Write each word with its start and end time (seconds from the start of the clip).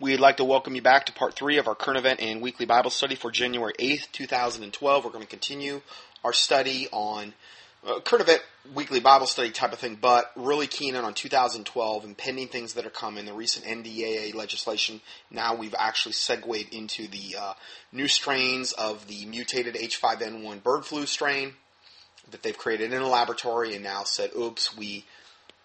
We'd 0.00 0.20
like 0.20 0.36
to 0.36 0.44
welcome 0.44 0.76
you 0.76 0.82
back 0.82 1.06
to 1.06 1.12
part 1.12 1.34
three 1.34 1.58
of 1.58 1.66
our 1.66 1.74
current 1.74 1.98
event 1.98 2.20
and 2.20 2.40
weekly 2.40 2.66
Bible 2.66 2.88
study 2.88 3.16
for 3.16 3.32
January 3.32 3.72
8th, 3.80 4.12
2012. 4.12 5.04
We're 5.04 5.10
going 5.10 5.24
to 5.24 5.28
continue 5.28 5.80
our 6.22 6.32
study 6.32 6.86
on 6.92 7.34
uh, 7.84 7.98
current 7.98 8.22
event, 8.22 8.42
weekly 8.72 9.00
Bible 9.00 9.26
study 9.26 9.50
type 9.50 9.72
of 9.72 9.80
thing, 9.80 9.98
but 10.00 10.30
really 10.36 10.68
keen 10.68 10.94
in 10.94 11.04
on 11.04 11.14
2012 11.14 12.04
and 12.04 12.16
pending 12.16 12.46
things 12.46 12.74
that 12.74 12.86
are 12.86 12.90
coming, 12.90 13.26
the 13.26 13.32
recent 13.32 13.66
NDAA 13.66 14.36
legislation. 14.36 15.00
Now 15.32 15.56
we've 15.56 15.74
actually 15.76 16.12
segued 16.12 16.72
into 16.72 17.08
the 17.08 17.34
uh, 17.36 17.54
new 17.90 18.06
strains 18.06 18.70
of 18.70 19.08
the 19.08 19.26
mutated 19.26 19.74
H5N1 19.74 20.62
bird 20.62 20.84
flu 20.84 21.06
strain 21.06 21.54
that 22.30 22.44
they've 22.44 22.56
created 22.56 22.92
in 22.92 23.02
a 23.02 23.08
laboratory 23.08 23.74
and 23.74 23.82
now 23.82 24.04
said, 24.04 24.30
oops, 24.38 24.76
we 24.76 25.06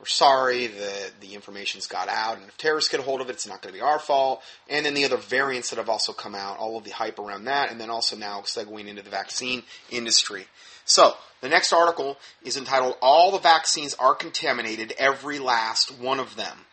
we're 0.04 0.08
sorry 0.08 0.68
that 0.68 1.12
the 1.22 1.34
information's 1.34 1.88
got 1.88 2.10
out, 2.10 2.38
and 2.38 2.46
if 2.50 2.58
terrorists 2.58 2.92
get 2.92 3.00
a 3.00 3.04
hold 3.04 3.22
of 3.22 3.30
it, 3.30 3.34
it's 3.34 3.48
not 3.48 3.62
going 3.62 3.74
to 3.74 3.80
be 3.80 3.82
our 3.82 4.00
fault. 4.00 4.44
And 4.70 4.86
then 4.86 4.96
the 4.96 5.06
other 5.06 5.16
variants 5.16 5.70
that 5.70 5.78
have 5.78 5.88
also 5.88 6.12
come 6.12 6.36
out, 6.36 6.58
all 6.58 6.78
of 6.78 6.84
the 6.84 6.90
hype 6.90 7.20
around 7.20 7.46
that, 7.46 7.72
and 7.72 7.80
then 7.80 7.90
also 7.90 8.18
now 8.18 8.42
segueing 8.42 8.90
into 8.90 9.02
the 9.02 9.10
vaccine 9.10 9.64
industry. 9.90 10.48
So, 10.84 11.14
the 11.40 11.48
next 11.48 11.72
article 11.72 12.18
is 12.44 12.58
entitled 12.58 12.98
All 13.02 13.32
the 13.32 13.40
Vaccines 13.40 13.94
Are 13.94 14.14
Contaminated, 14.14 14.94
Every 14.98 15.40
Last 15.40 15.98
One 15.98 16.20
of 16.20 16.36
Them. 16.36 16.66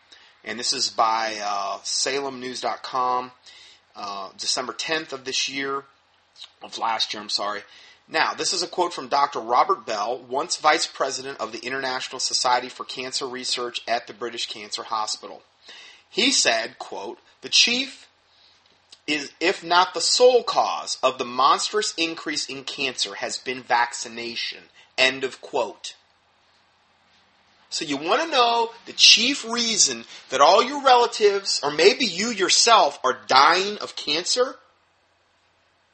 And 0.45 0.59
this 0.59 0.73
is 0.73 0.91
by 0.91 1.39
uh, 1.41 1.79
SalemNews.com, 1.85 3.31
uh, 3.95 4.31
December 4.39 4.73
10th 4.73 5.13
of 5.13 5.25
this 5.25 5.49
year, 5.49 5.85
of 6.63 6.77
last 6.79 7.15
year, 7.15 7.23
I'm 7.23 7.29
sorry. 7.29 7.61
Now, 8.11 8.35
this 8.35 8.53
is 8.53 8.63
a 8.63 8.67
quote 8.67 8.93
from 8.93 9.07
Dr. 9.07 9.39
Robert 9.39 9.87
Bell, 9.87 10.21
once 10.29 10.57
vice 10.57 10.87
president 10.87 11.39
of 11.39 11.53
the 11.53 11.65
International 11.65 12.19
Society 12.19 12.69
for 12.69 12.85
Cancer 12.85 13.27
Research 13.27 13.83
at 13.87 14.09
the 14.09 14.13
British 14.13 14.47
Cancer 14.47 14.83
Hospital. 14.83 15.43
He 16.09 16.33
said, 16.33 16.79
quote, 16.81 17.19
the 17.43 17.49
chief 17.49 18.09
is, 19.07 19.33
if 19.39 19.63
not 19.63 19.95
the 19.95 20.01
sole 20.01 20.43
cause 20.43 20.99
of 21.05 21.19
the 21.19 21.25
monstrous 21.25 21.95
increase 21.95 22.47
in 22.47 22.65
cancer 22.65 23.15
has 23.15 23.39
been 23.39 23.63
vaccination. 23.63 24.65
End 24.99 25.23
of 25.23 25.41
quote. 25.41 25.95
So 27.69 27.85
you 27.85 27.97
want 27.97 28.23
to 28.23 28.29
know 28.29 28.71
the 28.87 28.93
chief 28.93 29.45
reason 29.45 30.05
that 30.31 30.41
all 30.41 30.65
your 30.65 30.83
relatives, 30.83 31.61
or 31.63 31.71
maybe 31.71 32.05
you 32.05 32.31
yourself, 32.31 32.99
are 33.05 33.21
dying 33.29 33.79
of 33.79 33.95
cancer? 33.95 34.57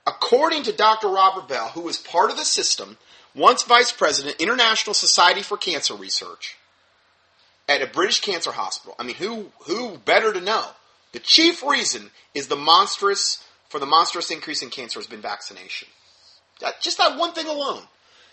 According 0.06 0.64
to 0.64 0.72
Dr. 0.72 1.08
Robert 1.08 1.48
Bell, 1.48 1.68
who 1.68 1.80
was 1.80 1.98
part 1.98 2.30
of 2.30 2.36
the 2.36 2.44
system, 2.44 2.96
once 3.34 3.64
vice 3.64 3.90
president, 3.90 4.40
International 4.40 4.94
Society 4.94 5.42
for 5.42 5.56
Cancer 5.56 5.94
Research, 5.94 6.56
at 7.68 7.82
a 7.82 7.86
British 7.86 8.20
cancer 8.20 8.52
hospital. 8.52 8.94
I 8.98 9.02
mean, 9.02 9.16
who 9.16 9.50
who 9.64 9.98
better 9.98 10.32
to 10.32 10.40
know? 10.40 10.64
The 11.12 11.18
chief 11.18 11.62
reason 11.62 12.10
is 12.34 12.46
the 12.46 12.56
monstrous 12.56 13.42
for 13.68 13.80
the 13.80 13.86
monstrous 13.86 14.30
increase 14.30 14.62
in 14.62 14.70
cancer 14.70 14.98
has 15.00 15.08
been 15.08 15.20
vaccination. 15.20 15.88
Just 16.80 16.98
that 16.98 17.18
one 17.18 17.32
thing 17.32 17.48
alone. 17.48 17.82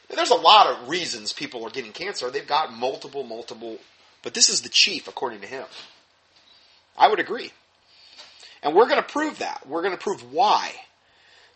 And 0.10 0.18
there's 0.18 0.30
a 0.30 0.36
lot 0.36 0.68
of 0.68 0.88
reasons 0.88 1.34
people 1.34 1.66
are 1.66 1.70
getting 1.70 1.92
cancer. 1.92 2.30
They've 2.30 2.46
got 2.46 2.72
multiple, 2.74 3.24
multiple, 3.24 3.80
but 4.22 4.34
this 4.34 4.50
is 4.50 4.62
the 4.62 4.70
chief, 4.70 5.08
according 5.08 5.42
to 5.42 5.48
him. 5.48 5.66
I 6.98 7.08
would 7.08 7.20
agree. 7.20 7.52
And 8.62 8.76
we're 8.76 8.88
going 8.88 9.02
to 9.02 9.10
prove 9.10 9.40
that. 9.40 9.68
We're 9.68 9.82
going 9.82 9.94
to 9.94 10.02
prove 10.02 10.32
why. 10.32 10.74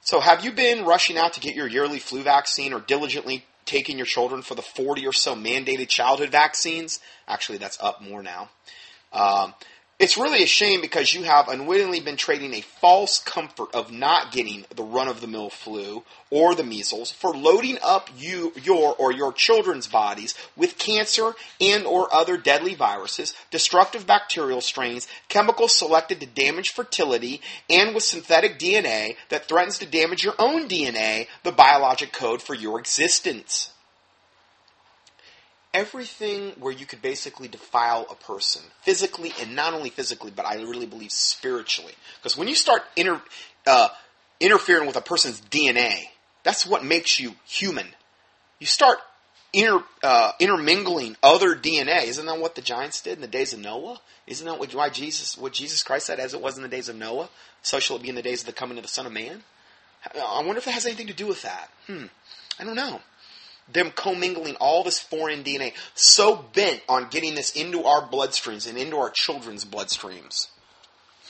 So, 0.08 0.22
have 0.22 0.46
you 0.46 0.54
been 0.54 0.86
rushing 0.86 1.18
out 1.18 1.34
to 1.34 1.42
get 1.42 1.54
your 1.54 1.68
yearly 1.68 2.00
flu 2.00 2.24
vaccine 2.24 2.72
or 2.72 2.80
diligently 2.80 3.44
taking 3.66 3.98
your 3.98 4.06
children 4.06 4.42
for 4.42 4.56
the 4.56 4.62
40 4.62 5.06
or 5.06 5.12
so 5.12 5.36
mandated 5.36 5.90
childhood 5.90 6.30
vaccines? 6.30 7.02
Actually, 7.28 7.58
that's 7.58 7.78
up 7.84 8.02
more 8.02 8.24
now. 8.24 8.50
Um, 9.12 9.54
it's 10.00 10.16
really 10.16 10.44
a 10.44 10.48
shame 10.48 10.80
because 10.80 11.12
you 11.12 11.24
have 11.24 11.48
unwittingly 11.48 12.00
been 12.00 12.18
trading 12.18 12.54
a 12.54 12.62
false 12.62 13.18
comfort 13.18 13.74
of 13.74 13.92
not 13.92 14.32
getting 14.32 14.64
the 14.76 14.84
run 14.84 15.08
of 15.08 15.22
the 15.22 15.28
mill 15.28 15.50
flu 15.50 16.04
or 16.30 16.54
the 16.54 16.64
measles 16.64 17.12
for 17.12 17.32
loading 17.36 17.80
up 17.84 18.08
you 18.16 18.54
your 18.62 18.96
or 19.00 19.12
your 19.12 19.34
children's 19.34 19.88
bodies 19.88 20.36
with 20.56 20.78
cancer 20.78 21.34
and 21.60 21.86
or 21.88 22.14
other 22.14 22.38
deadly 22.38 22.76
viruses, 22.76 23.34
destructive 23.50 24.06
bacterial 24.06 24.62
strains, 24.62 25.08
chemicals 25.30 25.76
selected 25.76 26.20
to 26.20 26.28
damage 26.28 26.70
fertility, 26.70 27.42
and 27.68 27.96
with 27.96 28.04
synthetic 28.04 28.60
DNA 28.60 29.16
that 29.30 29.48
threatens 29.48 29.80
to 29.80 29.86
damage 29.88 30.24
your 30.24 30.36
own 30.38 30.68
DNA, 30.68 31.26
the 31.42 31.52
biologic 31.52 32.14
code 32.14 32.42
for 32.42 32.54
your 32.54 32.80
existence 32.80 33.72
everything 35.74 36.52
where 36.60 36.74
you 36.74 36.86
could 36.86 37.02
basically 37.02 37.48
defile 37.48 38.06
a 38.10 38.16
person 38.16 38.62
physically 38.82 39.34
and 39.42 39.56
not 39.56 39.74
only 39.74 39.90
physically, 39.90 40.32
but 40.36 40.46
I 40.46 40.56
really 40.56 40.86
believe 40.86 41.12
spiritually. 41.12 41.94
Because 42.18 42.38
when 42.38 42.48
you 42.48 42.56
start 42.56 42.84
inter, 42.96 43.22
uh, 43.66 43.90
interfering 44.40 44.88
with 44.88 44.96
a 44.96 45.02
person's 45.02 45.42
DNA, 45.42 46.06
that's 46.44 46.66
what 46.66 46.84
makes 46.84 47.20
you 47.20 47.36
human. 47.46 47.88
You 48.60 48.68
start 48.68 49.00
inter, 49.54 49.84
uh, 50.04 50.32
intermingling 50.40 51.16
other 51.22 51.56
DNA. 51.56 52.06
Isn't 52.06 52.26
that 52.26 52.40
what 52.40 52.56
the 52.56 52.62
giants 52.62 53.02
did 53.02 53.16
in 53.16 53.22
the 53.22 53.28
days 53.28 53.54
of 53.54 53.60
Noah? 53.60 54.00
Isn't 54.26 54.46
that 54.48 54.60
what, 54.60 54.74
why 54.74 54.90
Jesus, 54.90 55.38
what 55.38 55.54
Jesus 55.54 55.84
Christ 55.84 56.08
said, 56.08 56.20
as 56.20 56.34
it 56.34 56.42
was 56.42 56.58
in 56.58 56.64
the 56.64 56.70
days 56.70 56.90
of 56.90 56.96
Noah, 56.96 57.30
so 57.62 57.80
shall 57.80 57.98
it 57.98 58.04
be 58.04 58.10
in 58.10 58.16
the 58.16 58.22
days 58.22 58.42
of 58.42 58.48
the 58.48 58.54
coming 58.54 58.78
of 58.78 58.84
the 58.84 58.90
Son 58.90 59.06
of 59.06 59.12
Man? 59.12 59.44
I 60.16 60.42
wonder 60.44 60.58
if 60.58 60.66
that 60.66 60.72
has 60.72 60.86
anything 60.86 61.08
to 61.08 61.14
do 61.14 61.28
with 61.28 61.42
that. 61.42 61.70
Hmm. 61.88 62.06
I 62.60 62.64
don't 62.64 62.76
know 62.76 63.02
them 63.72 63.92
commingling 63.96 64.56
all 64.56 64.84
this 64.84 65.00
foreign 65.00 65.44
DNA, 65.44 65.74
so 65.94 66.46
bent 66.54 66.82
on 66.88 67.10
getting 67.10 67.36
this 67.36 67.52
into 67.52 67.84
our 67.84 68.02
bloodstreams 68.08 68.68
and 68.68 68.78
into 68.78 68.98
our 68.98 69.10
children's 69.10 69.66
bloodstreams. 69.66 70.48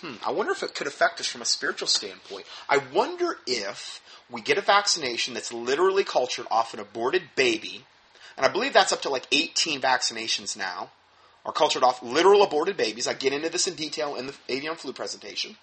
Hmm, 0.02 0.16
I 0.25 0.31
wonder 0.31 0.52
if 0.52 0.62
it 0.62 0.75
could 0.75 0.88
affect 0.88 1.20
us 1.20 1.28
from 1.28 1.42
a 1.42 1.46
spiritual 1.46 1.88
standpoint. 1.88 2.46
I 2.70 2.80
wonder 2.94 3.38
if 3.48 4.02
we 4.30 4.42
get 4.42 4.58
a 4.58 4.62
vaccination 4.62 5.34
that's 5.34 5.52
literally 5.52 6.03
cultured 6.03 6.46
off 6.52 6.74
an 6.74 6.80
aborted 6.80 7.24
baby, 7.36 7.86
and 8.36 8.46
I 8.46 8.50
believe 8.50 8.74
that's 8.74 8.94
up 8.94 9.02
to 9.04 9.09
like 9.09 9.28
18 9.31 9.81
vaccinations 9.81 10.56
now, 10.56 10.92
are 11.46 11.54
cultured 11.54 11.84
off 11.84 12.04
literal 12.04 12.44
aborted 12.44 12.78
babies. 12.78 13.08
I 13.08 13.14
get 13.14 13.34
into 13.34 13.50
this 13.50 13.68
in 13.68 13.74
detail 13.74 14.16
in 14.16 14.28
the 14.28 14.36
avian 14.50 14.75
flu 14.75 14.94
presentation. 14.94 15.56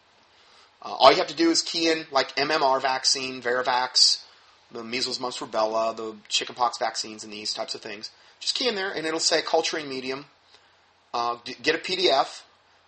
Uh, 0.82 0.94
all 0.98 1.12
you 1.12 1.18
have 1.18 1.28
to 1.28 1.36
do 1.36 1.50
is 1.50 1.62
key 1.62 1.90
in 1.90 2.06
like 2.10 2.34
MMR 2.36 2.80
vaccine, 2.80 3.40
Varivax, 3.40 4.23
the 4.70 4.82
measles, 4.84 5.20
mumps, 5.20 5.38
rubella, 5.38 5.96
the 5.96 6.16
chickenpox 6.28 6.78
vaccines, 6.78 7.24
and 7.24 7.32
these 7.32 7.52
types 7.52 7.74
of 7.74 7.80
things. 7.80 8.10
Just 8.40 8.54
key 8.54 8.68
in 8.68 8.74
there, 8.74 8.90
and 8.90 9.06
it'll 9.06 9.20
say 9.20 9.42
culturing 9.42 9.88
medium. 9.88 10.26
Uh, 11.12 11.36
get 11.62 11.74
a 11.74 11.78
PDF, 11.78 12.42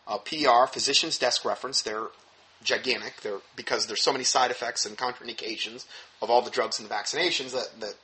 a 0.06 0.19
PDR, 0.19 0.69
physician's 0.69 1.19
desk 1.19 1.44
reference. 1.44 1.82
They're 1.82 2.09
gigantic. 2.62 3.20
They're 3.22 3.38
because 3.54 3.86
there's 3.86 4.03
so 4.03 4.12
many 4.12 4.25
side 4.25 4.50
effects 4.50 4.84
and 4.84 4.97
contraindications 4.98 5.86
of 6.20 6.31
all 6.31 6.42
the 6.42 6.50
drugs 6.50 6.81
and 6.81 6.88
the 6.88 6.92
vaccinations 6.92 7.53
that, 7.53 7.69
that 7.81 7.94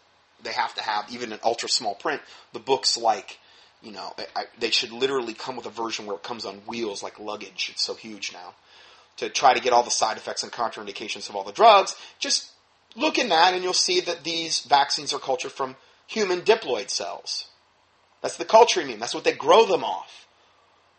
they 0.43 0.53
have 0.53 0.75
to 0.75 0.82
have 0.82 1.06
even 1.11 1.32
in 1.32 1.41
ultra 1.44 1.69
small 1.69 1.94
print. 1.94 2.22
The 2.53 2.61
books 2.61 2.97
like 2.97 3.38
you 3.82 3.93
know 3.93 4.15
I, 4.37 4.44
they 4.59 4.71
should 4.71 4.93
literally 4.93 5.34
come 5.34 5.56
with 5.56 5.66
a 5.66 5.71
version 5.71 6.06
where 6.06 6.16
it 6.16 6.22
comes 6.22 6.44
on 6.44 6.56
wheels 6.66 7.03
like 7.03 7.19
luggage. 7.19 7.71
It's 7.72 7.84
so 7.84 7.94
huge 7.94 8.32
now 8.32 8.55
to 9.16 9.28
try 9.28 9.55
to 9.55 9.61
get 9.61 9.72
all 9.72 9.82
the 9.82 9.91
side 9.91 10.16
effects 10.16 10.43
and 10.43 10.53
contraindications 10.53 11.28
of 11.28 11.37
all 11.37 11.44
the 11.44 11.53
drugs. 11.53 11.97
Just 12.19 12.51
Look 12.97 13.19
in 13.19 13.30
that 13.30 13.54
and 13.54 13.62
you'll 13.62 13.72
see 13.72 14.00
that 14.00 14.25
these 14.25 14.60
vaccines 14.60 15.12
are 15.12 15.19
cultured 15.19 15.53
from 15.53 15.76
human 16.06 16.42
diploid 16.42 16.91
cells. 16.91 17.47
That's 18.20 18.36
the 18.36 18.44
culturing 18.44 18.86
medium. 18.86 19.00
That's 19.00 19.14
what 19.14 19.25
they 19.25 19.32
grow 19.32 19.66
them 19.66 19.84
off. 19.84 20.26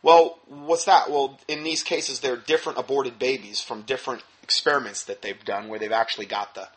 Well, 0.01 0.39
what's 0.47 0.85
that? 0.85 1.09
Well, 1.09 1.39
in 1.47 1.63
these 1.63 1.81
cases, 1.81 2.19
they're 2.19 2.35
different 2.35 2.77
aborted 2.77 3.17
babies 3.17 3.61
from 3.61 3.83
different 3.83 4.21
experiments 4.43 5.05
that 5.05 5.21
they've 5.21 5.43
done 5.45 5.69
where 5.69 5.79
they've 5.79 5.91
actually 5.91 6.25
got 6.25 6.55
the, 6.55 6.67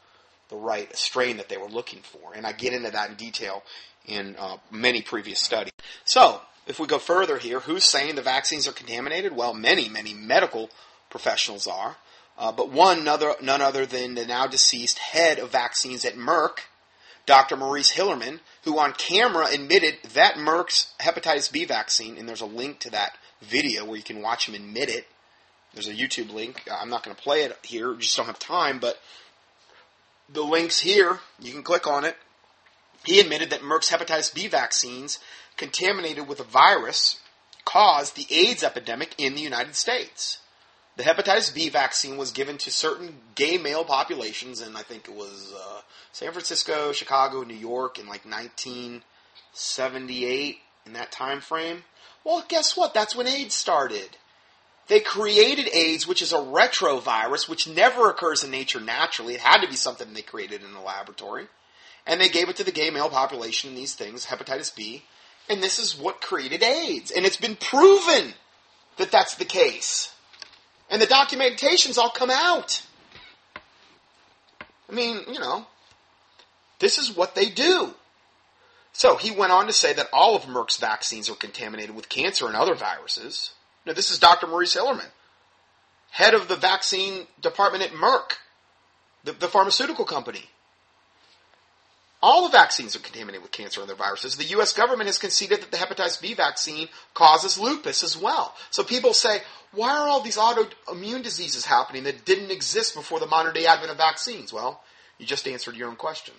the 0.48 0.56
right 0.56 0.94
strain 0.96 1.38
that 1.38 1.48
they 1.48 1.56
were 1.56 1.68
looking 1.68 2.00
for. 2.00 2.34
And 2.34 2.46
I 2.46 2.52
get 2.52 2.72
into 2.72 2.90
that 2.92 3.10
in 3.10 3.16
detail 3.16 3.64
in 4.06 4.36
uh, 4.38 4.58
many 4.70 5.02
previous 5.02 5.40
studies. 5.40 5.72
So, 6.04 6.40
if 6.68 6.78
we 6.78 6.86
go 6.86 6.98
further 6.98 7.38
here, 7.38 7.60
who's 7.60 7.84
saying 7.84 8.14
the 8.14 8.22
vaccines 8.22 8.68
are 8.68 8.72
contaminated? 8.72 9.34
Well, 9.34 9.54
many, 9.54 9.88
many 9.88 10.14
medical 10.14 10.70
professionals 11.10 11.66
are. 11.66 11.96
Uh, 12.38 12.52
but 12.52 12.70
one 12.70 13.04
none 13.04 13.62
other 13.62 13.86
than 13.86 14.14
the 14.14 14.26
now 14.26 14.46
deceased 14.46 14.98
head 14.98 15.38
of 15.38 15.52
vaccines 15.52 16.04
at 16.04 16.16
Merck, 16.16 16.58
Dr. 17.24 17.56
Maurice 17.56 17.92
Hilleman, 17.92 18.40
who 18.64 18.78
on 18.78 18.92
camera 18.92 19.48
admitted 19.50 19.96
that 20.14 20.34
Merck's 20.34 20.92
hepatitis 21.00 21.50
B 21.50 21.64
vaccine, 21.64 22.16
and 22.16 22.28
there's 22.28 22.42
a 22.42 22.46
link 22.46 22.78
to 22.80 22.90
that 22.90 23.16
video 23.40 23.84
where 23.84 23.96
you 23.96 24.02
can 24.02 24.22
watch 24.22 24.48
him 24.48 24.54
admit 24.54 24.90
it. 24.90 25.06
There's 25.72 25.88
a 25.88 25.94
YouTube 25.94 26.32
link. 26.32 26.62
I'm 26.70 26.90
not 26.90 27.02
going 27.02 27.16
to 27.16 27.22
play 27.22 27.42
it 27.42 27.56
here, 27.62 27.92
we 27.92 27.98
just 27.98 28.16
don't 28.16 28.26
have 28.26 28.38
time, 28.38 28.78
but 28.78 28.98
the 30.28 30.42
link's 30.42 30.80
here. 30.80 31.20
You 31.40 31.52
can 31.52 31.62
click 31.62 31.86
on 31.86 32.04
it. 32.04 32.16
He 33.04 33.20
admitted 33.20 33.50
that 33.50 33.60
Merck's 33.60 33.90
hepatitis 33.90 34.34
B 34.34 34.46
vaccines 34.48 35.20
contaminated 35.56 36.28
with 36.28 36.40
a 36.40 36.44
virus 36.44 37.20
caused 37.64 38.14
the 38.14 38.26
AIDS 38.30 38.62
epidemic 38.62 39.14
in 39.18 39.34
the 39.34 39.40
United 39.40 39.74
States 39.74 40.38
the 40.96 41.02
hepatitis 41.02 41.54
B 41.54 41.68
vaccine 41.68 42.16
was 42.16 42.30
given 42.30 42.56
to 42.58 42.70
certain 42.70 43.16
gay 43.34 43.58
male 43.58 43.84
populations, 43.84 44.62
and 44.62 44.76
I 44.76 44.82
think 44.82 45.08
it 45.08 45.14
was 45.14 45.52
uh, 45.54 45.80
San 46.12 46.30
Francisco, 46.32 46.92
Chicago, 46.92 47.42
New 47.42 47.54
York 47.54 47.98
in 47.98 48.06
like 48.06 48.24
1978 48.24 50.58
in 50.86 50.92
that 50.94 51.12
time 51.12 51.40
frame. 51.40 51.84
Well, 52.24 52.44
guess 52.48 52.76
what? 52.76 52.94
That's 52.94 53.14
when 53.14 53.26
AIDS 53.26 53.54
started. 53.54 54.16
They 54.88 55.00
created 55.00 55.68
AIDS, 55.72 56.06
which 56.06 56.22
is 56.22 56.32
a 56.32 56.36
retrovirus, 56.36 57.48
which 57.48 57.68
never 57.68 58.08
occurs 58.08 58.44
in 58.44 58.50
nature 58.50 58.80
naturally. 58.80 59.34
It 59.34 59.40
had 59.40 59.60
to 59.60 59.68
be 59.68 59.76
something 59.76 60.14
they 60.14 60.22
created 60.22 60.62
in 60.62 60.74
a 60.74 60.82
laboratory. 60.82 61.48
And 62.06 62.20
they 62.20 62.28
gave 62.28 62.48
it 62.48 62.56
to 62.56 62.64
the 62.64 62.72
gay 62.72 62.90
male 62.90 63.10
population 63.10 63.70
in 63.70 63.76
these 63.76 63.94
things, 63.94 64.26
hepatitis 64.26 64.74
B. 64.74 65.02
And 65.48 65.62
this 65.62 65.78
is 65.78 65.98
what 65.98 66.20
created 66.20 66.62
AIDS. 66.62 67.10
And 67.10 67.26
it's 67.26 67.36
been 67.36 67.56
proven 67.56 68.34
that 68.96 69.10
that's 69.10 69.34
the 69.34 69.44
case. 69.44 70.12
And 70.90 71.02
the 71.02 71.06
documentation's 71.06 71.98
all 71.98 72.10
come 72.10 72.30
out. 72.30 72.82
I 74.88 74.92
mean, 74.92 75.20
you 75.26 75.40
know, 75.40 75.66
this 76.78 76.98
is 76.98 77.16
what 77.16 77.34
they 77.34 77.48
do. 77.48 77.94
So 78.92 79.16
he 79.16 79.30
went 79.30 79.52
on 79.52 79.66
to 79.66 79.72
say 79.72 79.92
that 79.92 80.08
all 80.12 80.36
of 80.36 80.42
Merck's 80.42 80.78
vaccines 80.78 81.28
are 81.28 81.34
contaminated 81.34 81.94
with 81.94 82.08
cancer 82.08 82.46
and 82.46 82.56
other 82.56 82.74
viruses. 82.74 83.52
Now, 83.84 83.92
this 83.92 84.10
is 84.10 84.18
Dr. 84.18 84.46
Maurice 84.46 84.74
Hilleman, 84.76 85.10
head 86.10 86.34
of 86.34 86.48
the 86.48 86.56
vaccine 86.56 87.26
department 87.40 87.84
at 87.84 87.90
Merck, 87.90 88.38
the, 89.22 89.32
the 89.32 89.48
pharmaceutical 89.48 90.04
company. 90.04 90.50
All 92.22 92.42
the 92.42 92.56
vaccines 92.56 92.96
are 92.96 93.00
contaminated 93.00 93.42
with 93.42 93.52
cancer 93.52 93.80
and 93.80 93.90
other 93.90 93.96
viruses. 93.96 94.36
The 94.36 94.44
U.S. 94.44 94.72
government 94.72 95.06
has 95.06 95.18
conceded 95.18 95.60
that 95.60 95.70
the 95.70 95.76
hepatitis 95.76 96.20
B 96.20 96.34
vaccine 96.34 96.88
causes 97.14 97.58
lupus 97.58 98.02
as 98.02 98.16
well. 98.16 98.54
So 98.70 98.82
people 98.82 99.12
say, 99.12 99.42
why 99.72 99.90
are 99.90 100.08
all 100.08 100.22
these 100.22 100.38
autoimmune 100.38 101.22
diseases 101.22 101.66
happening 101.66 102.04
that 102.04 102.24
didn't 102.24 102.50
exist 102.50 102.94
before 102.94 103.20
the 103.20 103.26
modern 103.26 103.52
day 103.52 103.66
advent 103.66 103.90
of 103.90 103.98
vaccines? 103.98 104.52
Well, 104.52 104.82
you 105.18 105.26
just 105.26 105.46
answered 105.46 105.76
your 105.76 105.88
own 105.88 105.96
question. 105.96 106.34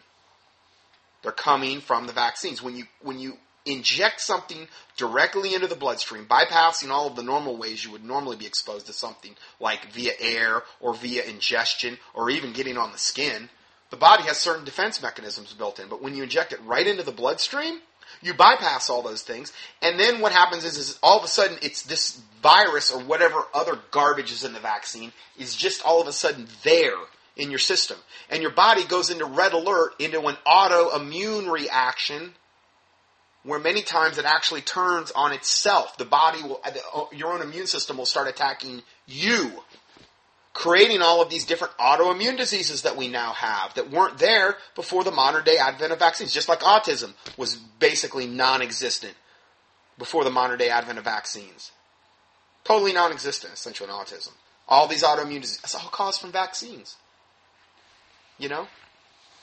They're 1.21 1.31
coming 1.31 1.81
from 1.81 2.07
the 2.07 2.13
vaccines. 2.13 2.61
When 2.61 2.75
you 2.75 2.85
when 3.01 3.19
you 3.19 3.37
inject 3.65 4.21
something 4.21 4.67
directly 4.95 5.53
into 5.53 5.67
the 5.67 5.75
bloodstream, 5.75 6.25
bypassing 6.25 6.89
all 6.89 7.07
of 7.07 7.15
the 7.15 7.23
normal 7.23 7.57
ways 7.57 7.83
you 7.83 7.91
would 7.91 8.03
normally 8.03 8.37
be 8.37 8.45
exposed 8.45 8.87
to 8.87 8.93
something 8.93 9.35
like 9.59 9.91
via 9.91 10.13
air 10.19 10.63
or 10.79 10.93
via 10.93 11.23
ingestion 11.23 11.97
or 12.13 12.29
even 12.29 12.53
getting 12.53 12.77
on 12.77 12.91
the 12.91 12.97
skin, 12.97 13.49
the 13.89 13.97
body 13.97 14.23
has 14.23 14.37
certain 14.37 14.65
defense 14.65 15.01
mechanisms 15.01 15.53
built 15.53 15.79
in. 15.79 15.87
But 15.87 16.01
when 16.01 16.15
you 16.15 16.23
inject 16.23 16.53
it 16.53 16.59
right 16.63 16.85
into 16.85 17.03
the 17.03 17.11
bloodstream, 17.11 17.79
you 18.21 18.33
bypass 18.33 18.89
all 18.89 19.01
those 19.01 19.21
things, 19.21 19.51
and 19.81 19.99
then 19.99 20.21
what 20.21 20.31
happens 20.31 20.63
is, 20.63 20.77
is 20.77 20.97
all 21.03 21.17
of 21.17 21.23
a 21.23 21.27
sudden 21.27 21.57
it's 21.61 21.83
this 21.83 22.21
virus 22.41 22.91
or 22.91 22.99
whatever 23.01 23.43
other 23.53 23.79
garbage 23.91 24.31
is 24.31 24.43
in 24.43 24.53
the 24.53 24.59
vaccine 24.59 25.11
is 25.37 25.55
just 25.55 25.83
all 25.83 26.01
of 26.01 26.07
a 26.07 26.13
sudden 26.13 26.47
there 26.63 26.95
in 27.35 27.49
your 27.49 27.59
system. 27.59 27.97
And 28.29 28.41
your 28.41 28.51
body 28.51 28.85
goes 28.85 29.09
into 29.09 29.25
red 29.25 29.53
alert 29.53 29.93
into 29.99 30.21
an 30.27 30.37
autoimmune 30.45 31.51
reaction 31.51 32.33
where 33.43 33.59
many 33.59 33.81
times 33.81 34.17
it 34.17 34.25
actually 34.25 34.61
turns 34.61 35.11
on 35.11 35.31
itself. 35.31 35.97
The 35.97 36.05
body 36.05 36.41
will, 36.43 36.59
uh, 36.63 37.05
your 37.13 37.31
own 37.33 37.41
immune 37.41 37.67
system 37.67 37.97
will 37.97 38.05
start 38.05 38.27
attacking 38.27 38.81
you, 39.05 39.51
creating 40.57 41.03
all 41.03 41.21
of 41.21 41.29
these 41.29 41.45
different 41.45 41.77
autoimmune 41.77 42.35
diseases 42.35 42.81
that 42.81 42.97
we 42.97 43.07
now 43.07 43.31
have 43.33 43.71
that 43.75 43.91
weren't 43.91 44.17
there 44.17 44.57
before 44.73 45.03
the 45.03 45.11
modern 45.11 45.43
day 45.43 45.57
advent 45.57 45.91
of 45.91 45.99
vaccines. 45.99 46.33
Just 46.33 46.49
like 46.49 46.61
autism 46.61 47.13
was 47.37 47.55
basically 47.55 48.25
non 48.25 48.63
existent 48.63 49.13
before 49.99 50.23
the 50.23 50.31
modern 50.31 50.57
day 50.57 50.69
advent 50.69 50.97
of 50.97 51.03
vaccines. 51.03 51.71
Totally 52.63 52.91
non 52.91 53.11
existent, 53.11 53.53
essentially, 53.53 53.87
in 53.87 53.95
autism. 53.95 54.31
All 54.67 54.87
these 54.87 55.03
autoimmune 55.03 55.41
diseases, 55.41 55.75
all 55.75 55.91
caused 55.91 56.19
from 56.19 56.31
vaccines. 56.31 56.95
You 58.39 58.49
know? 58.49 58.67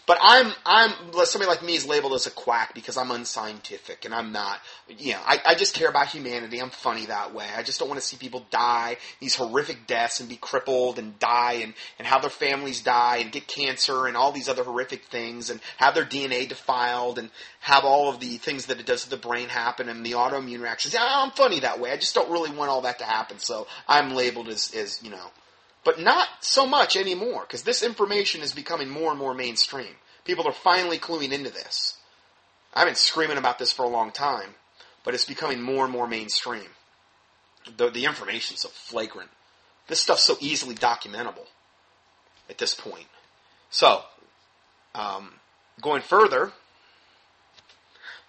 But 0.07 0.19
I'm, 0.21 0.53
I'm, 0.67 0.91
somebody 1.25 1.49
like 1.49 1.63
me 1.63 1.77
is 1.77 1.87
labeled 1.87 2.13
as 2.13 2.27
a 2.27 2.31
quack 2.31 2.75
because 2.75 2.99
I'm 2.99 3.11
unscientific 3.11 4.05
and 4.05 4.15
I'm 4.15 4.33
not, 4.33 4.61
you 4.87 5.13
know, 5.13 5.21
I, 5.25 5.41
I 5.47 5.55
just 5.55 5.75
care 5.75 5.89
about 5.89 6.09
humanity. 6.09 6.61
I'm 6.61 6.69
funny 6.69 7.07
that 7.07 7.33
way. 7.33 7.47
I 7.57 7.63
just 7.63 7.79
don't 7.79 7.89
want 7.89 8.01
to 8.01 8.07
see 8.07 8.19
people 8.19 8.45
die, 8.51 8.99
these 9.21 9.35
horrific 9.35 9.87
deaths 9.87 10.21
and 10.21 10.29
be 10.29 10.37
crippled 10.37 10.99
and 10.99 11.19
die 11.19 11.55
and, 11.63 11.73
and 11.99 12.07
have 12.07 12.21
their 12.21 12.31
families 12.31 12.83
die 12.83 13.19
and 13.19 13.33
get 13.33 13.47
cancer 13.47 14.07
and 14.07 14.15
all 14.15 14.31
these 14.31 14.49
other 14.49 14.65
horrific 14.65 15.05
things 15.05 15.49
and 15.49 15.61
have 15.79 15.95
their 15.95 16.05
DNA 16.05 16.47
defiled 16.47 17.19
and 17.19 17.31
have 17.61 17.85
all 17.85 18.11
of 18.11 18.21
the 18.21 18.37
things 18.37 18.67
that 18.67 18.79
it 18.79 18.85
does 18.85 19.05
to 19.05 19.11
the 19.11 19.17
brain 19.17 19.49
happen 19.49 19.89
and 19.89 20.05
the 20.05 20.13
autoimmune 20.13 20.61
reactions. 20.61 20.95
I'm 20.99 21.31
funny 21.31 21.61
that 21.61 21.81
way. 21.81 21.91
I 21.91 21.97
just 21.97 22.15
don't 22.15 22.31
really 22.31 22.55
want 22.55 22.69
all 22.69 22.83
that 22.83 22.99
to 22.99 23.05
happen. 23.07 23.39
So 23.39 23.67
I'm 23.89 24.15
labeled 24.15 24.49
as, 24.49 24.75
as 24.75 25.03
you 25.03 25.11
know, 25.11 25.31
but 25.85 26.01
not 26.01 26.29
so 26.41 26.67
much 26.67 26.97
anymore, 26.97 27.43
because 27.43 27.63
this 27.63 27.83
information 27.83 28.41
is 28.41 28.53
becoming 28.53 28.89
more 28.89 29.11
and 29.11 29.19
more 29.19 29.35
mainstream. 29.35 29.95
People 30.25 30.49
are 30.49 30.53
finally 30.53 30.99
cluing 30.99 31.33
into 31.33 31.51
this. 31.51 31.99
I've 32.73 32.87
been 32.87 32.95
screaming 32.95 33.37
about 33.37 33.59
this 33.59 33.71
for 33.71 33.85
a 33.85 33.89
long 33.89 34.11
time, 34.11 34.55
but 35.05 35.15
it's 35.15 35.27
becoming 35.27 35.61
more 35.61 35.85
and 35.85 35.93
more 35.93 36.09
mainstream. 36.09 36.71
The, 37.77 37.91
the 37.91 38.07
information's 38.07 38.61
so 38.61 38.69
flagrant. 38.71 39.31
This 39.87 40.01
stuff's 40.01 40.25
so 40.25 40.37
easily 40.41 40.75
documentable 40.75 41.47
at 42.49 42.59
this 42.59 42.75
point. 42.75 43.07
So, 43.71 44.03
um, 44.95 45.35
going 45.81 46.03
further, 46.03 46.53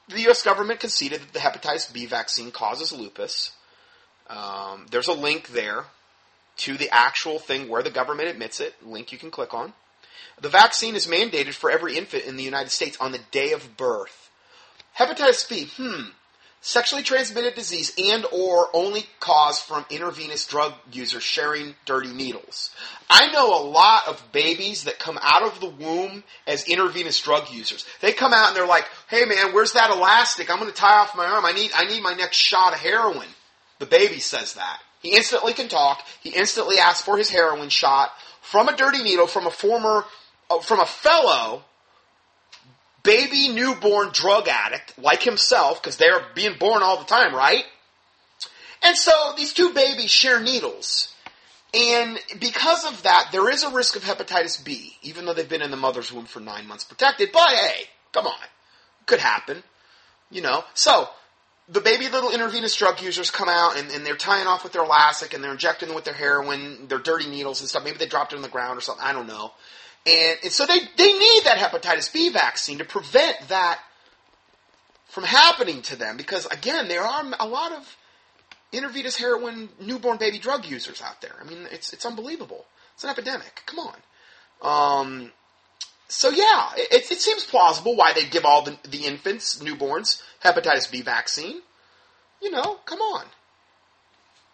the 0.10 0.22
U.S. 0.22 0.44
government 0.44 0.80
conceded 0.80 1.22
that 1.22 1.34
the 1.34 1.40
hepatitis 1.40 1.92
B 1.92 2.06
vaccine 2.06 2.52
causes 2.52 2.92
lupus. 2.92 3.52
Um, 4.28 4.88
there's 4.92 5.07
a 5.07 5.13
link 5.13 5.50
there 5.50 5.86
to 6.57 6.78
the 6.78 6.90
actual 6.94 7.40
thing 7.40 7.68
where 7.68 7.84
the 7.84 7.90
government 7.90 8.30
admits 8.30 8.60
it, 8.60 8.75
link 8.86 9.12
you 9.12 9.18
can 9.18 9.31
click 9.31 9.54
on. 9.54 9.74
The 10.40 10.50
vaccine 10.50 10.96
is 10.96 11.07
mandated 11.07 11.54
for 11.54 11.72
every 11.72 11.98
infant 11.98 12.25
in 12.25 12.38
the 12.38 12.44
United 12.44 12.69
States 12.72 12.98
on 13.00 13.12
the 13.12 13.22
day 13.31 13.54
of 13.54 13.78
birth. 13.78 14.30
Hepatitis 14.98 15.48
B, 15.50 15.68
hmm, 15.75 16.10
sexually 16.66 17.04
transmitted 17.04 17.54
disease 17.54 17.94
and 17.98 18.25
or 18.31 18.69
only 18.74 19.06
caused 19.19 19.63
from 19.63 19.86
intravenous 19.90 20.48
drug 20.48 20.74
users 20.92 21.22
sharing 21.22 21.75
dirty 21.86 22.12
needles. 22.12 22.72
I 23.10 23.31
know 23.31 23.56
a 23.56 23.63
lot 23.63 24.07
of 24.07 24.31
babies 24.31 24.86
that 24.86 24.98
come 24.98 25.19
out 25.22 25.44
of 25.44 25.60
the 25.60 25.69
womb 25.69 26.24
as 26.48 26.68
intravenous 26.68 27.22
drug 27.22 27.52
users. 27.52 27.86
They 28.02 28.13
come 28.13 28.34
out 28.34 28.48
and 28.48 28.56
they're 28.56 28.66
like, 28.66 28.90
"Hey 29.07 29.25
man, 29.25 29.54
where's 29.54 29.74
that 29.74 29.92
elastic? 29.92 30.50
I'm 30.50 30.60
going 30.60 30.72
to 30.72 30.75
tie 30.75 30.98
off 31.00 31.16
my 31.16 31.28
arm. 31.28 31.46
I 31.46 31.52
need 31.52 31.72
I 31.75 31.86
need 31.86 32.02
my 32.02 32.13
next 32.13 32.38
shot 32.38 32.74
of 32.74 32.80
heroin." 32.80 33.28
The 33.78 33.86
baby 33.86 34.19
says 34.19 34.54
that. 34.54 34.80
He 35.06 35.16
instantly 35.16 35.54
can 35.54 35.68
talk. 35.68 36.04
He 36.24 36.31
instantly 36.31 36.80
asks 36.80 37.06
for 37.06 37.16
his 37.16 37.30
heroin 37.30 37.69
shot 37.69 38.12
from 38.42 38.68
a 38.68 38.75
dirty 38.75 39.04
needle 39.04 39.28
from 39.28 39.46
a 39.46 39.52
former, 39.52 40.04
uh, 40.50 40.60
from 40.62 40.80
a 40.80 40.86
fellow 40.88 41.63
baby 43.04 43.50
newborn 43.50 44.10
drug 44.12 44.48
addict 44.48 44.98
like 44.98 45.22
himself, 45.22 45.80
because 45.80 45.98
they're 45.98 46.24
being 46.34 46.57
born 46.57 46.81
all 46.81 46.98
the 46.98 47.06
time, 47.06 47.36
right? 47.36 47.66
And 48.81 48.98
so 48.98 49.12
these 49.38 49.54
two 49.54 49.74
babies 49.74 50.10
share 50.10 50.42
needles. 50.42 51.13
And 51.72 52.18
because 52.40 52.84
of 52.86 53.04
that, 53.04 53.30
there 53.31 53.47
is 53.52 53.62
a 53.62 53.69
risk 53.69 53.95
of 53.95 54.04
hepatitis 54.04 54.66
B, 54.66 54.97
even 55.04 55.26
though 55.26 55.35
they've 55.35 55.47
been 55.47 55.62
in 55.62 55.69
the 55.69 55.78
mother's 55.78 56.12
womb 56.12 56.26
for 56.26 56.40
nine 56.40 56.66
months 56.66 56.83
protected. 56.83 57.30
But 57.31 57.50
hey, 57.50 57.83
come 58.12 58.26
on. 58.26 58.33
Could 59.06 59.19
happen. 59.19 59.62
You 60.31 60.42
know? 60.42 60.64
So, 60.74 61.09
the 61.68 61.81
baby 61.81 62.07
little 62.10 62.31
intravenous 62.31 62.76
drug 62.76 63.02
users 63.02 63.31
come 63.31 63.50
out 63.50 63.78
and, 63.78 63.90
and, 63.92 64.06
they're 64.06 64.16
tying 64.16 64.45
off 64.45 64.64
with 64.64 64.74
their 64.74 64.84
elastic 64.84 65.34
and 65.34 65.44
they're 65.44 65.52
injecting 65.52 65.95
with 65.95 66.04
their 66.04 66.14
heroin, 66.14 66.88
their 66.88 67.00
dirty 67.00 67.28
needles 67.28 67.60
and 67.62 67.69
stuff. 67.69 67.84
Maybe 67.84 67.98
they 67.98 68.06
dropped 68.06 68.34
it 68.34 68.36
on 68.36 68.44
the 68.44 68.50
ground 68.50 68.78
or 68.78 68.81
something. 68.81 69.04
I 69.04 69.14
don't 69.14 69.28
know. 69.28 69.52
And, 70.06 70.38
and 70.44 70.52
so 70.52 70.68
they, 70.68 70.78
they 70.98 71.14
need 71.14 71.44
that 71.45 71.57
hepatitis 71.57 72.14
B 72.14 72.30
vaccine 72.30 72.78
to 72.78 72.86
prevent 72.86 73.36
that 73.48 73.80
from 75.07 75.24
happening 75.24 75.81
to 75.84 75.95
them 75.95 76.18
because, 76.18 76.45
again, 76.48 76.88
there 76.88 77.02
are 77.02 77.24
a 77.40 77.48
lot 77.48 77.72
of 77.72 77.98
intravenous 78.72 79.16
heroin 79.16 79.69
newborn 79.80 80.18
baby 80.18 80.38
drug 80.38 80.66
users 80.66 81.02
out 81.02 81.22
there. 81.22 81.36
I 81.42 81.45
mean, 81.45 81.68
it's, 81.72 81.94
it's 81.94 82.06
unbelievable. 82.06 82.66
It's 82.94 83.04
an 83.04 83.10
epidemic. 83.10 83.64
Come 83.66 83.80
on. 83.80 85.02
Um, 85.02 85.31
so 86.07 86.30
yeah, 86.30 86.69
it, 86.78 87.12
it, 87.12 87.19
seems 87.19 87.45
plausible 87.45 87.95
why 87.95 88.14
they 88.14 88.26
give 88.26 88.45
all 88.45 88.62
the, 88.64 88.78
the 88.88 89.06
infants, 89.06 89.59
newborns, 89.59 90.21
hepatitis 90.44 90.92
B 90.92 91.02
vaccine. 91.02 91.62
You 92.42 92.52
know, 92.52 92.80
come 92.85 93.00
on. 93.00 93.26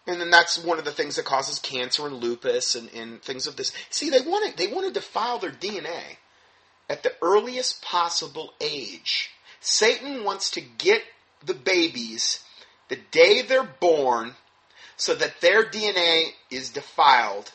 And 0.06 0.20
then 0.20 0.30
that's 0.30 0.58
one 0.58 0.78
of 0.78 0.84
the 0.84 0.90
things 0.90 1.16
that 1.16 1.24
causes 1.24 1.58
cancer 1.58 2.06
and 2.06 2.16
lupus 2.16 2.74
and, 2.74 2.92
and 2.94 3.22
things 3.22 3.46
of 3.46 3.56
this. 3.56 3.72
See, 3.90 4.10
they 4.10 4.20
wanted 4.20 4.56
they 4.56 4.66
wanted 4.66 4.94
to 4.94 5.00
file 5.00 5.38
their 5.38 5.50
DNA 5.50 6.16
at 6.88 7.02
the 7.02 7.12
earliest 7.22 7.82
possible 7.82 8.54
age. 8.60 9.30
Satan 9.60 10.24
wants 10.24 10.50
to 10.52 10.60
get 10.60 11.02
the 11.44 11.54
babies 11.54 12.42
the 12.88 12.98
day 13.10 13.42
they're 13.42 13.62
born 13.62 14.34
so 14.96 15.14
that 15.14 15.40
their 15.40 15.64
DNA 15.64 16.30
is 16.50 16.70
defiled 16.70 17.52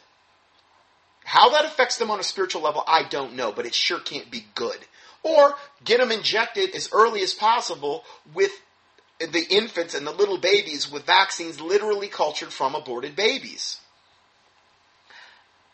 how 1.28 1.50
that 1.50 1.66
affects 1.66 1.98
them 1.98 2.10
on 2.10 2.22
a 2.22 2.24
spiritual 2.24 2.62
level, 2.62 2.82
I 2.88 3.04
don't 3.04 3.36
know, 3.36 3.52
but 3.52 3.66
it 3.66 3.76
sure 3.76 4.00
can't 4.00 4.32
be 4.32 4.46
good. 4.56 4.78
Or 5.24 5.56
get 5.84 6.00
them 6.00 6.10
injected 6.10 6.74
as 6.74 6.88
early 6.94 7.22
as 7.22 7.34
possible 7.34 8.06
with 8.34 8.52
the 9.20 9.46
infants 9.50 9.94
and 9.94 10.08
the 10.08 10.14
little 10.14 10.38
babies 10.38 10.90
with 10.90 11.06
vaccines 11.06 11.60
literally 11.60 12.08
cultured 12.08 12.54
from 12.54 12.76
aborted 12.76 13.18
babies. 13.18 13.82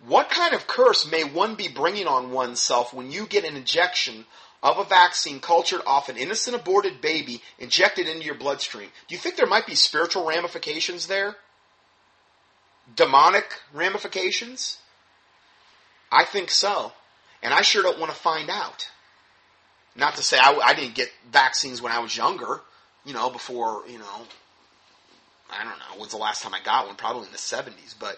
What 0.07 0.31
kind 0.31 0.55
of 0.55 0.65
curse 0.65 1.09
may 1.09 1.23
one 1.23 1.53
be 1.53 1.67
bringing 1.67 2.07
on 2.07 2.31
oneself 2.31 2.91
when 2.91 3.11
you 3.11 3.27
get 3.27 3.45
an 3.45 3.55
injection 3.55 4.25
of 4.63 4.79
a 4.79 4.85
vaccine 4.85 5.39
cultured 5.39 5.81
off 5.85 6.09
an 6.09 6.17
innocent 6.17 6.55
aborted 6.55 6.99
baby 6.99 7.43
injected 7.59 8.07
into 8.07 8.25
your 8.25 8.35
bloodstream? 8.35 8.89
Do 9.07 9.13
you 9.13 9.19
think 9.19 9.35
there 9.35 9.45
might 9.45 9.67
be 9.67 9.75
spiritual 9.75 10.25
ramifications 10.25 11.05
there? 11.05 11.35
demonic 12.95 13.59
ramifications? 13.73 14.77
I 16.13 16.25
think 16.25 16.51
so. 16.51 16.91
And 17.41 17.53
I 17.53 17.63
sure 17.63 17.81
don't 17.81 17.99
want 17.99 18.11
to 18.11 18.17
find 18.17 18.49
out. 18.49 18.87
Not 19.95 20.15
to 20.15 20.23
say 20.23 20.37
I, 20.39 20.53
I 20.63 20.73
didn't 20.73 20.95
get 20.95 21.11
vaccines 21.31 21.81
when 21.81 21.91
I 21.91 21.99
was 21.99 22.15
younger, 22.15 22.61
you 23.03 23.13
know, 23.13 23.29
before, 23.29 23.83
you 23.87 23.97
know, 23.97 24.21
I 25.51 25.63
don't 25.63 25.79
know, 25.79 25.99
when's 25.99 26.11
the 26.11 26.17
last 26.17 26.43
time 26.43 26.53
I 26.53 26.61
got 26.63 26.87
one? 26.87 26.95
Probably 26.95 27.25
in 27.25 27.31
the 27.31 27.37
70s, 27.37 27.95
but 27.99 28.17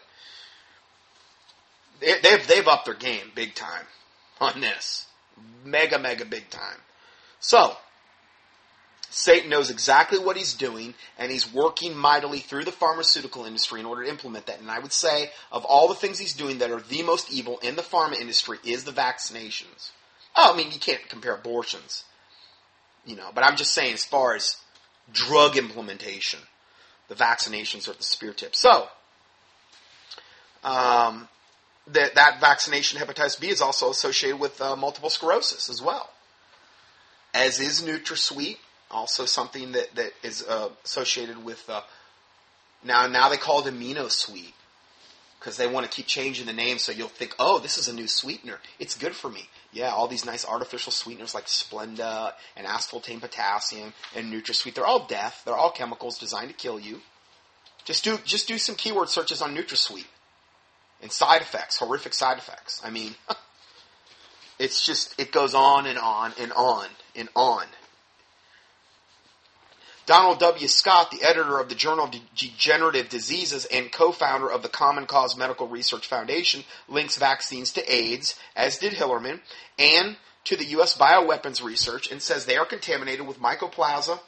they, 2.01 2.19
they've, 2.21 2.47
they've 2.47 2.67
upped 2.67 2.85
their 2.85 2.93
game 2.93 3.31
big 3.33 3.55
time 3.55 3.85
on 4.39 4.61
this. 4.61 5.07
Mega, 5.63 5.97
mega 5.97 6.25
big 6.25 6.49
time. 6.49 6.77
So, 7.39 7.75
Satan 9.09 9.49
knows 9.49 9.69
exactly 9.69 10.19
what 10.19 10.35
he's 10.35 10.53
doing, 10.53 10.93
and 11.17 11.31
he's 11.31 11.51
working 11.51 11.95
mightily 11.95 12.39
through 12.39 12.65
the 12.65 12.71
pharmaceutical 12.71 13.45
industry 13.45 13.79
in 13.79 13.85
order 13.85 14.03
to 14.03 14.09
implement 14.09 14.45
that. 14.47 14.59
And 14.59 14.69
I 14.69 14.79
would 14.79 14.91
say, 14.91 15.31
of 15.51 15.63
all 15.63 15.87
the 15.87 15.95
things 15.95 16.19
he's 16.19 16.33
doing 16.33 16.57
that 16.59 16.71
are 16.71 16.81
the 16.81 17.01
most 17.03 17.31
evil 17.31 17.57
in 17.59 17.75
the 17.75 17.81
pharma 17.81 18.19
industry, 18.19 18.57
is 18.63 18.83
the 18.83 18.91
vaccinations. 18.91 19.91
Oh, 20.35 20.53
I 20.53 20.57
mean, 20.57 20.71
you 20.71 20.79
can't 20.79 21.07
compare 21.07 21.33
abortions, 21.33 22.03
you 23.05 23.15
know, 23.15 23.29
but 23.33 23.43
I'm 23.43 23.55
just 23.55 23.73
saying, 23.73 23.93
as 23.93 24.03
far 24.03 24.35
as 24.35 24.57
drug 25.13 25.55
implementation, 25.55 26.39
the 27.07 27.15
vaccinations 27.15 27.87
are 27.87 27.93
the 27.93 28.03
spear 28.03 28.33
tip. 28.33 28.55
So, 28.55 28.87
um, 30.63 31.29
that 31.87 32.15
that 32.15 32.41
vaccination, 32.41 32.99
hepatitis 32.99 33.39
B, 33.39 33.47
is 33.47 33.61
also 33.61 33.91
associated 33.91 34.39
with 34.39 34.59
uh, 34.59 34.75
multiple 34.75 35.09
sclerosis 35.09 35.69
as 35.69 35.81
well, 35.81 36.09
as 37.33 37.59
is 37.59 37.81
NutraSweet 37.81 38.57
also 38.91 39.25
something 39.25 39.71
that, 39.73 39.93
that 39.95 40.11
is 40.23 40.43
uh, 40.47 40.69
associated 40.83 41.43
with 41.43 41.67
uh, 41.69 41.81
now 42.83 43.07
now 43.07 43.29
they 43.29 43.37
call 43.37 43.65
it 43.65 43.73
AminoSweet 43.73 44.53
because 45.39 45.57
they 45.57 45.67
want 45.67 45.85
to 45.85 45.91
keep 45.91 46.07
changing 46.07 46.45
the 46.45 46.53
name 46.53 46.77
so 46.77 46.91
you'll 46.91 47.07
think 47.07 47.35
oh 47.39 47.59
this 47.59 47.77
is 47.77 47.87
a 47.87 47.93
new 47.93 48.07
sweetener. 48.07 48.59
It's 48.79 48.95
good 48.95 49.15
for 49.15 49.29
me. 49.29 49.49
Yeah 49.71 49.89
all 49.89 50.07
these 50.07 50.25
nice 50.25 50.45
artificial 50.45 50.91
sweeteners 50.91 51.33
like 51.33 51.45
Splenda 51.45 52.33
and 52.55 52.67
aspartame 52.67 53.21
potassium 53.21 53.93
and 54.15 54.31
NutraSweet 54.31 54.75
they're 54.75 54.85
all 54.85 55.07
death. 55.07 55.41
They're 55.45 55.55
all 55.55 55.71
chemicals 55.71 56.17
designed 56.17 56.49
to 56.49 56.55
kill 56.55 56.79
you. 56.79 57.01
Just 57.83 58.03
do 58.03 58.17
just 58.23 58.47
do 58.47 58.57
some 58.57 58.75
keyword 58.75 59.09
searches 59.09 59.41
on 59.41 59.55
NutraSweet 59.55 60.05
and 61.01 61.11
side 61.11 61.41
effects 61.41 61.77
horrific 61.77 62.13
side 62.13 62.37
effects. 62.37 62.81
I 62.83 62.91
mean 62.91 63.15
it's 64.59 64.85
just 64.85 65.19
it 65.19 65.31
goes 65.31 65.53
on 65.53 65.87
and 65.87 65.97
on 65.97 66.33
and 66.39 66.53
on 66.53 66.87
and 67.15 67.29
on 67.35 67.65
Donald 70.05 70.39
W. 70.39 70.67
Scott, 70.67 71.09
the 71.09 71.23
editor 71.23 71.59
of 71.59 71.67
the 71.67 71.75
Journal 71.75 72.05
of 72.05 72.15
Degenerative 72.35 73.09
Diseases 73.09 73.65
and 73.65 73.91
co-founder 73.91 74.51
of 74.51 74.61
the 74.61 74.69
Common 74.69 75.07
Cause 75.07 75.35
Medical 75.35 75.67
Research 75.67 76.07
Foundation, 76.07 76.63
links 76.87 77.17
vaccines 77.17 77.71
to 77.73 77.93
AIDS, 77.93 78.35
as 78.55 78.77
did 78.77 78.93
Hilleman, 78.93 79.39
and 79.79 80.17
to 80.43 80.55
the 80.55 80.65
U.S. 80.65 80.95
bioweapons 80.95 81.63
research 81.63 82.11
and 82.11 82.21
says 82.21 82.45
they 82.45 82.57
are 82.57 82.65
contaminated 82.65 83.25
with 83.25 83.39
mycoplasma, 83.39 84.19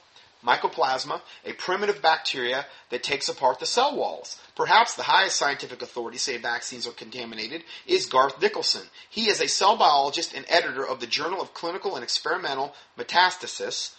mycoplasma, 0.43 1.21
a 1.45 1.53
primitive 1.53 2.01
bacteria 2.01 2.65
that 2.89 3.03
takes 3.03 3.29
apart 3.29 3.59
the 3.59 3.65
cell 3.67 3.95
walls. 3.95 4.39
Perhaps 4.55 4.95
the 4.95 5.03
highest 5.03 5.35
scientific 5.35 5.83
authority 5.83 6.17
say 6.17 6.37
vaccines 6.37 6.87
are 6.87 6.91
contaminated 6.91 7.63
is 7.85 8.07
Garth 8.07 8.39
Nicolson. 8.39 8.87
He 9.09 9.29
is 9.29 9.41
a 9.41 9.47
cell 9.47 9.77
biologist 9.77 10.33
and 10.33 10.45
editor 10.49 10.87
of 10.87 10.99
the 10.99 11.07
Journal 11.07 11.39
of 11.39 11.53
Clinical 11.53 11.93
and 11.95 12.03
Experimental 12.03 12.73
Metastasis, 12.97 13.93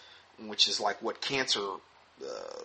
which 0.47 0.67
is 0.67 0.79
like 0.79 1.01
what 1.01 1.21
cancer, 1.21 1.65
uh, 2.23 2.61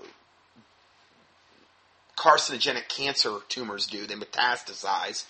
carcinogenic 2.16 2.88
cancer 2.88 3.38
tumors 3.48 3.86
do. 3.86 4.06
They 4.06 4.14
metastasize. 4.14 5.24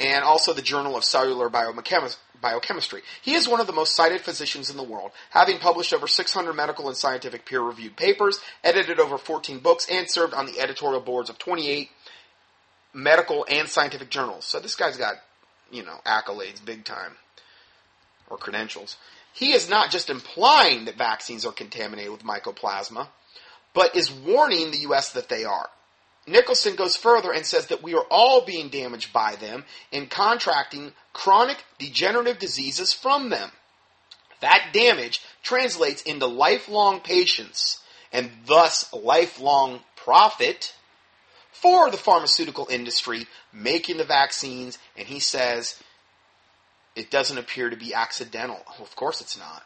And 0.00 0.22
also 0.22 0.52
the 0.52 0.62
Journal 0.62 0.96
of 0.96 1.04
Cellular 1.04 1.48
Biochemistry. 1.48 3.02
He 3.20 3.34
is 3.34 3.48
one 3.48 3.60
of 3.60 3.66
the 3.66 3.72
most 3.72 3.96
cited 3.96 4.20
physicians 4.20 4.70
in 4.70 4.76
the 4.76 4.84
world, 4.84 5.10
having 5.30 5.58
published 5.58 5.92
over 5.92 6.06
600 6.06 6.52
medical 6.52 6.86
and 6.86 6.96
scientific 6.96 7.44
peer-reviewed 7.44 7.96
papers, 7.96 8.38
edited 8.62 9.00
over 9.00 9.18
14 9.18 9.58
books, 9.58 9.88
and 9.90 10.08
served 10.08 10.34
on 10.34 10.46
the 10.46 10.60
editorial 10.60 11.00
boards 11.00 11.28
of 11.30 11.38
28 11.38 11.90
medical 12.94 13.44
and 13.50 13.68
scientific 13.68 14.08
journals. 14.10 14.44
So 14.44 14.60
this 14.60 14.76
guy's 14.76 14.96
got, 14.96 15.14
you 15.70 15.84
know, 15.84 15.96
accolades 16.06 16.64
big 16.64 16.84
time, 16.84 17.16
or 18.30 18.36
credentials. 18.36 18.96
He 19.32 19.52
is 19.52 19.68
not 19.68 19.90
just 19.90 20.10
implying 20.10 20.86
that 20.86 20.98
vaccines 20.98 21.46
are 21.46 21.52
contaminated 21.52 22.10
with 22.10 22.24
mycoplasma, 22.24 23.08
but 23.74 23.94
is 23.94 24.10
warning 24.10 24.70
the 24.70 24.78
U.S. 24.78 25.12
that 25.12 25.28
they 25.28 25.44
are. 25.44 25.68
Nicolson 26.26 26.76
goes 26.76 26.96
further 26.96 27.32
and 27.32 27.46
says 27.46 27.66
that 27.66 27.82
we 27.82 27.94
are 27.94 28.04
all 28.10 28.44
being 28.44 28.68
damaged 28.68 29.12
by 29.12 29.36
them 29.36 29.64
in 29.90 30.06
contracting 30.06 30.92
chronic 31.12 31.64
degenerative 31.78 32.38
diseases 32.38 32.92
from 32.92 33.30
them. 33.30 33.50
That 34.40 34.70
damage 34.72 35.22
translates 35.42 36.02
into 36.02 36.26
lifelong 36.26 37.00
patients 37.00 37.82
and 38.12 38.30
thus 38.46 38.92
lifelong 38.92 39.80
profit 39.96 40.74
for 41.50 41.90
the 41.90 41.96
pharmaceutical 41.96 42.68
industry 42.70 43.26
making 43.52 43.96
the 43.96 44.04
vaccines. 44.04 44.78
And 44.96 45.08
he 45.08 45.20
says 45.20 45.80
it 46.98 47.12
doesn't 47.12 47.38
appear 47.38 47.70
to 47.70 47.76
be 47.76 47.94
accidental. 47.94 48.60
Of 48.80 48.96
course 48.96 49.20
it's 49.20 49.38
not. 49.38 49.62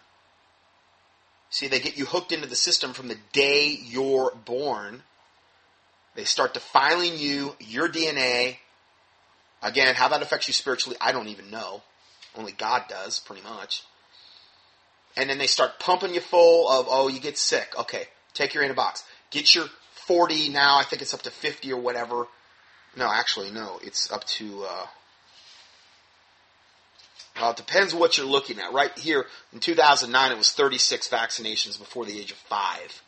See, 1.48 1.66
they 1.66 1.80
get 1.80 1.96
you 1.96 2.04
hooked 2.04 2.30
into 2.30 2.46
the 2.46 2.56
system 2.56 2.92
from 2.92 3.08
the 3.08 3.18
day 3.32 3.78
you're 3.84 4.32
born. 4.44 5.02
They 6.14 6.24
start 6.24 6.52
defiling 6.52 7.16
you, 7.16 7.56
your 7.58 7.88
DNA. 7.88 8.58
Again, 9.62 9.94
how 9.94 10.08
that 10.08 10.20
affects 10.22 10.46
you 10.46 10.52
spiritually, 10.52 10.98
I 11.00 11.12
don't 11.12 11.28
even 11.28 11.50
know. 11.50 11.82
Only 12.36 12.52
God 12.52 12.84
does, 12.88 13.18
pretty 13.18 13.42
much. 13.42 13.82
And 15.16 15.30
then 15.30 15.38
they 15.38 15.46
start 15.46 15.78
pumping 15.78 16.14
you 16.14 16.20
full 16.20 16.68
of, 16.70 16.86
oh, 16.88 17.08
you 17.08 17.20
get 17.20 17.38
sick. 17.38 17.72
Okay, 17.78 18.04
take 18.34 18.52
your 18.52 18.62
antibiotics. 18.62 19.04
Get 19.30 19.54
your 19.54 19.66
40 20.06 20.50
now, 20.50 20.78
I 20.78 20.82
think 20.82 21.00
it's 21.00 21.14
up 21.14 21.22
to 21.22 21.30
50 21.30 21.72
or 21.72 21.80
whatever. 21.80 22.26
No, 22.96 23.10
actually, 23.10 23.50
no, 23.50 23.78
it's 23.82 24.10
up 24.10 24.24
to, 24.24 24.64
uh, 24.68 24.86
Uh, 27.40 27.50
it 27.50 27.56
depends 27.56 27.94
what 27.94 28.18
you're 28.18 28.26
looking 28.26 28.58
at. 28.58 28.72
Right 28.72 28.96
here 28.98 29.26
in 29.52 29.60
2009, 29.60 30.32
it 30.32 30.38
was 30.38 30.52
36 30.52 31.08
vaccinations 31.08 31.78
before 31.78 32.04
the 32.04 32.18
age 32.18 32.30
of 32.30 32.36
five. 32.36 33.02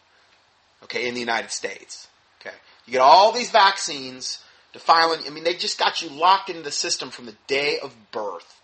Okay, 0.84 1.08
in 1.08 1.14
the 1.14 1.20
United 1.20 1.50
States. 1.50 2.08
Okay, 2.40 2.54
you 2.86 2.92
get 2.92 3.00
all 3.00 3.32
these 3.32 3.50
vaccines 3.50 4.42
defiling. 4.72 5.20
I 5.26 5.30
mean, 5.30 5.44
they 5.44 5.54
just 5.54 5.78
got 5.78 6.02
you 6.02 6.10
locked 6.10 6.50
into 6.50 6.62
the 6.62 6.70
system 6.70 7.10
from 7.10 7.26
the 7.26 7.34
day 7.46 7.78
of 7.82 7.94
birth, 8.12 8.60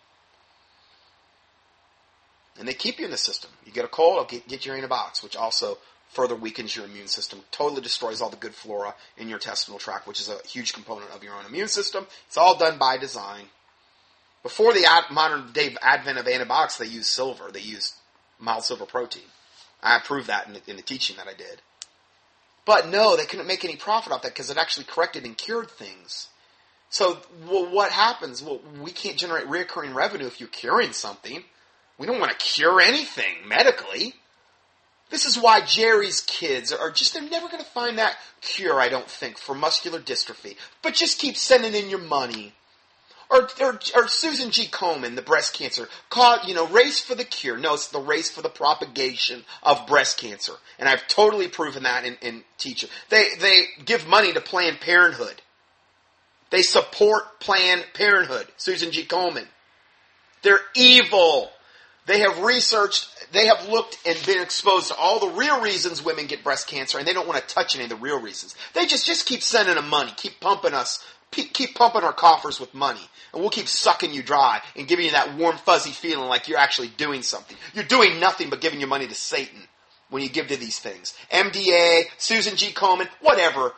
and 2.58 2.68
they 2.68 2.74
keep 2.74 2.98
you 2.98 3.06
in 3.06 3.10
the 3.10 3.16
system. 3.16 3.50
You 3.64 3.72
get 3.72 3.84
a 3.84 3.88
cold, 3.88 4.28
get, 4.28 4.46
get 4.48 4.66
your 4.66 4.76
antibiotics, 4.76 5.22
which 5.22 5.36
also 5.36 5.78
further 6.10 6.34
weakens 6.34 6.74
your 6.74 6.84
immune 6.84 7.06
system, 7.06 7.40
totally 7.50 7.80
destroys 7.80 8.20
all 8.20 8.30
the 8.30 8.36
good 8.36 8.54
flora 8.54 8.94
in 9.16 9.28
your 9.28 9.38
intestinal 9.38 9.78
tract, 9.78 10.06
which 10.06 10.20
is 10.20 10.28
a 10.28 10.46
huge 10.46 10.72
component 10.72 11.10
of 11.12 11.22
your 11.22 11.34
own 11.34 11.46
immune 11.46 11.68
system. 11.68 12.06
It's 12.26 12.36
all 12.36 12.58
done 12.58 12.78
by 12.78 12.98
design. 12.98 13.44
Before 14.42 14.72
the 14.72 14.86
modern 15.10 15.52
day 15.52 15.76
advent 15.82 16.18
of 16.18 16.26
antibiotics, 16.26 16.78
they 16.78 16.86
used 16.86 17.06
silver. 17.06 17.50
They 17.52 17.60
used 17.60 17.94
mild 18.38 18.64
silver 18.64 18.86
protein. 18.86 19.22
I 19.82 19.98
proved 19.98 20.28
that 20.28 20.46
in 20.46 20.54
the, 20.54 20.60
in 20.66 20.76
the 20.76 20.82
teaching 20.82 21.16
that 21.16 21.28
I 21.28 21.34
did. 21.34 21.62
But 22.64 22.88
no, 22.88 23.16
they 23.16 23.24
couldn't 23.24 23.46
make 23.46 23.64
any 23.64 23.76
profit 23.76 24.12
off 24.12 24.22
that 24.22 24.32
because 24.32 24.50
it 24.50 24.58
actually 24.58 24.84
corrected 24.84 25.24
and 25.24 25.36
cured 25.36 25.70
things. 25.70 26.28
So, 26.90 27.18
well, 27.48 27.70
what 27.70 27.92
happens? 27.92 28.42
Well, 28.42 28.60
we 28.82 28.90
can't 28.90 29.16
generate 29.16 29.46
reoccurring 29.46 29.94
revenue 29.94 30.26
if 30.26 30.40
you're 30.40 30.48
curing 30.48 30.92
something. 30.92 31.42
We 31.98 32.06
don't 32.06 32.18
want 32.18 32.32
to 32.32 32.38
cure 32.38 32.80
anything 32.80 33.46
medically. 33.46 34.14
This 35.10 35.24
is 35.24 35.36
why 35.36 35.60
Jerry's 35.60 36.20
kids 36.20 36.72
are 36.72 36.90
just, 36.90 37.14
they're 37.14 37.22
never 37.22 37.48
going 37.48 37.62
to 37.62 37.70
find 37.70 37.98
that 37.98 38.16
cure, 38.40 38.80
I 38.80 38.88
don't 38.88 39.08
think, 39.08 39.38
for 39.38 39.54
muscular 39.54 40.00
dystrophy. 40.00 40.56
But 40.82 40.94
just 40.94 41.18
keep 41.18 41.36
sending 41.36 41.74
in 41.74 41.90
your 41.90 41.98
money. 41.98 42.54
Or, 43.30 43.48
or, 43.60 43.78
or 43.94 44.08
Susan 44.08 44.50
G. 44.50 44.66
Komen, 44.66 45.14
the 45.14 45.22
breast 45.22 45.54
cancer, 45.54 45.88
you 46.44 46.54
know, 46.54 46.66
race 46.66 46.98
for 46.98 47.14
the 47.14 47.24
cure. 47.24 47.56
No, 47.56 47.74
it's 47.74 47.86
the 47.86 48.00
race 48.00 48.28
for 48.28 48.42
the 48.42 48.48
propagation 48.48 49.44
of 49.62 49.86
breast 49.86 50.18
cancer. 50.18 50.54
And 50.80 50.88
I've 50.88 51.06
totally 51.06 51.46
proven 51.46 51.84
that 51.84 52.04
in, 52.04 52.16
in 52.22 52.42
teaching. 52.58 52.88
They, 53.08 53.28
they 53.38 53.66
give 53.84 54.08
money 54.08 54.32
to 54.32 54.40
Planned 54.40 54.80
Parenthood. 54.80 55.42
They 56.50 56.62
support 56.62 57.38
Planned 57.38 57.86
Parenthood. 57.94 58.48
Susan 58.56 58.90
G. 58.90 59.04
Komen. 59.04 59.46
They're 60.42 60.60
evil. 60.74 61.50
They 62.06 62.20
have 62.20 62.40
researched, 62.40 63.08
they 63.30 63.46
have 63.46 63.68
looked 63.68 63.98
and 64.04 64.18
been 64.26 64.42
exposed 64.42 64.88
to 64.88 64.96
all 64.96 65.20
the 65.20 65.36
real 65.36 65.60
reasons 65.60 66.04
women 66.04 66.26
get 66.26 66.42
breast 66.42 66.66
cancer, 66.66 66.98
and 66.98 67.06
they 67.06 67.12
don't 67.12 67.28
want 67.28 67.40
to 67.40 67.54
touch 67.54 67.76
any 67.76 67.84
of 67.84 67.90
the 67.90 67.96
real 67.96 68.20
reasons. 68.20 68.56
They 68.74 68.86
just, 68.86 69.06
just 69.06 69.26
keep 69.26 69.42
sending 69.42 69.76
them 69.76 69.88
money, 69.88 70.12
keep 70.16 70.40
pumping 70.40 70.74
us 70.74 71.04
keep 71.30 71.74
pumping 71.74 72.02
our 72.02 72.12
coffers 72.12 72.60
with 72.60 72.74
money, 72.74 73.00
and 73.32 73.40
we'll 73.40 73.50
keep 73.50 73.68
sucking 73.68 74.12
you 74.12 74.22
dry 74.22 74.60
and 74.76 74.88
giving 74.88 75.06
you 75.06 75.12
that 75.12 75.36
warm, 75.36 75.56
fuzzy 75.56 75.90
feeling 75.90 76.28
like 76.28 76.48
you're 76.48 76.58
actually 76.58 76.88
doing 76.88 77.22
something. 77.22 77.56
You're 77.74 77.84
doing 77.84 78.20
nothing 78.20 78.50
but 78.50 78.60
giving 78.60 78.80
your 78.80 78.88
money 78.88 79.06
to 79.06 79.14
Satan 79.14 79.60
when 80.10 80.22
you 80.22 80.28
give 80.28 80.48
to 80.48 80.56
these 80.56 80.78
things. 80.78 81.14
MDA, 81.32 82.04
Susan 82.18 82.56
G. 82.56 82.72
Komen, 82.72 83.08
whatever. 83.20 83.72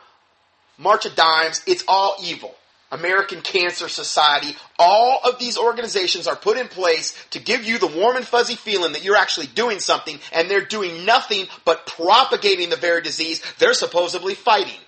March 0.77 1.05
of 1.05 1.15
Dimes, 1.15 1.61
it's 1.67 1.83
all 1.87 2.15
evil. 2.21 2.55
American 2.91 3.41
Cancer 3.41 3.87
Society, 3.87 4.55
all 4.77 5.19
of 5.25 5.39
these 5.39 5.57
organizations 5.57 6.27
are 6.27 6.35
put 6.35 6.57
in 6.57 6.67
place 6.67 7.17
to 7.31 7.39
give 7.39 7.63
you 7.63 7.79
the 7.79 7.87
warm 7.87 8.15
and 8.15 8.25
fuzzy 8.25 8.55
feeling 8.55 8.93
that 8.93 9.03
you're 9.03 9.15
actually 9.15 9.47
doing 9.47 9.79
something, 9.79 10.19
and 10.31 10.49
they're 10.49 10.63
doing 10.63 11.03
nothing 11.03 11.47
but 11.65 11.87
propagating 11.87 12.69
the 12.69 12.75
very 12.75 13.01
disease 13.01 13.41
they're 13.57 13.73
supposedly 13.73 14.35
fighting. 14.35 14.79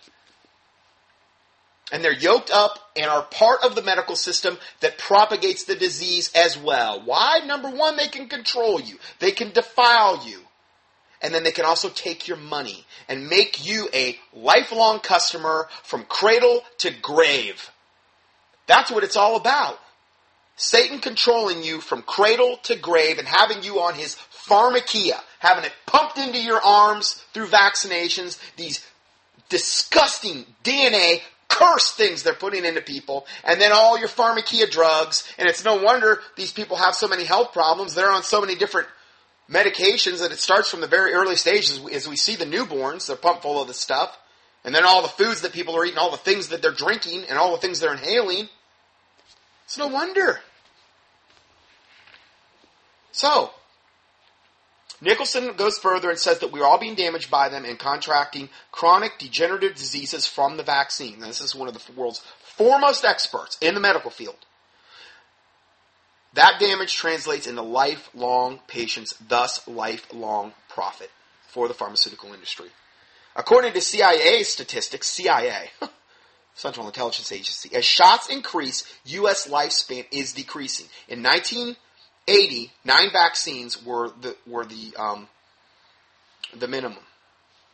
And 1.92 2.04
they're 2.04 2.13
yoked 2.13 2.50
up 2.50 2.80
and 2.96 3.06
are 3.06 3.24
part 3.24 3.63
of 3.63 3.75
the 3.75 3.84
medical 3.84 4.15
system 4.15 4.58
that 4.80 4.98
propagates 4.98 5.65
the 5.65 5.75
disease 5.75 6.32
as 6.34 6.58
well. 6.58 7.01
Why? 7.06 7.42
Number 7.46 7.70
one, 7.70 7.96
they 7.96 8.08
can 8.08 8.27
control 8.27 8.82
you. 8.82 8.98
They 9.20 9.32
can 9.32 9.51
defile 9.51 10.25
you. 10.25 10.39
And 11.22 11.34
then 11.34 11.44
they 11.44 11.51
can 11.51 11.65
also 11.65 11.89
take 11.89 12.27
your 12.27 12.38
money 12.38 12.86
and 13.08 13.30
make 13.30 13.65
you 13.65 13.88
a 13.94 14.18
lifelong 14.34 15.00
customer 15.00 15.68
from 15.84 16.06
cradle 16.06 16.62
to 16.80 16.92
grave. 17.01 17.72
That's 18.68 18.92
what 18.92 19.04
it's 19.04 19.15
all 19.15 19.36
about. 19.36 19.80
Satan 20.58 21.00
controlling 21.00 21.63
you 21.63 21.82
from 21.82 22.01
cradle 22.01 22.58
to 22.63 22.75
grave 22.75 23.20
and 23.20 23.27
having 23.27 23.63
you 23.63 23.82
on 23.82 23.94
his 23.94 24.15
pharmakia, 24.48 25.20
having 25.39 25.65
it 25.65 25.74
pumped 25.86 26.18
into 26.18 26.39
your 26.39 26.62
arms 26.62 27.24
through 27.34 27.48
vaccinations, 27.48 28.39
these 28.56 28.86
disgusting 29.50 30.46
DNA 30.63 31.22
curse 31.55 31.91
things 31.91 32.24
they're 32.24 32.33
putting 32.33 32.65
into 32.65 32.81
people, 32.81 33.25
and 33.43 33.59
then 33.59 33.71
all 33.71 33.97
your 33.97 34.09
pharmakia 34.09 34.69
drugs, 34.69 35.27
and 35.38 35.47
it's 35.47 35.63
no 35.63 35.81
wonder 35.81 36.19
these 36.35 36.51
people 36.51 36.77
have 36.77 36.95
so 36.95 37.07
many 37.07 37.24
health 37.24 37.53
problems. 37.53 37.95
They're 37.95 38.12
on 38.12 38.24
so 38.24 38.41
many 38.41 38.55
different 38.55 38.88
medications 39.50 40.19
that 40.19 40.31
it 40.31 40.39
starts 40.39 40.69
from 40.69 40.81
the 40.81 40.88
very 40.88 41.13
early 41.13 41.35
stages 41.35 41.79
as 41.93 42.07
we 42.07 42.15
see 42.15 42.35
the 42.35 42.45
newborns, 42.45 43.07
they're 43.07 43.15
pumped 43.15 43.43
full 43.43 43.62
of 43.62 43.67
this 43.67 43.79
stuff. 43.79 44.17
And 44.63 44.74
then 44.74 44.83
all 44.83 45.03
the 45.03 45.07
foods 45.07 45.41
that 45.41 45.53
people 45.53 45.77
are 45.77 45.85
eating, 45.85 46.00
all 46.00 46.09
the 46.09 46.17
things 46.17 46.50
that 46.50 46.62
they're 46.62 46.71
drinking, 46.71 47.25
and 47.29 47.38
all 47.38 47.51
the 47.51 47.62
things 47.62 47.79
they're 47.79 47.93
inhaling. 47.93 48.50
It's 49.65 49.77
no 49.77 49.88
wonder. 49.88 50.39
So, 53.12 53.51
Nicolson 55.01 55.57
goes 55.57 55.77
further 55.77 56.09
and 56.09 56.17
says 56.17 56.39
that 56.39 56.51
we're 56.51 56.65
all 56.65 56.79
being 56.79 56.95
damaged 56.95 57.29
by 57.29 57.49
them 57.49 57.65
and 57.65 57.77
contracting 57.77 58.49
chronic 58.71 59.17
degenerative 59.19 59.75
diseases 59.75 60.25
from 60.25 60.57
the 60.57 60.63
vaccine. 60.63 61.19
This 61.19 61.41
is 61.41 61.53
one 61.55 61.67
of 61.67 61.73
the 61.73 61.91
world's 61.93 62.23
foremost 62.41 63.03
experts 63.03 63.57
in 63.61 63.73
the 63.75 63.81
medical 63.81 64.11
field. 64.11 64.37
That 66.33 66.59
damage 66.59 66.95
translates 66.95 67.47
into 67.47 67.61
lifelong 67.61 68.59
patients, 68.67 69.15
thus 69.25 69.65
lifelong 69.67 70.53
profit 70.69 71.09
for 71.47 71.67
the 71.67 71.73
pharmaceutical 71.73 72.33
industry. 72.33 72.67
According 73.35 73.73
to 73.73 73.81
CIA 73.81 74.43
statistics, 74.43 75.07
CIA, 75.09 75.71
Central 76.55 76.87
Intelligence 76.87 77.31
Agency, 77.31 77.73
as 77.75 77.85
shots 77.85 78.29
increase, 78.29 78.85
U.S. 79.05 79.47
lifespan 79.47 80.05
is 80.11 80.33
decreasing. 80.33 80.87
In 81.07 81.21
1980, 82.27 82.72
nine 82.84 83.12
vaccines 83.12 83.84
were 83.84 84.10
the 84.22 84.36
were 84.48 84.65
the 84.65 84.96
um, 84.98 85.27
the 86.58 86.67
minimum, 86.67 87.03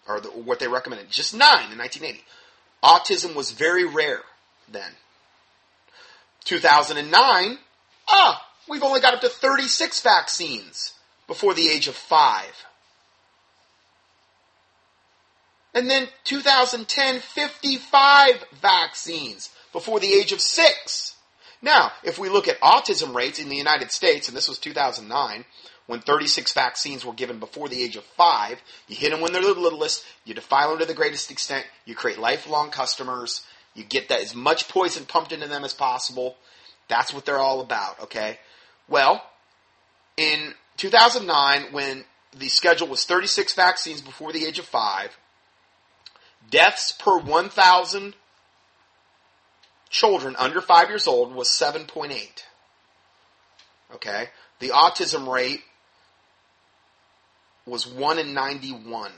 or 0.07 0.19
the, 0.19 0.29
what 0.29 0.59
they 0.59 0.67
recommended. 0.67 1.09
Just 1.09 1.33
nine 1.33 1.71
in 1.71 1.77
1980. 1.77 2.23
Autism 2.83 3.35
was 3.35 3.51
very 3.51 3.85
rare 3.85 4.21
then. 4.69 4.91
2009, 6.43 7.57
ah, 8.09 8.47
we've 8.67 8.83
only 8.83 8.99
got 8.99 9.13
up 9.13 9.21
to 9.21 9.29
36 9.29 10.01
vaccines 10.01 10.93
before 11.27 11.53
the 11.53 11.69
age 11.69 11.87
of 11.87 11.95
five. 11.95 12.65
And 15.73 15.89
then 15.89 16.07
2010, 16.25 17.19
55 17.19 18.45
vaccines 18.59 19.49
before 19.71 19.99
the 19.99 20.11
age 20.11 20.31
of 20.33 20.41
six. 20.41 21.15
Now, 21.61 21.91
if 22.03 22.17
we 22.17 22.29
look 22.29 22.47
at 22.47 22.59
autism 22.61 23.13
rates 23.13 23.39
in 23.39 23.49
the 23.49 23.55
United 23.55 23.91
States, 23.91 24.27
and 24.27 24.35
this 24.35 24.49
was 24.49 24.57
2009, 24.57 25.45
when 25.85 25.99
36 25.99 26.53
vaccines 26.53 27.05
were 27.05 27.13
given 27.13 27.39
before 27.39 27.67
the 27.67 27.81
age 27.83 27.95
of 27.95 28.03
five, 28.03 28.61
you 28.87 28.95
hit 28.95 29.11
them 29.11 29.21
when 29.21 29.33
they're 29.33 29.41
the 29.41 29.53
littlest, 29.53 30.05
you 30.25 30.33
defile 30.33 30.69
them 30.69 30.79
to 30.79 30.85
the 30.85 30.93
greatest 30.93 31.29
extent, 31.29 31.65
you 31.85 31.95
create 31.95 32.17
lifelong 32.17 32.71
customers, 32.71 33.45
you 33.73 33.83
get 33.83 34.09
that 34.09 34.21
as 34.21 34.33
much 34.33 34.67
poison 34.67 35.05
pumped 35.05 35.31
into 35.31 35.47
them 35.47 35.63
as 35.63 35.73
possible. 35.73 36.37
That's 36.87 37.13
what 37.13 37.25
they're 37.25 37.39
all 37.39 37.61
about, 37.61 37.99
okay? 38.01 38.39
Well, 38.87 39.23
in 40.17 40.53
2009, 40.77 41.71
when 41.71 42.05
the 42.35 42.47
schedule 42.47 42.87
was 42.87 43.05
36 43.05 43.53
vaccines 43.53 44.01
before 44.01 44.31
the 44.31 44.45
age 44.45 44.59
of 44.59 44.65
five, 44.65 45.17
deaths 46.49 46.91
per 46.91 47.17
1,000 47.17 48.15
children 49.91 50.35
under 50.39 50.61
five 50.61 50.89
years 50.89 51.05
old 51.05 51.35
was 51.35 51.49
7.8. 51.49 52.15
Okay? 53.93 54.29
The 54.59 54.69
autism 54.69 55.31
rate 55.31 55.61
was 57.65 57.85
1 57.85 58.17
in 58.17 58.33
91 58.33 59.11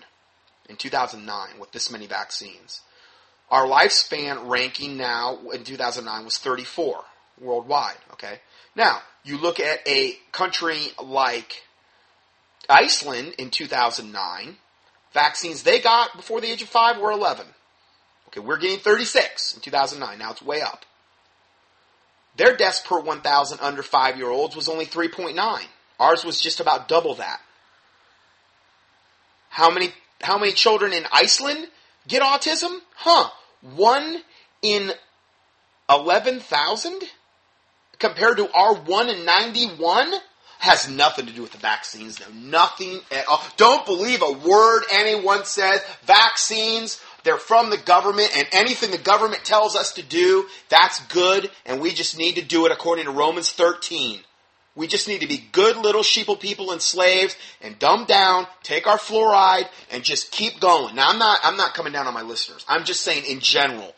in 0.68 0.76
2009 0.76 1.60
with 1.60 1.72
this 1.72 1.92
many 1.92 2.08
vaccines. 2.08 2.82
Our 3.50 3.66
lifespan 3.66 4.50
ranking 4.50 4.98
now 4.98 5.38
in 5.54 5.64
2009 5.64 6.26
was 6.26 6.40
34 6.40 7.04
worldwide. 7.40 7.98
Okay? 8.14 8.40
Now, 8.76 9.02
you 9.24 9.38
look 9.38 9.60
at 9.60 9.88
a 9.88 10.18
country 10.32 10.80
like 11.02 11.62
Iceland 12.68 13.36
in 13.38 13.52
2009, 13.52 14.58
vaccines 15.14 15.64
they 15.64 15.80
got 15.80 16.16
before 16.16 16.42
the 16.42 16.52
age 16.52 16.64
of 16.64 16.70
5 16.70 17.00
were 17.00 17.12
11. 17.12 17.46
Okay, 18.34 18.46
we're 18.46 18.58
getting 18.58 18.80
36 18.80 19.56
in 19.56 19.62
2009. 19.62 20.18
Now 20.18 20.32
it's 20.32 20.42
way 20.42 20.62
up. 20.62 20.86
Their 22.36 22.58
deaths 22.58 22.82
per 22.82 23.00
1,000 23.00 23.60
under 23.62 23.84
5 23.84 24.18
year 24.18 24.30
olds 24.30 24.56
was 24.56 24.68
only 24.68 24.86
3.9. 24.86 25.62
Ours 26.00 26.26
was 26.26 26.42
just 26.42 26.60
about 26.60 26.88
double 26.88 27.16
that. 27.16 27.40
How 29.50 29.70
many, 29.70 29.94
how 30.22 30.40
many 30.40 30.52
children 30.52 30.94
in 30.94 31.06
Iceland 31.12 31.68
get 32.08 32.24
autism? 32.24 32.80
Huh. 32.96 33.30
One 33.62 34.18
in 34.64 34.92
11,000? 35.90 37.04
compared 38.04 38.36
to 38.36 38.52
our 38.54 38.76
1 38.76 39.10
in 39.10 39.24
91 39.24 40.14
has 40.60 40.90
nothing 40.90 41.26
to 41.26 41.32
do 41.32 41.42
with 41.42 41.52
the 41.52 41.58
vaccines, 41.58 42.18
though. 42.18 42.34
Nothing 42.34 43.00
at 43.12 43.26
all. 43.28 43.42
Don't 43.56 43.86
believe 43.86 44.22
a 44.22 44.32
word 44.32 44.84
anyone 44.92 45.46
says. 45.46 45.82
Vaccines, 46.04 47.02
they're 47.24 47.38
from 47.38 47.70
the 47.70 47.78
government, 47.78 48.32
and 48.36 48.48
anything 48.52 48.92
the 48.92 48.98
government 48.98 49.44
tells 49.46 49.76
us 49.76 49.94
to 49.94 50.04
do, 50.04 50.48
that's 50.70 51.00
good, 51.08 51.50
and 51.66 51.82
we 51.82 51.92
just 51.92 52.18
need 52.18 52.36
to 52.36 52.42
do 52.42 52.66
it 52.66 52.72
according 52.72 53.06
to 53.06 53.12
Romans 53.12 53.52
13. 53.52 54.20
We 54.76 54.88
just 54.88 55.08
need 55.08 55.22
to 55.22 55.28
be 55.28 55.44
good 55.52 55.78
little 55.78 56.02
sheeple 56.02 56.40
people 56.40 56.72
and 56.72 56.82
slaves 56.82 57.36
and 57.62 57.78
dumb 57.78 58.06
down, 58.06 58.48
take 58.64 58.88
our 58.88 58.98
fluoride, 58.98 59.68
and 59.92 60.04
just 60.04 60.32
keep 60.32 60.60
going. 60.60 60.96
Now 60.96 61.10
I'm 61.10 61.20
not 61.20 61.40
I'm 61.44 61.58
not 61.58 61.76
coming 61.76 61.94
down 61.94 62.08
on 62.08 62.14
my 62.14 62.24
listeners. 62.24 62.66
I'm 62.68 62.84
just 62.84 63.02
saying 63.02 63.26
in 63.26 63.40
general. 63.40 63.94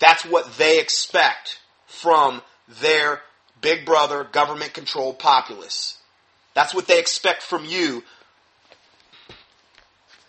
That's 0.00 0.24
what 0.24 0.58
they 0.58 0.80
expect 0.80 1.60
from 1.86 2.42
their 2.80 3.22
big 3.60 3.86
brother, 3.86 4.24
government 4.24 4.74
controlled 4.74 5.18
populace. 5.18 5.96
That's 6.54 6.74
what 6.74 6.86
they 6.86 6.98
expect 6.98 7.42
from 7.42 7.64
you. 7.64 8.02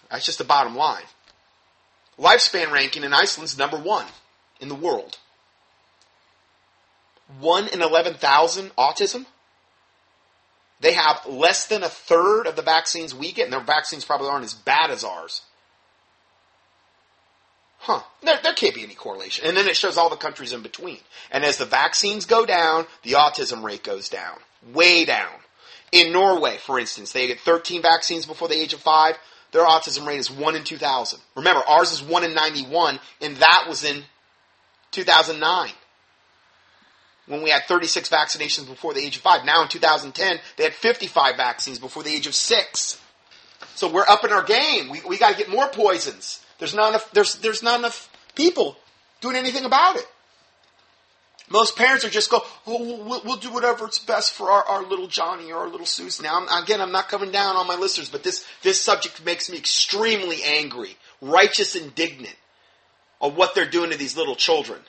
That's 0.09 0.25
just 0.25 0.37
the 0.37 0.43
bottom 0.43 0.75
line. 0.75 1.03
Lifespan 2.19 2.71
ranking 2.71 3.03
in 3.03 3.13
Iceland's 3.13 3.57
number 3.57 3.77
one 3.77 4.05
in 4.59 4.69
the 4.69 4.75
world. 4.75 5.17
1 7.39 7.67
in 7.69 7.81
11,000 7.81 8.75
autism. 8.75 9.25
They 10.79 10.93
have 10.93 11.25
less 11.25 11.65
than 11.65 11.83
a 11.83 11.89
third 11.89 12.45
of 12.45 12.55
the 12.55 12.61
vaccines 12.61 13.15
we 13.15 13.31
get, 13.31 13.45
and 13.45 13.53
their 13.53 13.61
vaccines 13.61 14.05
probably 14.05 14.27
aren't 14.27 14.45
as 14.45 14.53
bad 14.53 14.91
as 14.91 15.03
ours. 15.03 15.41
Huh. 17.79 18.01
There, 18.21 18.39
there 18.41 18.53
can't 18.53 18.75
be 18.75 18.83
any 18.83 18.93
correlation. 18.93 19.45
And 19.45 19.57
then 19.57 19.67
it 19.67 19.75
shows 19.75 19.97
all 19.97 20.09
the 20.09 20.15
countries 20.15 20.53
in 20.53 20.61
between. 20.61 20.99
And 21.31 21.43
as 21.43 21.57
the 21.57 21.65
vaccines 21.65 22.25
go 22.25 22.45
down, 22.45 22.85
the 23.03 23.13
autism 23.13 23.63
rate 23.63 23.83
goes 23.83 24.09
down. 24.09 24.37
Way 24.73 25.05
down. 25.05 25.31
In 25.91 26.11
Norway, 26.13 26.57
for 26.57 26.79
instance, 26.79 27.11
they 27.11 27.27
get 27.27 27.41
13 27.41 27.81
vaccines 27.81 28.25
before 28.25 28.47
the 28.47 28.59
age 28.59 28.73
of 28.73 28.79
5. 28.79 29.17
Their 29.53 29.65
autism 29.65 30.05
rate 30.05 30.19
is 30.19 30.29
1 30.29 30.55
in 30.55 30.63
2000. 30.63 31.19
Remember, 31.35 31.61
ours 31.67 31.91
is 31.93 32.01
1 32.01 32.23
in 32.23 32.33
91, 32.33 32.99
and 33.21 33.37
that 33.37 33.65
was 33.67 33.83
in 33.83 34.03
2009 34.91 35.69
when 37.27 37.41
we 37.41 37.51
had 37.51 37.63
36 37.63 38.09
vaccinations 38.09 38.67
before 38.67 38.93
the 38.93 38.99
age 38.99 39.15
of 39.15 39.21
5. 39.21 39.45
Now 39.45 39.61
in 39.61 39.69
2010, 39.69 40.39
they 40.57 40.63
had 40.63 40.73
55 40.73 41.37
vaccines 41.37 41.79
before 41.79 42.03
the 42.03 42.13
age 42.13 42.27
of 42.27 42.35
6. 42.35 43.01
So 43.75 43.91
we're 43.91 44.07
up 44.07 44.25
in 44.25 44.31
our 44.31 44.43
game. 44.43 44.89
We, 44.89 45.01
we 45.07 45.17
got 45.17 45.31
to 45.31 45.37
get 45.37 45.49
more 45.49 45.67
poisons. 45.67 46.43
There's 46.57 46.73
not 46.73 46.89
enough. 46.89 47.11
There's 47.11 47.35
there's 47.35 47.63
not 47.63 47.79
enough 47.79 48.09
people 48.35 48.77
doing 49.21 49.35
anything 49.35 49.65
about 49.65 49.97
it. 49.97 50.07
Most 51.49 51.75
parents 51.75 52.05
are 52.05 52.09
just 52.09 52.31
go, 52.31 52.41
oh, 52.65 53.03
we'll, 53.03 53.21
we'll 53.23 53.37
do 53.37 53.51
whatever's 53.51 53.99
best 53.99 54.33
for 54.33 54.49
our, 54.49 54.63
our 54.63 54.83
little 54.83 55.07
Johnny 55.07 55.51
or 55.51 55.59
our 55.59 55.69
little 55.69 55.85
Susie. 55.85 56.23
Now, 56.23 56.39
I'm, 56.39 56.63
again, 56.63 56.81
I'm 56.81 56.91
not 56.91 57.09
coming 57.09 57.31
down 57.31 57.55
on 57.55 57.67
my 57.67 57.75
listeners, 57.75 58.09
but 58.09 58.23
this 58.23 58.45
this 58.61 58.81
subject 58.81 59.23
makes 59.25 59.49
me 59.49 59.57
extremely 59.57 60.41
angry, 60.43 60.97
righteous, 61.21 61.75
indignant 61.75 62.35
on 63.19 63.35
what 63.35 63.55
they're 63.55 63.69
doing 63.69 63.91
to 63.91 63.97
these 63.97 64.17
little 64.17 64.35
children. 64.35 64.79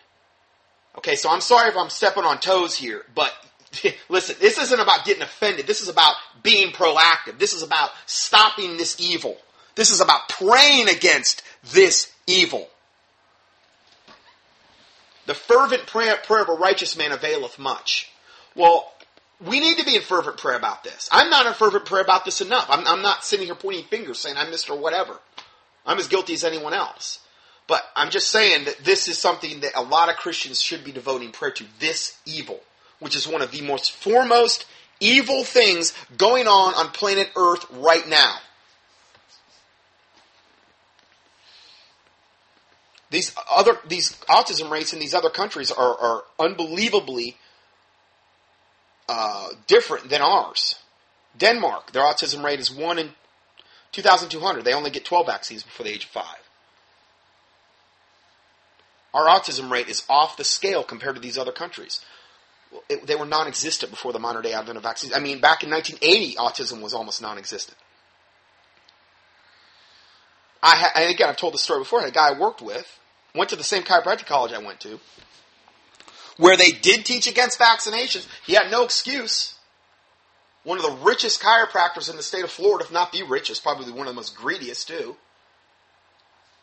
Okay, 0.97 1.17
so 1.17 1.29
I'm 1.29 1.41
sorry 1.41 1.71
if 1.71 1.77
I'm 1.77 1.91
stepping 1.91 2.25
on 2.25 2.39
toes 2.39 2.75
here, 2.77 3.05
but 3.15 3.33
listen, 4.09 4.37
this 4.41 4.59
isn't 4.59 4.81
about 4.81 5.05
getting 5.05 5.23
offended. 5.23 5.67
This 5.67 5.81
is 5.81 5.89
about 5.89 6.15
being 6.43 6.73
proactive. 6.73 7.39
This 7.39 7.53
is 7.53 7.63
about 7.63 7.91
stopping 8.07 8.77
this 8.77 9.01
evil. 9.01 9.37
This 9.75 9.91
is 9.91 10.01
about 10.01 10.29
praying 10.29 10.89
against 10.89 11.43
this 11.73 12.13
evil. 12.27 12.69
The 15.27 15.35
fervent 15.35 15.87
prayer, 15.87 16.15
of 16.15 16.49
a 16.49 16.53
righteous 16.53 16.97
man 16.97 17.13
availeth 17.13 17.59
much. 17.59 18.11
Well, 18.55 18.93
we 19.45 19.61
need 19.61 19.79
to 19.79 19.85
be 19.85 19.97
in 19.97 20.03
fervent 20.03 20.39
prayer 20.39 20.57
about 20.57 20.85
this. 20.85 21.09
I'm 21.11 21.31
not 21.31 21.47
in 21.47 21.55
fervent 21.55 21.87
prayer 21.87 22.03
about 22.03 22.25
this 22.25 22.41
enough. 22.41 22.67
I'm, 22.69 22.87
I'm 22.87 23.03
not 23.03 23.25
sitting 23.25 23.47
here 23.47 23.55
pointing 23.55 23.85
fingers 23.85 24.21
saying 24.21 24.37
I'm 24.37 24.53
Mr. 24.53 24.79
Whatever. 24.79 25.19
I'm 25.87 25.99
as 25.99 26.09
guilty 26.09 26.35
as 26.35 26.45
anyone 26.45 26.73
else. 26.73 27.21
But 27.67 27.83
I'm 27.97 28.11
just 28.11 28.31
saying 28.31 28.67
that 28.67 28.85
this 28.85 29.09
is 29.09 29.19
something 29.19 29.61
that 29.61 29.73
a 29.75 29.83
lot 29.83 30.11
of 30.11 30.17
Christians 30.17 30.61
should 30.61 30.85
be 30.85 30.93
devoting 30.93 31.33
prayer 31.33 31.53
to. 31.53 31.65
This 31.81 32.19
evil, 32.27 32.61
which 32.99 33.17
is 33.17 33.27
one 33.27 33.43
of 33.43 33.51
the 33.51 33.63
most 33.63 33.93
foremost 33.93 34.67
evil 35.01 35.45
things 35.45 35.95
going 36.17 36.47
on 36.47 36.75
on 36.75 36.91
planet 36.91 37.31
Earth 37.37 37.67
right 37.71 38.07
now. 38.09 38.37
These 43.15 43.33
other 43.49 43.79
these 43.87 44.17
autism 44.29 44.71
rates 44.71 44.93
in 44.93 44.99
these 44.99 45.15
other 45.15 45.31
countries 45.31 45.71
are, 45.71 45.97
are 45.97 46.25
unbelievably 46.41 47.37
uh, 49.09 49.51
different 49.69 50.11
than 50.11 50.21
ours. 50.21 50.81
Denmark, 51.39 51.93
their 51.93 52.03
autism 52.03 52.43
rate 52.43 52.59
is 52.59 52.73
one 52.73 52.99
in 52.99 53.11
2,200. 53.93 54.65
They 54.65 54.73
only 54.73 54.91
get 54.91 55.05
12 55.05 55.27
vaccines 55.27 55.63
before 55.63 55.85
the 55.85 55.93
age 55.93 56.07
of 56.07 56.11
five. 56.11 56.43
Our 59.13 59.27
autism 59.27 59.71
rate 59.71 59.89
is 59.89 60.03
off 60.09 60.37
the 60.37 60.43
scale 60.43 60.83
compared 60.83 61.15
to 61.15 61.21
these 61.21 61.39
other 61.39 61.53
countries. 61.53 62.01
It, 62.89 63.07
they 63.07 63.15
were 63.15 63.27
non-existent 63.27 63.93
before 63.93 64.13
the 64.13 64.19
modern 64.19 64.43
day 64.43 64.55
advent 64.55 64.77
of 64.77 64.83
vaccines. 64.83 65.15
I 65.15 65.21
mean, 65.21 65.41
back 65.41 65.63
in 65.63 65.71
1980, 65.71 66.35
autism 66.35 66.83
was 66.83 66.93
almost 66.93 67.23
non-existent. 67.23 67.79
I 70.61 70.75
ha- 70.75 70.93
and 70.97 71.15
again, 71.15 71.29
I've 71.29 71.37
told 71.37 71.55
the 71.55 71.59
story 71.59 71.79
before. 71.79 72.01
I 72.01 72.03
had 72.03 72.11
a 72.11 72.15
guy 72.15 72.31
I 72.31 72.39
worked 72.39 72.61
with, 72.61 72.99
went 73.35 73.51
to 73.51 73.57
the 73.57 73.65
same 73.65 73.83
chiropractic 73.83 74.27
college 74.27 74.53
I 74.53 74.59
went 74.59 74.81
to, 74.81 75.01
where 76.37 76.57
they 76.57 76.71
did 76.71 77.05
teach 77.05 77.27
against 77.27 77.59
vaccinations. 77.59 78.27
He 78.47 78.55
had 78.55 78.71
no 78.71 78.85
excuse. 78.85 79.55
One 80.63 80.79
of 80.79 80.85
the 80.85 81.05
richest 81.05 81.43
chiropractors 81.43 82.09
in 82.09 82.17
the 82.17 82.23
state 82.23 82.45
of 82.45 82.51
Florida, 82.51 82.85
if 82.85 82.93
not 82.93 83.13
the 83.13 83.23
richest, 83.25 83.63
probably 83.63 83.93
one 83.93 84.07
of 84.07 84.15
the 84.15 84.17
most 84.17 84.37
greediest 84.37 84.89
too. 84.89 85.17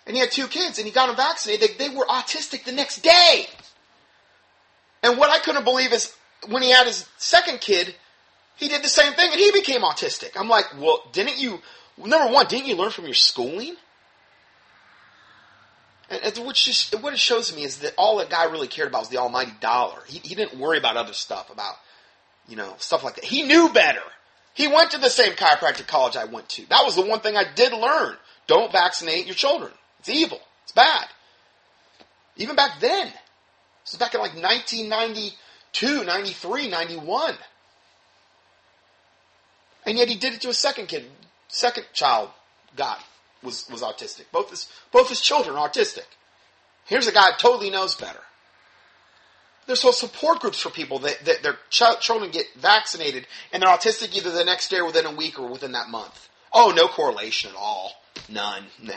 And 0.07 0.15
he 0.15 0.21
had 0.21 0.31
two 0.31 0.47
kids, 0.47 0.79
and 0.79 0.87
he 0.87 0.93
got 0.93 1.07
them 1.07 1.15
vaccinated. 1.15 1.77
They, 1.77 1.87
they 1.87 1.95
were 1.95 2.05
autistic 2.05 2.63
the 2.63 2.71
next 2.71 3.01
day. 3.01 3.45
And 5.03 5.17
what 5.17 5.29
I 5.29 5.39
couldn't 5.39 5.63
believe 5.63 5.93
is 5.93 6.15
when 6.47 6.63
he 6.63 6.71
had 6.71 6.87
his 6.87 7.07
second 7.17 7.61
kid, 7.61 7.93
he 8.55 8.67
did 8.67 8.83
the 8.83 8.89
same 8.89 9.13
thing, 9.13 9.29
and 9.31 9.39
he 9.39 9.51
became 9.51 9.81
autistic. 9.81 10.31
I'm 10.35 10.49
like, 10.49 10.65
well, 10.79 11.03
didn't 11.11 11.39
you? 11.39 11.61
Number 11.97 12.33
one, 12.33 12.47
didn't 12.47 12.67
you 12.67 12.75
learn 12.75 12.91
from 12.91 13.05
your 13.05 13.13
schooling? 13.13 13.75
And 16.11 16.45
which 16.45 16.65
just, 16.65 16.93
what 17.01 17.13
it 17.13 17.19
shows 17.19 17.55
me 17.55 17.63
is 17.63 17.77
that 17.79 17.93
all 17.97 18.17
that 18.17 18.29
guy 18.29 18.43
really 18.43 18.67
cared 18.67 18.89
about 18.89 19.03
was 19.03 19.09
the 19.09 19.17
almighty 19.17 19.53
dollar. 19.61 20.01
He, 20.07 20.19
he 20.19 20.35
didn't 20.35 20.59
worry 20.59 20.77
about 20.77 20.97
other 20.97 21.13
stuff, 21.13 21.49
about, 21.49 21.75
you 22.49 22.57
know, 22.57 22.75
stuff 22.79 23.05
like 23.05 23.15
that. 23.15 23.23
He 23.23 23.43
knew 23.43 23.69
better. 23.69 24.01
He 24.53 24.67
went 24.67 24.91
to 24.91 24.97
the 24.97 25.09
same 25.09 25.31
chiropractic 25.33 25.87
college 25.87 26.17
I 26.17 26.25
went 26.25 26.49
to. 26.49 26.67
That 26.67 26.83
was 26.83 26.97
the 26.97 27.05
one 27.05 27.21
thing 27.21 27.37
I 27.37 27.45
did 27.55 27.71
learn. 27.71 28.17
Don't 28.47 28.73
vaccinate 28.73 29.25
your 29.25 29.35
children. 29.35 29.71
It's 29.99 30.09
evil. 30.09 30.41
It's 30.63 30.73
bad. 30.73 31.05
Even 32.35 32.57
back 32.57 32.81
then. 32.81 33.05
This 33.05 33.93
was 33.93 33.99
back 33.99 34.13
in 34.13 34.19
like 34.19 34.35
1992, 34.35 36.03
93, 36.03 36.69
91. 36.69 37.35
And 39.85 39.97
yet 39.97 40.09
he 40.09 40.15
did 40.15 40.33
it 40.33 40.41
to 40.41 40.49
a 40.49 40.53
second 40.53 40.87
kid, 40.87 41.05
second 41.47 41.85
child 41.93 42.31
guy 42.75 42.97
was, 43.43 43.69
was 43.69 43.81
autistic. 43.81 44.25
Both 44.31 44.49
his, 44.49 44.69
both 44.91 45.09
his 45.09 45.21
children 45.21 45.55
are 45.55 45.69
autistic. 45.69 46.05
Here's 46.85 47.07
a 47.07 47.11
guy 47.11 47.31
who 47.31 47.37
totally 47.37 47.69
knows 47.69 47.95
better. 47.95 48.19
There's 49.67 49.81
whole 49.81 49.93
support 49.93 50.39
groups 50.39 50.59
for 50.59 50.69
people 50.69 50.99
that, 50.99 51.23
that 51.25 51.43
their 51.43 51.57
ch- 51.69 51.99
children 52.01 52.31
get 52.31 52.47
vaccinated 52.57 53.27
and 53.53 53.61
they're 53.61 53.69
autistic 53.69 54.15
either 54.15 54.31
the 54.31 54.43
next 54.43 54.69
day 54.69 54.79
or 54.79 54.85
within 54.85 55.05
a 55.05 55.15
week 55.15 55.39
or 55.39 55.47
within 55.47 55.73
that 55.73 55.89
month. 55.89 56.29
Oh, 56.51 56.73
no 56.75 56.87
correlation 56.87 57.51
at 57.51 57.55
all. 57.55 57.93
None. 58.27 58.65
Nah. 58.81 58.93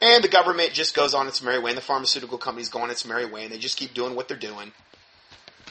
And 0.00 0.24
the 0.24 0.28
government 0.28 0.72
just 0.72 0.94
goes 0.94 1.14
on 1.14 1.28
its 1.28 1.42
merry 1.42 1.58
way 1.60 1.70
and 1.70 1.76
the 1.76 1.82
pharmaceutical 1.82 2.38
companies 2.38 2.68
go 2.68 2.80
on 2.80 2.90
its 2.90 3.06
merry 3.06 3.26
way 3.26 3.44
and 3.44 3.52
they 3.52 3.58
just 3.58 3.78
keep 3.78 3.94
doing 3.94 4.16
what 4.16 4.26
they're 4.26 4.36
doing. 4.36 4.72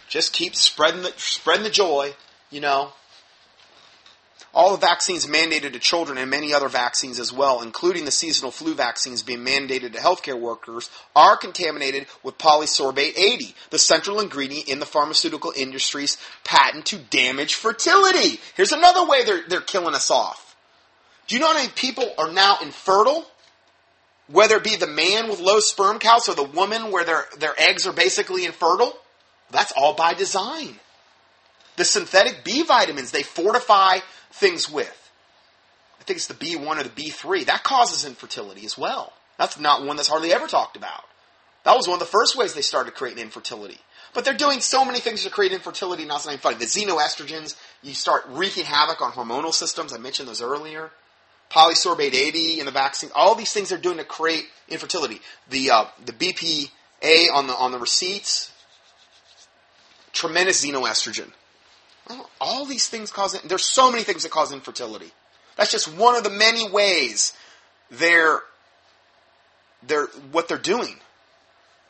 Just 0.08 0.32
keep 0.34 0.56
spreading 0.56 1.02
the, 1.02 1.12
spreading 1.18 1.64
the 1.64 1.70
joy, 1.70 2.14
you 2.50 2.62
know. 2.62 2.94
All 4.56 4.72
the 4.72 4.86
vaccines 4.86 5.26
mandated 5.26 5.74
to 5.74 5.80
children 5.80 6.20
and 6.20 6.30
many 6.30 6.54
other 6.54 6.70
vaccines 6.70 7.20
as 7.20 7.34
well, 7.34 7.64
including 7.64 8.06
the 8.06 8.12
seasonal 8.12 8.52
flu 8.52 8.76
vaccines 8.76 9.24
being 9.24 9.40
mandated 9.40 9.94
to 9.94 10.00
healthcare 10.00 10.40
workers, 10.40 10.92
are 11.16 11.36
contaminated 11.36 12.06
with 12.22 12.38
polysorbate 12.38 13.18
80, 13.18 13.56
the 13.72 13.80
central 13.80 14.20
ingredient 14.20 14.68
in 14.68 14.80
the 14.80 14.86
pharmaceutical 14.86 15.52
industry's 15.56 16.18
patent 16.44 16.86
to 16.88 16.98
damage 16.98 17.56
fertility. 17.56 18.40
Here's 18.56 18.72
another 18.72 19.08
way 19.08 19.24
they're, 19.24 19.42
they're 19.48 19.62
killing 19.62 19.96
us 19.96 20.12
off. 20.12 20.56
Do 21.28 21.36
you 21.36 21.42
know 21.42 21.48
how 21.48 21.56
many 21.56 21.70
people 21.70 22.14
are 22.20 22.32
now 22.32 22.58
infertile? 22.62 23.26
Whether 24.28 24.58
it 24.58 24.64
be 24.64 24.76
the 24.76 24.88
man 24.88 25.30
with 25.30 25.40
low 25.40 25.62
sperm 25.62 25.98
counts 25.98 26.30
or 26.30 26.36
the 26.36 26.44
woman 26.44 26.92
where 26.92 27.04
their, 27.04 27.26
their 27.40 27.60
eggs 27.60 27.88
are 27.88 27.94
basically 27.94 28.46
infertile? 28.46 28.94
That's 29.50 29.74
all 29.76 29.96
by 29.96 30.14
design. 30.14 30.80
The 31.76 31.86
synthetic 31.86 32.44
B 32.44 32.64
vitamins, 32.64 33.12
they 33.12 33.24
fortify 33.24 34.00
things 34.32 34.70
with. 34.70 35.12
I 36.00 36.04
think 36.04 36.18
it's 36.18 36.28
the 36.28 36.34
B1 36.34 36.80
or 36.80 36.84
the 36.84 36.90
B3. 36.90 37.46
That 37.46 37.64
causes 37.64 38.06
infertility 38.06 38.66
as 38.66 38.78
well. 38.78 39.14
That's 39.38 39.60
not 39.60 39.86
one 39.86 39.96
that's 39.96 40.10
hardly 40.10 40.34
ever 40.34 40.48
talked 40.48 40.76
about. 40.76 41.06
That 41.64 41.78
was 41.78 41.88
one 41.88 41.96
of 41.96 42.00
the 42.00 42.06
first 42.06 42.38
ways 42.38 42.54
they 42.54 42.62
started 42.62 42.94
creating 42.94 43.24
infertility. 43.24 43.80
But 44.14 44.26
they're 44.26 44.34
doing 44.34 44.60
so 44.60 44.86
many 44.86 45.00
things 45.00 45.24
to 45.24 45.30
create 45.30 45.54
infertility, 45.54 46.06
not 46.06 46.22
something 46.22 46.40
funny. 46.40 46.58
The 46.58 46.66
xenoestrogens, 46.66 47.56
you 47.82 47.94
start 47.94 48.26
wreaking 48.28 48.66
havoc 48.66 49.02
on 49.02 49.12
hormonal 49.12 49.54
systems. 49.54 49.94
I 49.94 49.98
mentioned 49.98 50.28
those 50.28 50.42
earlier. 50.42 50.92
Polysorbate 51.50 52.14
80 52.14 52.60
in 52.60 52.66
the 52.66 52.72
vaccine. 52.72 53.10
All 53.16 53.36
these 53.36 53.54
things 53.54 53.70
they're 53.70 53.78
doing 53.78 53.98
to 53.98 54.04
create 54.04 54.46
infertility. 54.68 55.20
The 55.50 55.72
uh, 55.72 55.86
the 56.06 56.12
BPA 56.12 57.34
on 57.34 57.48
the 57.48 57.54
on 57.54 57.72
the 57.72 57.80
receipts. 57.80 58.52
Tremendous 60.12 60.64
xenoestrogen. 60.64 61.32
All 62.42 62.66
these 62.66 62.88
things 62.90 63.12
cause, 63.12 63.34
it. 63.34 63.48
there's 63.48 63.66
so 63.66 63.92
many 63.92 64.04
things 64.04 64.24
that 64.24 64.32
cause 64.32 64.52
infertility. 64.52 65.12
That's 65.56 65.72
just 65.72 65.94
one 65.96 66.16
of 66.16 66.24
the 66.24 66.30
many 66.30 66.70
ways 66.70 67.34
they're, 67.92 68.42
they're, 69.88 70.08
what 70.32 70.48
they're 70.48 70.58
doing 70.58 70.98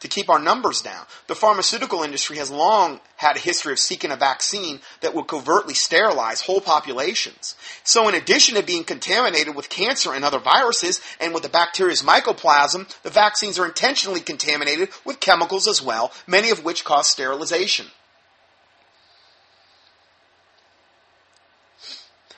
to 0.03 0.09
keep 0.09 0.29
our 0.29 0.39
numbers 0.39 0.81
down. 0.81 1.05
The 1.27 1.35
pharmaceutical 1.35 2.03
industry 2.03 2.37
has 2.37 2.51
long 2.51 2.99
had 3.15 3.37
a 3.37 3.39
history 3.39 3.71
of 3.71 3.79
seeking 3.79 4.11
a 4.11 4.17
vaccine 4.17 4.81
that 4.99 5.15
would 5.15 5.27
covertly 5.27 5.73
sterilize 5.73 6.41
whole 6.41 6.59
populations. 6.59 7.55
So 7.85 8.09
in 8.09 8.15
addition 8.15 8.55
to 8.55 8.63
being 8.63 8.83
contaminated 8.83 9.55
with 9.55 9.69
cancer 9.69 10.13
and 10.13 10.25
other 10.25 10.39
viruses 10.39 10.99
and 11.21 11.33
with 11.33 11.43
the 11.43 11.49
bacteria's 11.49 12.03
mycoplasm, 12.03 12.93
the 13.03 13.09
vaccines 13.09 13.57
are 13.57 13.65
intentionally 13.65 14.19
contaminated 14.19 14.89
with 15.05 15.21
chemicals 15.21 15.69
as 15.69 15.81
well, 15.81 16.11
many 16.27 16.49
of 16.49 16.65
which 16.65 16.83
cause 16.83 17.07
sterilization. 17.07 17.85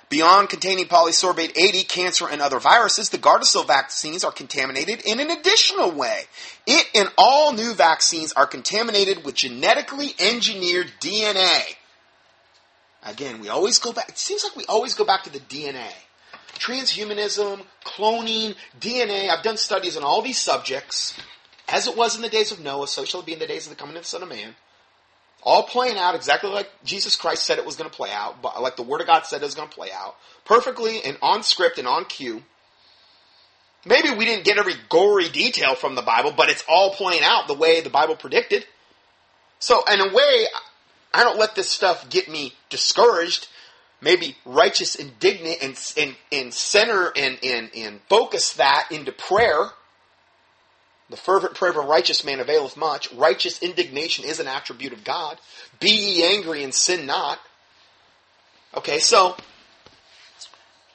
Beyond 0.09 0.49
containing 0.49 0.85
polysorbate 0.85 1.57
80, 1.57 1.83
cancer, 1.83 2.27
and 2.29 2.41
other 2.41 2.59
viruses, 2.59 3.09
the 3.09 3.17
Gardasil 3.17 3.65
vaccines 3.65 4.23
are 4.23 4.31
contaminated 4.31 5.01
in 5.03 5.19
an 5.19 5.31
additional 5.31 5.91
way. 5.91 6.23
It 6.67 6.87
and 6.93 7.09
all 7.17 7.53
new 7.53 7.73
vaccines 7.73 8.31
are 8.33 8.45
contaminated 8.45 9.25
with 9.25 9.33
genetically 9.33 10.13
engineered 10.19 10.91
DNA. 10.99 11.75
Again, 13.03 13.39
we 13.39 13.49
always 13.49 13.79
go 13.79 13.93
back, 13.93 14.09
it 14.09 14.17
seems 14.17 14.43
like 14.43 14.55
we 14.55 14.65
always 14.65 14.93
go 14.93 15.05
back 15.05 15.23
to 15.23 15.31
the 15.31 15.39
DNA. 15.39 15.91
Transhumanism, 16.53 17.63
cloning, 17.83 18.55
DNA. 18.79 19.29
I've 19.29 19.43
done 19.43 19.57
studies 19.57 19.97
on 19.97 20.03
all 20.03 20.21
these 20.21 20.39
subjects. 20.39 21.17
As 21.67 21.87
it 21.87 21.97
was 21.97 22.15
in 22.15 22.21
the 22.21 22.29
days 22.29 22.51
of 22.51 22.59
Noah, 22.59 22.87
so 22.87 23.05
shall 23.05 23.21
it 23.21 23.25
be 23.25 23.33
in 23.33 23.39
the 23.39 23.47
days 23.47 23.65
of 23.65 23.71
the 23.71 23.75
coming 23.75 23.95
of 23.97 24.03
the 24.03 24.07
Son 24.07 24.21
of 24.21 24.29
Man 24.29 24.55
all 25.45 25.63
playing 25.63 25.97
out 25.97 26.15
exactly 26.15 26.49
like 26.49 26.69
Jesus 26.83 27.15
Christ 27.15 27.43
said 27.43 27.59
it 27.59 27.65
was 27.65 27.75
going 27.75 27.89
to 27.89 27.95
play 27.95 28.11
out, 28.11 28.41
but 28.41 28.61
like 28.61 28.75
the 28.75 28.83
Word 28.83 29.01
of 29.01 29.07
God 29.07 29.25
said 29.25 29.41
it 29.41 29.45
was 29.45 29.55
going 29.55 29.69
to 29.69 29.75
play 29.75 29.89
out, 29.95 30.15
perfectly 30.43 31.03
and 31.03 31.17
on 31.21 31.43
script 31.43 31.77
and 31.77 31.87
on 31.87 32.05
cue. 32.05 32.43
Maybe 33.85 34.09
we 34.09 34.25
didn't 34.25 34.45
get 34.45 34.57
every 34.57 34.73
gory 34.89 35.29
detail 35.29 35.75
from 35.75 35.93
the 35.93 36.01
Bible, 36.01 36.33
but 36.35 36.49
it's 36.49 36.63
all 36.67 36.89
playing 36.89 37.21
out 37.23 37.47
the 37.47 37.53
way 37.53 37.81
the 37.81 37.91
Bible 37.91 38.15
predicted. 38.15 38.65
So, 39.59 39.83
in 39.91 40.01
a 40.01 40.11
way, 40.11 40.47
I 41.13 41.23
don't 41.23 41.37
let 41.37 41.53
this 41.53 41.69
stuff 41.71 42.09
get 42.09 42.27
me 42.27 42.53
discouraged. 42.69 43.47
Maybe 44.01 44.35
righteous, 44.43 44.95
indignant, 44.95 45.59
and, 45.61 45.93
and, 45.97 46.15
and 46.31 46.53
center 46.53 47.13
and, 47.15 47.37
and, 47.43 47.69
and 47.75 48.01
focus 48.09 48.53
that 48.53 48.87
into 48.91 49.11
prayer 49.11 49.69
The 51.09 51.17
fervent 51.17 51.53
prayer 51.53 51.71
of 51.71 51.77
a 51.77 51.81
righteous 51.81 52.23
man 52.25 52.39
availeth 52.39 52.75
much. 52.75 53.11
Righteous 53.13 53.61
indignation 53.61 54.25
is 54.25 54.39
an 54.39 54.47
attribute 54.47 54.93
of 54.93 55.03
God. 55.03 55.37
Be 55.79 55.89
ye 55.89 56.23
angry 56.23 56.63
and 56.63 56.73
sin 56.73 57.05
not. 57.05 57.39
Okay, 58.75 58.99
so 58.99 59.37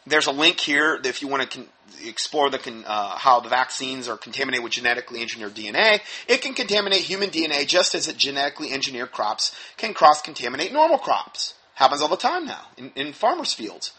there's 0.06 0.26
a 0.26 0.32
link 0.32 0.58
here 0.58 1.00
if 1.04 1.22
you 1.22 1.28
want 1.28 1.48
to 1.48 1.58
con- 1.58 1.68
explore 2.04 2.50
the 2.50 2.58
con- 2.58 2.84
uh, 2.86 3.16
how 3.16 3.40
the 3.40 3.48
vaccines 3.48 4.08
are 4.08 4.16
contaminated 4.16 4.64
with 4.64 4.72
genetically 4.72 5.20
engineered 5.20 5.54
DNA. 5.54 6.00
It 6.26 6.42
can 6.42 6.54
contaminate 6.54 7.02
human 7.02 7.30
DNA 7.30 7.66
just 7.66 7.94
as 7.94 8.08
it 8.08 8.16
genetically 8.16 8.72
engineered 8.72 9.12
crops 9.12 9.54
can 9.76 9.94
cross 9.94 10.20
contaminate 10.20 10.72
normal 10.72 10.98
crops. 10.98 11.54
Happens 11.74 12.02
all 12.02 12.08
the 12.08 12.16
time 12.16 12.46
now 12.46 12.66
in, 12.76 12.90
in 12.96 13.12
farmers' 13.12 13.52
fields. 13.52 13.92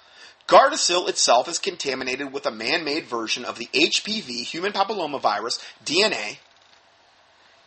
Gardasil 0.47 1.07
itself 1.07 1.47
is 1.47 1.59
contaminated 1.59 2.33
with 2.33 2.45
a 2.45 2.51
man-made 2.51 3.05
version 3.05 3.45
of 3.45 3.57
the 3.57 3.69
HPV 3.73 4.43
human 4.43 4.73
papillomavirus 4.73 5.63
DNA, 5.85 6.37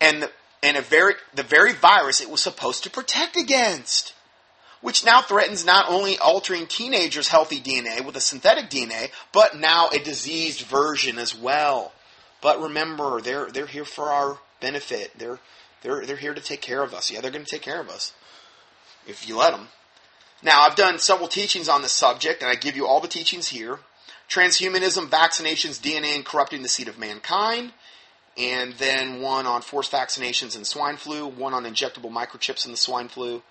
and 0.00 0.22
the, 0.22 0.30
and 0.62 0.76
very 0.84 1.14
the 1.34 1.42
very 1.42 1.72
virus 1.72 2.20
it 2.20 2.30
was 2.30 2.42
supposed 2.42 2.84
to 2.84 2.90
protect 2.90 3.37
against, 3.37 4.14
which 4.80 5.04
now 5.04 5.22
threatens 5.22 5.64
not 5.64 5.88
only 5.88 6.18
altering 6.18 6.66
teenagers' 6.66 7.28
healthy 7.28 7.60
DNA 7.60 8.04
with 8.04 8.16
a 8.16 8.20
synthetic 8.20 8.70
DNA, 8.70 9.10
but 9.32 9.56
now 9.56 9.88
a 9.88 9.98
diseased 9.98 10.62
version 10.62 11.18
as 11.18 11.34
well. 11.34 11.92
But 12.42 12.60
remember, 12.60 13.20
they're 13.20 13.50
they're 13.50 13.66
here 13.66 13.87
for 13.87 14.10
our 14.10 14.38
benefit. 14.60 15.12
They're 15.16 15.38
they're 15.82 16.04
they're 16.04 16.16
here 16.16 16.34
to 16.34 16.40
take 16.40 16.60
care 16.60 16.82
of 16.82 16.92
us. 16.92 17.10
Yeah, 17.10 17.20
they're 17.20 17.30
going 17.30 17.44
to 17.44 17.50
take 17.50 17.62
care 17.62 17.80
of 17.80 17.88
us 17.88 18.12
if 19.06 19.28
you 19.28 19.38
let 19.38 19.52
them. 19.52 19.68
Now, 20.44 20.61
I've 20.61 20.76
done 20.76 20.98
several 20.98 21.28
teachings 21.28 21.70
on 21.70 21.80
this 21.80 21.92
subject, 21.92 22.42
and 22.42 22.50
I 22.50 22.54
give 22.54 22.76
you 22.76 22.87
all 22.87 23.00
the 23.00 23.09
teachings 23.09 23.48
here. 23.48 23.78
Transhumanism, 24.28 25.09
vaccinations, 25.09 25.80
DNA, 25.80 26.14
and 26.14 26.24
corrupting 26.24 26.62
the 26.62 26.68
seed 26.68 26.87
of 26.87 26.98
mankind. 26.98 27.72
And 28.37 28.74
then 28.74 29.22
one 29.22 29.46
on 29.46 29.62
forced 29.62 29.90
vaccinations 29.90 30.54
and 30.54 30.66
swine 30.66 30.96
flu, 30.96 31.26
one 31.26 31.54
on 31.54 31.64
injectable 31.64 32.12
microchips 32.12 32.66
in 32.66 32.72
the 32.72 32.76
swine 32.76 33.09
flu, 33.09 33.42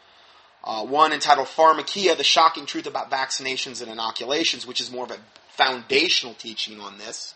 uh, 0.63 0.85
one 0.85 1.13
entitled 1.13 1.47
Pharmakia, 1.47 2.15
the 2.15 2.23
shocking 2.23 2.65
truth 2.65 2.85
about 2.85 3.09
vaccinations 3.09 3.81
and 3.81 3.89
inoculations, 3.89 4.67
which 4.67 4.79
is 4.79 4.91
more 4.91 5.05
of 5.05 5.11
a 5.11 5.17
foundational 5.49 6.35
teaching 6.35 6.79
on 6.79 6.99
this. 6.99 7.33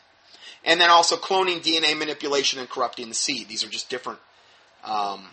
And 0.64 0.80
then 0.80 0.90
also 0.90 1.16
cloning, 1.16 1.64
DNA 1.64 1.98
manipulation, 1.98 2.60
and 2.60 2.70
corrupting 2.70 3.10
the 3.10 3.16
seed. 3.16 3.48
These 3.48 3.64
are 3.64 3.70
just 3.70 3.90
different 3.90 4.20
um, 4.84 5.30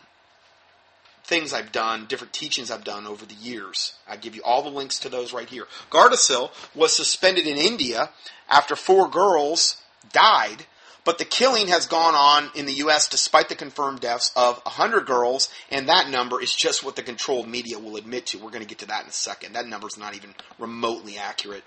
things 1.24 1.52
I've 1.52 1.72
done, 1.72 2.06
different 2.06 2.32
teachings 2.32 2.70
I've 2.70 2.84
done 2.84 3.06
over 3.06 3.24
the 3.24 3.34
years. 3.34 3.94
I 4.06 4.16
give 4.16 4.36
you 4.36 4.42
all 4.44 4.62
the 4.62 4.68
links 4.68 4.98
to 5.00 5.08
those 5.08 5.32
right 5.32 5.48
here. 5.48 5.66
Gardasil 5.90 6.50
was 6.74 6.94
suspended 6.94 7.46
in 7.46 7.56
India 7.56 8.10
after 8.48 8.76
four 8.76 9.08
girls 9.08 9.82
died, 10.12 10.66
but 11.04 11.18
the 11.18 11.24
killing 11.24 11.68
has 11.68 11.86
gone 11.86 12.14
on 12.14 12.50
in 12.54 12.66
the 12.66 12.74
U.S. 12.74 13.08
despite 13.08 13.48
the 13.48 13.54
confirmed 13.54 14.00
deaths 14.00 14.32
of 14.36 14.60
100 14.64 15.06
girls, 15.06 15.48
and 15.70 15.88
that 15.88 16.10
number 16.10 16.40
is 16.42 16.54
just 16.54 16.84
what 16.84 16.96
the 16.96 17.02
controlled 17.02 17.48
media 17.48 17.78
will 17.78 17.96
admit 17.96 18.26
to. 18.26 18.38
We're 18.38 18.50
going 18.50 18.62
to 18.62 18.68
get 18.68 18.78
to 18.80 18.86
that 18.86 19.04
in 19.04 19.08
a 19.08 19.12
second. 19.12 19.54
That 19.54 19.66
number 19.66 19.86
is 19.86 19.98
not 19.98 20.14
even 20.14 20.34
remotely 20.58 21.16
accurate. 21.16 21.64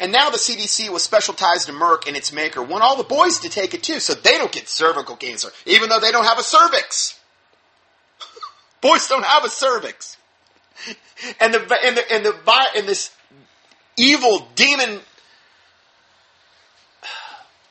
And 0.00 0.12
now 0.12 0.30
the 0.30 0.38
CDC, 0.38 0.92
with 0.92 1.02
special 1.02 1.34
ties 1.34 1.66
to 1.66 1.72
Merck 1.72 2.06
and 2.06 2.16
its 2.16 2.32
maker, 2.32 2.62
want 2.62 2.84
all 2.84 2.96
the 2.96 3.02
boys 3.02 3.40
to 3.40 3.48
take 3.48 3.74
it 3.74 3.82
too, 3.82 3.98
so 3.98 4.14
they 4.14 4.38
don't 4.38 4.52
get 4.52 4.68
cervical 4.68 5.16
cancer, 5.16 5.50
even 5.66 5.88
though 5.88 5.98
they 5.98 6.12
don't 6.12 6.24
have 6.24 6.38
a 6.38 6.44
cervix. 6.44 7.17
Boys 8.80 9.06
don't 9.08 9.24
have 9.24 9.44
a 9.44 9.48
cervix. 9.48 10.16
And 11.40 11.52
the 11.52 11.60
and 11.84 11.96
the 11.96 12.12
and 12.12 12.24
the 12.24 12.68
and 12.76 12.88
this 12.88 13.10
evil 13.96 14.48
demon 14.54 15.00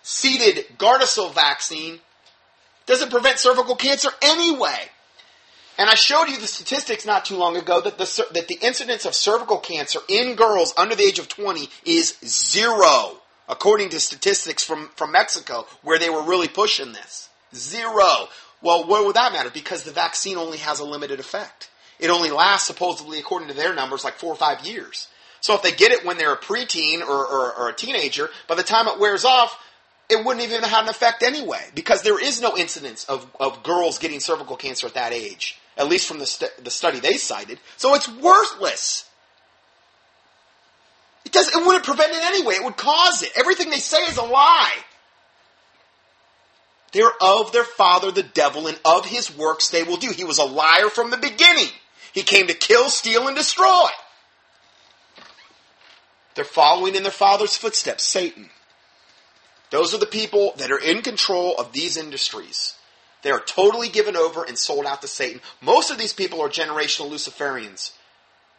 seeded 0.03 0.65
Gardasil 0.77 1.33
vaccine 1.33 1.99
doesn't 2.85 3.11
prevent 3.11 3.39
cervical 3.39 3.75
cancer 3.75 4.09
anyway. 4.21 4.89
And 5.77 5.89
I 5.89 5.95
showed 5.95 6.25
you 6.25 6.39
the 6.39 6.47
statistics 6.47 7.05
not 7.05 7.25
too 7.25 7.35
long 7.35 7.55
ago 7.55 7.81
that 7.81 7.97
the 7.97 8.25
that 8.31 8.47
the 8.47 8.57
incidence 8.61 9.05
of 9.05 9.13
cervical 9.13 9.57
cancer 9.57 9.99
in 10.07 10.35
girls 10.35 10.73
under 10.75 10.95
the 10.95 11.03
age 11.03 11.19
of 11.19 11.29
20 11.29 11.69
is 11.85 12.17
zero, 12.25 13.17
according 13.47 13.89
to 13.89 13.99
statistics 13.99 14.63
from, 14.63 14.89
from 14.95 15.11
Mexico, 15.11 15.67
where 15.83 15.99
they 15.99 16.09
were 16.09 16.23
really 16.23 16.47
pushing 16.47 16.93
this. 16.93 17.29
Zero. 17.53 18.27
Well, 18.61 18.87
what 18.87 19.05
would 19.05 19.15
that 19.15 19.33
matter? 19.33 19.49
Because 19.49 19.83
the 19.83 19.91
vaccine 19.91 20.37
only 20.37 20.57
has 20.57 20.79
a 20.79 20.85
limited 20.85 21.19
effect. 21.19 21.69
It 21.99 22.09
only 22.09 22.29
lasts, 22.29 22.67
supposedly, 22.67 23.19
according 23.19 23.47
to 23.49 23.53
their 23.53 23.73
numbers, 23.73 24.03
like 24.03 24.15
four 24.15 24.31
or 24.31 24.35
five 24.35 24.65
years. 24.65 25.07
So 25.41 25.53
if 25.55 25.61
they 25.61 25.71
get 25.71 25.91
it 25.91 26.05
when 26.05 26.17
they're 26.17 26.33
a 26.33 26.37
preteen 26.37 27.01
or, 27.01 27.25
or, 27.25 27.53
or 27.53 27.69
a 27.69 27.73
teenager, 27.73 28.29
by 28.47 28.55
the 28.55 28.63
time 28.63 28.87
it 28.87 28.99
wears 28.99 29.25
off, 29.25 29.63
it 30.09 30.23
wouldn't 30.23 30.45
even 30.45 30.63
have 30.63 30.83
an 30.83 30.89
effect 30.89 31.21
anyway, 31.21 31.61
because 31.75 32.01
there 32.01 32.21
is 32.21 32.41
no 32.41 32.57
incidence 32.57 33.03
of, 33.05 33.29
of 33.39 33.61
girls 33.63 33.99
getting 33.99 34.19
cervical 34.19 34.55
cancer 34.55 34.87
at 34.87 34.93
that 34.93 35.11
age, 35.11 35.59
at 35.77 35.89
least 35.89 36.07
from 36.07 36.19
the, 36.19 36.25
st- 36.25 36.63
the 36.63 36.71
study 36.71 36.99
they 36.99 37.17
cited. 37.17 37.59
So 37.75 37.93
it's 37.93 38.07
worthless. 38.07 39.07
It 41.25 41.33
does. 41.33 41.53
It 41.53 41.65
wouldn't 41.65 41.83
prevent 41.83 42.13
it 42.13 42.23
anyway. 42.23 42.55
It 42.55 42.63
would 42.63 42.77
cause 42.77 43.21
it. 43.21 43.31
Everything 43.35 43.69
they 43.69 43.79
say 43.79 44.01
is 44.03 44.17
a 44.17 44.23
lie. 44.23 44.75
They're 46.91 47.11
of 47.21 47.51
their 47.51 47.63
father, 47.63 48.11
the 48.11 48.23
devil, 48.23 48.67
and 48.67 48.79
of 48.85 49.05
his 49.05 49.35
works 49.35 49.69
they 49.69 49.83
will 49.83 49.97
do. 49.97 50.11
He 50.11 50.23
was 50.23 50.39
a 50.39 50.45
liar 50.45 50.89
from 50.89 51.11
the 51.11 51.17
beginning. 51.17 51.69
He 52.13 52.23
came 52.23 52.47
to 52.47 52.53
kill, 52.53 52.89
steal, 52.89 53.27
and 53.27 53.35
destroy. 53.35 53.87
They're 56.35 56.45
following 56.45 56.95
in 56.95 57.03
their 57.03 57.11
father's 57.11 57.57
footsteps, 57.57 58.03
Satan. 58.03 58.49
Those 59.69 59.93
are 59.93 59.99
the 59.99 60.05
people 60.05 60.53
that 60.57 60.71
are 60.71 60.79
in 60.79 61.01
control 61.01 61.55
of 61.57 61.73
these 61.73 61.97
industries. 61.97 62.75
They 63.23 63.31
are 63.31 63.39
totally 63.39 63.89
given 63.89 64.15
over 64.15 64.43
and 64.43 64.57
sold 64.57 64.85
out 64.85 65.01
to 65.01 65.07
Satan. 65.07 65.41
Most 65.61 65.91
of 65.91 65.97
these 65.97 66.13
people 66.13 66.41
are 66.41 66.49
generational 66.49 67.09
Luciferians. 67.09 67.91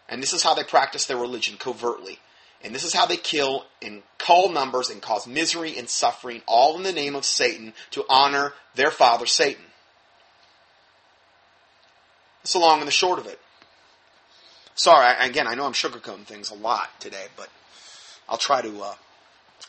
And 0.09 0.23
this 0.23 0.33
is 0.33 0.43
how 0.43 0.55
they 0.55 0.65
practice 0.65 1.07
their 1.07 1.17
religion 1.17 1.57
covertly. 1.59 2.19
And 2.63 2.75
this 2.75 2.85
is 2.85 2.93
how 2.93 3.07
they 3.07 3.17
kill 3.17 3.67
in 3.81 4.03
cull 4.19 4.51
numbers 4.51 4.91
and 4.91 5.01
cause 5.01 5.27
misery 5.27 5.79
and 5.79 5.89
suffering, 5.89 6.43
all 6.47 6.77
in 6.77 6.83
the 6.83 6.93
name 6.93 7.15
of 7.15 7.25
Satan, 7.25 7.73
to 7.93 8.05
honor 8.09 8.53
their 8.75 8.91
father, 8.91 9.27
Satan. 9.27 9.65
That's 12.43 12.53
the 12.53 12.59
long 12.59 12.81
and 12.81 12.89
the 12.89 12.93
short 12.93 13.19
of 13.19 13.27
it. 13.27 13.39
Sorry, 14.75 15.13
again, 15.21 15.47
I 15.47 15.55
know 15.55 15.67
I'm 15.67 15.73
sugarcoating 15.73 16.25
things 16.25 16.51
a 16.51 16.55
lot 16.55 16.89
today, 17.01 17.27
but 17.37 17.49
I'll 18.29 18.39
try 18.39 18.63
to 18.63 18.83
uh, 18.83 18.95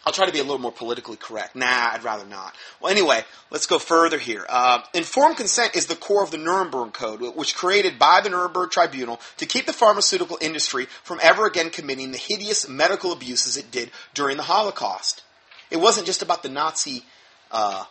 I'll 0.05 0.13
try 0.13 0.25
to 0.25 0.31
be 0.31 0.39
a 0.39 0.43
little 0.43 0.59
more 0.59 0.71
politically 0.71 1.17
correct. 1.17 1.55
Nah, 1.55 1.89
I'd 1.91 2.03
rather 2.03 2.25
not. 2.25 2.55
Well, 2.79 2.91
anyway, 2.91 3.23
let's 3.51 3.65
go 3.65 3.79
further 3.79 4.17
here. 4.17 4.45
Uh, 4.47 4.81
informed 4.93 5.37
consent 5.37 5.75
is 5.75 5.87
the 5.87 5.95
core 5.95 6.23
of 6.23 6.31
the 6.31 6.37
Nuremberg 6.37 6.93
Code, 6.93 7.21
which 7.35 7.55
created 7.55 7.99
by 7.99 8.21
the 8.21 8.29
Nuremberg 8.29 8.71
Tribunal 8.71 9.19
to 9.37 9.45
keep 9.45 9.65
the 9.65 9.73
pharmaceutical 9.73 10.37
industry 10.41 10.85
from 11.03 11.19
ever 11.21 11.45
again 11.45 11.69
committing 11.69 12.11
the 12.11 12.17
hideous 12.17 12.67
medical 12.67 13.11
abuses 13.11 13.57
it 13.57 13.71
did 13.71 13.91
during 14.13 14.37
the 14.37 14.43
Holocaust. 14.43 15.23
It 15.69 15.77
wasn't 15.77 16.07
just 16.07 16.21
about 16.21 16.43
the 16.43 16.49
Nazi 16.49 17.03
uh, 17.51 17.83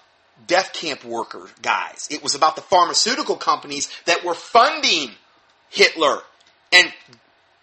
death 0.46 0.72
camp 0.72 1.04
worker 1.04 1.48
guys. 1.62 2.08
It 2.11 2.22
was 2.22 2.34
about 2.34 2.56
the 2.56 2.62
pharmaceutical 2.62 3.37
companies 3.37 3.88
that 4.06 4.24
were 4.24 4.34
funding 4.34 5.11
Hitler 5.68 6.20
and 6.72 6.92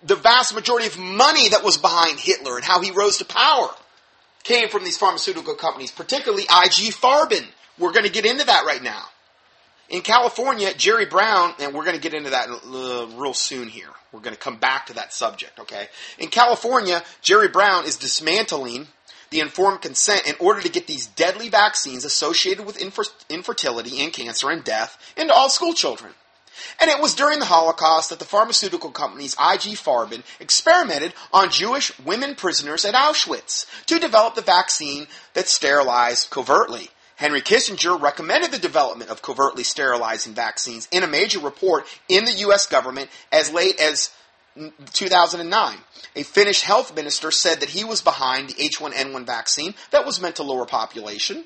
the 0.03 0.15
vast 0.15 0.53
majority 0.53 0.87
of 0.87 0.99
money 0.99 1.49
that 1.49 1.63
was 1.63 1.77
behind 1.77 2.19
Hitler 2.19 2.57
and 2.57 2.63
how 2.63 2.81
he 2.81 2.91
rose 2.91 3.17
to 3.17 3.25
power 3.25 3.69
came 4.45 4.69
from 4.69 4.85
these 4.85 4.97
pharmaceutical 4.97 5.55
companies, 5.55 5.91
particularly 5.91 6.43
IG 6.43 6.93
Farben. 6.93 7.45
We're 7.77 7.91
going 7.91 8.05
to 8.05 8.11
get 8.11 8.25
into 8.25 8.45
that 8.45 8.63
right 8.65 8.81
now. 8.81 9.03
In 9.89 10.01
California, 10.01 10.73
Jerry 10.73 11.05
Brown, 11.05 11.53
and 11.59 11.73
we're 11.73 11.83
going 11.83 11.95
to 11.95 12.01
get 12.01 12.13
into 12.13 12.29
that 12.29 12.47
real 13.17 13.33
soon 13.33 13.67
here. 13.67 13.89
We're 14.11 14.21
going 14.21 14.33
to 14.33 14.39
come 14.39 14.57
back 14.57 14.85
to 14.87 14.93
that 14.93 15.13
subject, 15.13 15.59
okay? 15.59 15.87
In 16.17 16.29
California, 16.29 17.03
Jerry 17.21 17.49
Brown 17.49 17.85
is 17.85 17.97
dismantling 17.97 18.87
the 19.31 19.41
informed 19.41 19.81
consent 19.81 20.25
in 20.27 20.35
order 20.39 20.61
to 20.61 20.69
get 20.69 20.87
these 20.87 21.07
deadly 21.07 21.49
vaccines 21.49 22.05
associated 22.05 22.65
with 22.65 22.81
infer- 22.81 23.03
infertility 23.29 24.01
and 24.01 24.13
cancer 24.13 24.49
and 24.49 24.63
death 24.63 24.97
into 25.17 25.33
all 25.33 25.49
school 25.49 25.73
children. 25.73 26.13
And 26.79 26.89
it 26.89 27.01
was 27.01 27.15
during 27.15 27.39
the 27.39 27.45
Holocaust 27.45 28.09
that 28.09 28.19
the 28.19 28.25
pharmaceutical 28.25 28.91
companies 28.91 29.33
IG 29.33 29.77
Farben 29.77 30.23
experimented 30.39 31.13
on 31.33 31.49
Jewish 31.49 31.97
women 31.99 32.35
prisoners 32.35 32.85
at 32.85 32.95
Auschwitz 32.95 33.65
to 33.85 33.99
develop 33.99 34.35
the 34.35 34.41
vaccine 34.41 35.07
that 35.33 35.47
sterilized 35.47 36.29
covertly. 36.29 36.89
Henry 37.17 37.41
Kissinger 37.41 37.99
recommended 37.99 38.51
the 38.51 38.59
development 38.59 39.09
of 39.09 39.21
covertly 39.21 39.63
sterilizing 39.63 40.33
vaccines 40.33 40.87
in 40.91 41.03
a 41.03 41.07
major 41.07 41.39
report 41.39 41.85
in 42.09 42.25
the 42.25 42.33
U.S. 42.33 42.65
government 42.65 43.09
as 43.31 43.53
late 43.53 43.79
as 43.79 44.09
2009. 44.93 45.77
A 46.15 46.23
Finnish 46.23 46.61
health 46.61 46.95
minister 46.95 47.31
said 47.31 47.59
that 47.59 47.69
he 47.69 47.83
was 47.83 48.01
behind 48.01 48.49
the 48.49 48.53
H1N1 48.53 49.25
vaccine 49.25 49.75
that 49.91 50.05
was 50.05 50.21
meant 50.21 50.37
to 50.37 50.43
lower 50.43 50.65
population 50.65 51.45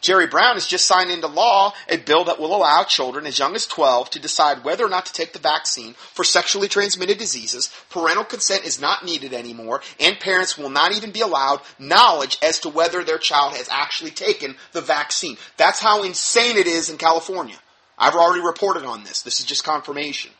Jerry 0.00 0.26
Brown 0.26 0.54
has 0.54 0.66
just 0.66 0.84
signed 0.84 1.10
into 1.10 1.26
law 1.26 1.72
a 1.88 1.96
bill 1.96 2.24
that 2.24 2.38
will 2.38 2.54
allow 2.54 2.84
children 2.84 3.26
as 3.26 3.38
young 3.38 3.54
as 3.54 3.66
12 3.66 4.10
to 4.10 4.20
decide 4.20 4.64
whether 4.64 4.84
or 4.84 4.88
not 4.88 5.06
to 5.06 5.12
take 5.12 5.32
the 5.32 5.38
vaccine 5.38 5.94
for 5.94 6.24
sexually 6.24 6.68
transmitted 6.68 7.18
diseases. 7.18 7.70
Parental 7.90 8.24
consent 8.24 8.64
is 8.64 8.80
not 8.80 9.04
needed 9.04 9.32
anymore, 9.32 9.80
and 9.98 10.20
parents 10.20 10.56
will 10.56 10.70
not 10.70 10.92
even 10.92 11.10
be 11.10 11.20
allowed 11.20 11.60
knowledge 11.78 12.38
as 12.42 12.60
to 12.60 12.68
whether 12.68 13.02
their 13.02 13.18
child 13.18 13.54
has 13.54 13.68
actually 13.70 14.10
taken 14.10 14.56
the 14.72 14.80
vaccine. 14.80 15.36
That's 15.56 15.80
how 15.80 16.02
insane 16.02 16.56
it 16.56 16.66
is 16.66 16.90
in 16.90 16.98
California. 16.98 17.56
I've 17.98 18.14
already 18.14 18.44
reported 18.44 18.84
on 18.84 19.04
this. 19.04 19.22
This 19.22 19.40
is 19.40 19.46
just 19.46 19.64
confirmation. 19.64 20.32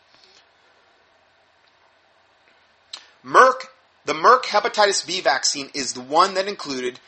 Merck, 3.24 3.66
the 4.04 4.12
Merck 4.12 4.42
hepatitis 4.42 5.06
B 5.06 5.20
vaccine 5.20 5.70
is 5.72 5.94
the 5.94 6.00
one 6.00 6.34
that 6.34 6.46
included 6.46 7.00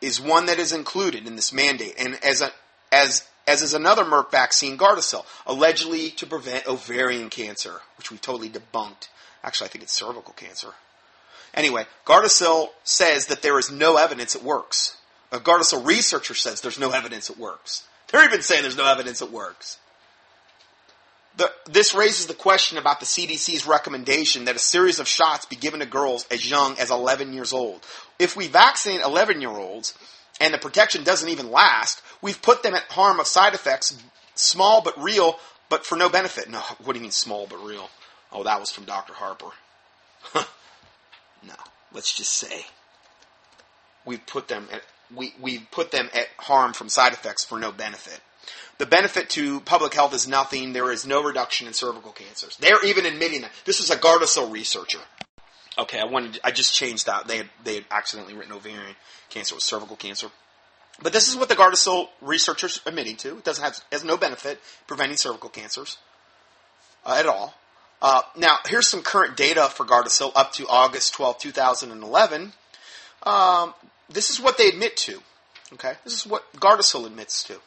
is 0.00 0.20
one 0.20 0.46
that 0.46 0.58
is 0.58 0.72
included 0.72 1.26
in 1.26 1.36
this 1.36 1.52
mandate, 1.52 1.94
and 1.98 2.18
as 2.24 2.40
a, 2.40 2.50
as 2.92 3.24
as 3.46 3.62
is 3.62 3.74
another 3.74 4.04
Merck 4.04 4.30
vaccine, 4.30 4.78
Gardasil, 4.78 5.24
allegedly 5.46 6.10
to 6.12 6.26
prevent 6.26 6.68
ovarian 6.68 7.30
cancer, 7.30 7.80
which 7.98 8.10
we 8.10 8.16
totally 8.16 8.48
debunked. 8.48 9.08
Actually, 9.42 9.66
I 9.66 9.70
think 9.70 9.84
it's 9.84 9.92
cervical 9.92 10.34
cancer. 10.34 10.68
Anyway, 11.52 11.86
Gardasil 12.06 12.68
says 12.84 13.26
that 13.26 13.42
there 13.42 13.58
is 13.58 13.70
no 13.70 13.96
evidence 13.96 14.36
it 14.36 14.44
works. 14.44 14.96
A 15.32 15.38
Gardasil 15.38 15.84
researcher 15.84 16.34
says 16.34 16.60
there's 16.60 16.78
no 16.78 16.90
evidence 16.92 17.30
it 17.30 17.38
works. 17.38 17.84
They're 18.08 18.24
even 18.24 18.42
saying 18.42 18.62
there's 18.62 18.76
no 18.76 18.90
evidence 18.90 19.22
it 19.22 19.32
works. 19.32 19.78
The, 21.36 21.50
this 21.66 21.94
raises 21.94 22.26
the 22.26 22.34
question 22.34 22.76
about 22.76 23.00
the 23.00 23.06
CDC's 23.06 23.66
recommendation 23.66 24.44
that 24.44 24.56
a 24.56 24.60
series 24.60 24.98
of 24.98 25.08
shots 25.08 25.46
be 25.46 25.56
given 25.56 25.80
to 25.80 25.86
girls 25.86 26.26
as 26.30 26.48
young 26.48 26.78
as 26.78 26.90
11 26.90 27.32
years 27.32 27.52
old. 27.52 27.84
If 28.20 28.36
we 28.36 28.48
vaccinate 28.48 29.00
11 29.00 29.40
year 29.40 29.50
olds 29.50 29.94
and 30.40 30.52
the 30.52 30.58
protection 30.58 31.02
doesn't 31.04 31.28
even 31.28 31.50
last, 31.50 32.02
we've 32.20 32.40
put 32.40 32.62
them 32.62 32.74
at 32.74 32.82
harm 32.82 33.18
of 33.18 33.26
side 33.26 33.54
effects, 33.54 33.96
small 34.34 34.82
but 34.82 35.02
real, 35.02 35.38
but 35.70 35.86
for 35.86 35.96
no 35.96 36.10
benefit. 36.10 36.50
No, 36.50 36.58
what 36.84 36.92
do 36.92 36.98
you 36.98 37.02
mean 37.02 37.10
small 37.10 37.46
but 37.48 37.64
real? 37.64 37.88
Oh, 38.30 38.44
that 38.44 38.60
was 38.60 38.70
from 38.70 38.84
Dr. 38.84 39.14
Harper. 39.14 39.50
no, 41.42 41.54
let's 41.92 42.14
just 42.14 42.34
say 42.34 42.66
we've 44.04 44.24
put 44.26 44.48
them 44.48 44.68
at 44.70 44.82
we, 45.14 45.34
we 45.40 45.58
put 45.58 45.90
them 45.90 46.08
at 46.14 46.28
harm 46.38 46.72
from 46.72 46.88
side 46.88 47.12
effects 47.12 47.44
for 47.44 47.58
no 47.58 47.72
benefit. 47.72 48.20
The 48.78 48.86
benefit 48.86 49.28
to 49.30 49.60
public 49.60 49.94
health 49.94 50.14
is 50.14 50.28
nothing. 50.28 50.72
There 50.72 50.92
is 50.92 51.06
no 51.06 51.22
reduction 51.22 51.66
in 51.66 51.72
cervical 51.72 52.12
cancers. 52.12 52.56
They're 52.58 52.84
even 52.84 53.06
admitting 53.06 53.40
that. 53.40 53.50
This 53.64 53.80
is 53.80 53.90
a 53.90 53.96
Gardasil 53.96 54.52
researcher. 54.52 55.00
Okay, 55.80 55.98
I 55.98 56.04
wanted. 56.04 56.38
I 56.44 56.50
just 56.50 56.74
changed 56.74 57.06
that. 57.06 57.26
They 57.26 57.38
had 57.38 57.48
they 57.64 57.76
had 57.76 57.84
accidentally 57.90 58.34
written 58.34 58.52
ovarian 58.52 58.96
cancer 59.30 59.54
with 59.54 59.64
cervical 59.64 59.96
cancer. 59.96 60.28
But 61.02 61.14
this 61.14 61.28
is 61.28 61.36
what 61.36 61.48
the 61.48 61.56
Gardasil 61.56 62.08
researchers 62.20 62.82
admitting 62.84 63.16
to. 63.16 63.38
It 63.38 63.44
doesn't 63.44 63.64
have 63.64 63.80
has 63.90 64.04
no 64.04 64.18
benefit 64.18 64.60
preventing 64.86 65.16
cervical 65.16 65.48
cancers 65.48 65.96
uh, 67.06 67.16
at 67.18 67.26
all. 67.26 67.54
Uh, 68.02 68.20
now, 68.36 68.58
here's 68.66 68.88
some 68.88 69.02
current 69.02 69.38
data 69.38 69.70
for 69.74 69.86
Gardasil 69.86 70.32
up 70.34 70.52
to 70.52 70.66
August 70.68 71.14
12, 71.14 71.38
2011. 71.38 72.52
Um, 73.22 73.74
this 74.10 74.30
is 74.30 74.40
what 74.40 74.58
they 74.58 74.68
admit 74.68 74.96
to. 74.98 75.20
Okay, 75.72 75.94
this 76.04 76.14
is 76.14 76.26
what 76.26 76.52
Gardasil 76.54 77.06
admits 77.06 77.42
to. 77.44 77.58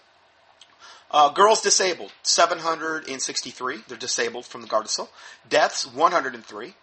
Uh, 1.09 1.29
girls 1.29 1.61
disabled, 1.61 2.11
763. 2.23 3.83
They're 3.87 3.97
disabled 3.97 4.45
from 4.45 4.61
the 4.61 4.67
Gardasil. 4.67 5.07
Deaths, 5.47 5.85
103. 5.85 6.73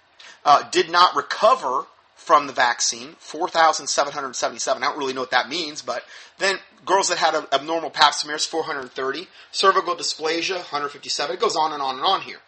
Uh, 0.45 0.69
did 0.71 0.90
not 0.90 1.14
recover 1.14 1.87
from 2.16 2.47
the 2.47 2.53
vaccine, 2.53 3.16
4,777. 3.19 4.83
I 4.83 4.87
don't 4.87 4.99
really 4.99 5.14
know 5.14 5.23
what 5.23 5.31
that 5.31 5.49
means, 5.49 5.83
but 5.83 6.05
then 6.38 6.59
girls 6.85 7.09
that 7.09 7.19
had 7.19 7.35
abnormal 7.53 7.90
pap 7.90 8.14
smears, 8.14 8.45
430. 8.47 9.27
Cervical 9.53 9.97
dysplasia, 9.97 10.57
157. 10.57 11.35
It 11.35 11.40
goes 11.40 11.57
on 11.57 11.73
and 11.73 11.83
on 11.83 11.97
and 11.97 12.05
on 12.05 12.21
here. 12.21 12.38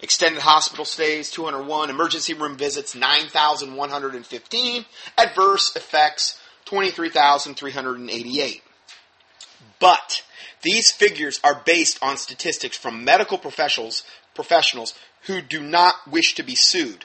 Extended 0.00 0.42
hospital 0.42 0.84
stays, 0.84 1.30
201. 1.30 1.90
Emergency 1.90 2.34
room 2.34 2.56
visits, 2.56 2.94
9,115. 2.94 4.84
Adverse 5.16 5.76
effects, 5.76 6.40
23,388. 6.64 8.62
But 9.78 10.22
these 10.62 10.90
figures 10.90 11.40
are 11.44 11.62
based 11.64 11.98
on 12.02 12.16
statistics 12.16 12.76
from 12.76 13.04
medical 13.04 13.38
professionals, 13.38 14.04
professionals 14.34 14.94
who 15.22 15.42
do 15.42 15.60
not 15.60 15.94
wish 16.10 16.34
to 16.34 16.42
be 16.42 16.54
sued. 16.54 17.04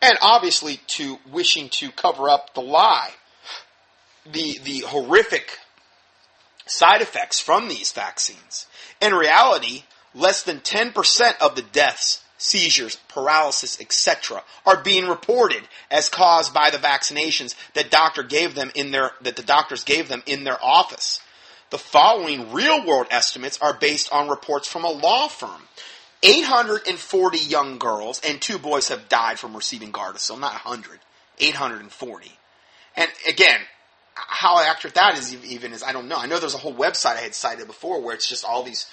And 0.00 0.16
obviously 0.22 0.80
to 0.88 1.18
wishing 1.30 1.68
to 1.70 1.90
cover 1.90 2.28
up 2.28 2.54
the 2.54 2.60
lie. 2.60 3.10
The, 4.30 4.58
the 4.62 4.80
horrific 4.80 5.58
side 6.66 7.00
effects 7.00 7.40
from 7.40 7.68
these 7.68 7.92
vaccines. 7.92 8.66
In 9.00 9.14
reality, 9.14 9.84
less 10.14 10.42
than 10.42 10.60
10% 10.60 11.38
of 11.40 11.56
the 11.56 11.62
deaths, 11.62 12.22
seizures, 12.36 12.96
paralysis, 13.08 13.80
etc., 13.80 14.42
are 14.66 14.82
being 14.82 15.08
reported 15.08 15.62
as 15.90 16.08
caused 16.08 16.54
by 16.54 16.70
the 16.70 16.78
vaccinations 16.78 17.54
that 17.74 17.90
doctor 17.90 18.22
gave 18.22 18.54
them 18.54 18.70
in 18.74 18.90
their 18.90 19.12
that 19.22 19.36
the 19.36 19.42
doctors 19.42 19.84
gave 19.84 20.08
them 20.08 20.22
in 20.26 20.44
their 20.44 20.62
office. 20.62 21.20
The 21.70 21.78
following 21.78 22.52
real 22.52 22.84
world 22.86 23.08
estimates 23.10 23.58
are 23.60 23.74
based 23.74 24.10
on 24.12 24.28
reports 24.28 24.68
from 24.68 24.84
a 24.84 24.90
law 24.90 25.28
firm. 25.28 25.68
840 26.22 27.38
young 27.38 27.78
girls 27.78 28.20
and 28.26 28.40
two 28.40 28.58
boys 28.58 28.88
have 28.88 29.08
died 29.08 29.38
from 29.38 29.54
receiving 29.54 29.92
Gardasil, 29.92 30.38
not 30.38 30.52
100. 30.52 30.98
840. 31.40 32.32
And 32.96 33.10
again, 33.28 33.60
how 34.14 34.60
accurate 34.60 34.94
that 34.94 35.16
is 35.16 35.34
even 35.44 35.72
is 35.72 35.82
I 35.82 35.92
don't 35.92 36.08
know. 36.08 36.16
I 36.16 36.26
know 36.26 36.40
there's 36.40 36.54
a 36.54 36.58
whole 36.58 36.74
website 36.74 37.16
I 37.16 37.20
had 37.20 37.34
cited 37.34 37.66
before 37.66 38.02
where 38.02 38.14
it's 38.14 38.28
just 38.28 38.44
all 38.44 38.62
these 38.64 38.86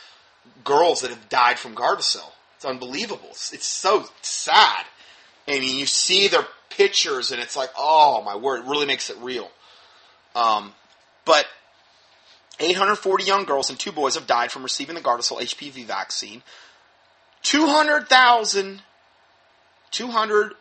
girls 0.64 1.02
that 1.02 1.10
have 1.10 1.30
died 1.30 1.58
from 1.58 1.76
Gardasil. 1.76 2.30
It's 2.56 2.66
unbelievable. 2.66 3.30
It's, 3.32 3.54
it's 3.54 3.68
so 3.68 4.06
sad. 4.22 4.86
I 5.48 5.60
mean, 5.60 5.78
you 5.78 5.86
see 5.86 6.28
their 6.28 6.46
pictures 6.70 7.32
and 7.32 7.42
it's 7.42 7.58
like, 7.58 7.70
oh 7.78 8.22
my 8.24 8.36
word, 8.36 8.60
it 8.62 8.70
really 8.70 8.86
makes 8.86 9.10
it 9.10 9.18
real. 9.18 9.50
Um, 10.36 10.74
but 11.26 11.46
840 12.60 13.24
young 13.24 13.46
girls 13.46 13.70
and 13.70 13.80
two 13.80 13.92
boys 13.92 14.16
have 14.16 14.28
died 14.28 14.52
from 14.52 14.64
receiving 14.64 14.96
the 14.96 15.02
Gardasil 15.02 15.42
HPV 15.42 15.86
vaccine. 15.86 16.44
200,000, 17.45 18.81
200, 19.91 20.53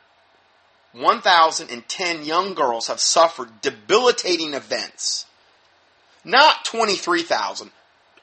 1,010 0.93 2.25
young 2.25 2.53
girls 2.53 2.89
have 2.89 3.01
suffered 3.01 3.63
debilitating 3.63 4.53
events. 4.53 5.25
Not 6.27 6.67
23,000. 6.67 7.71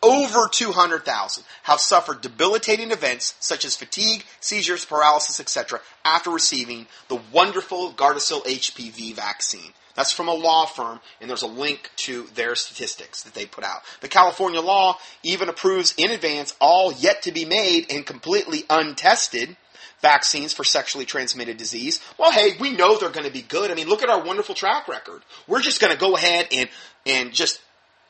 Over 0.03 0.47
200,000 0.47 1.43
have 1.63 1.79
suffered 1.79 2.21
debilitating 2.21 2.91
events 2.91 3.33
such 3.39 3.65
as 3.65 3.75
fatigue, 3.75 4.25
seizures, 4.39 4.85
paralysis, 4.85 5.39
etc. 5.39 5.81
after 6.05 6.29
receiving 6.29 6.85
the 7.07 7.19
wonderful 7.31 7.91
Gardasil 7.93 8.45
HPV 8.45 9.15
vaccine. 9.15 9.73
That's 10.01 10.11
from 10.11 10.29
a 10.29 10.33
law 10.33 10.65
firm, 10.65 10.99
and 11.19 11.29
there's 11.29 11.43
a 11.43 11.47
link 11.47 11.91
to 11.97 12.23
their 12.33 12.55
statistics 12.55 13.21
that 13.21 13.35
they 13.35 13.45
put 13.45 13.63
out. 13.63 13.83
The 13.99 14.07
California 14.07 14.59
law 14.59 14.97
even 15.21 15.47
approves 15.47 15.93
in 15.95 16.09
advance 16.09 16.55
all 16.59 16.91
yet 16.91 17.21
to 17.21 17.31
be 17.31 17.45
made 17.45 17.85
and 17.91 18.03
completely 18.03 18.63
untested 18.67 19.57
vaccines 20.01 20.53
for 20.53 20.63
sexually 20.63 21.05
transmitted 21.05 21.57
disease. 21.57 22.01
Well, 22.17 22.31
hey, 22.31 22.57
we 22.59 22.75
know 22.75 22.97
they're 22.97 23.11
going 23.11 23.27
to 23.27 23.31
be 23.31 23.43
good. 23.43 23.69
I 23.69 23.75
mean, 23.75 23.87
look 23.87 24.01
at 24.01 24.09
our 24.09 24.23
wonderful 24.23 24.55
track 24.55 24.87
record. 24.87 25.21
We're 25.45 25.61
just 25.61 25.79
going 25.79 25.93
to 25.93 25.99
go 25.99 26.15
ahead 26.15 26.47
and 26.51 26.67
and 27.05 27.31
just 27.31 27.61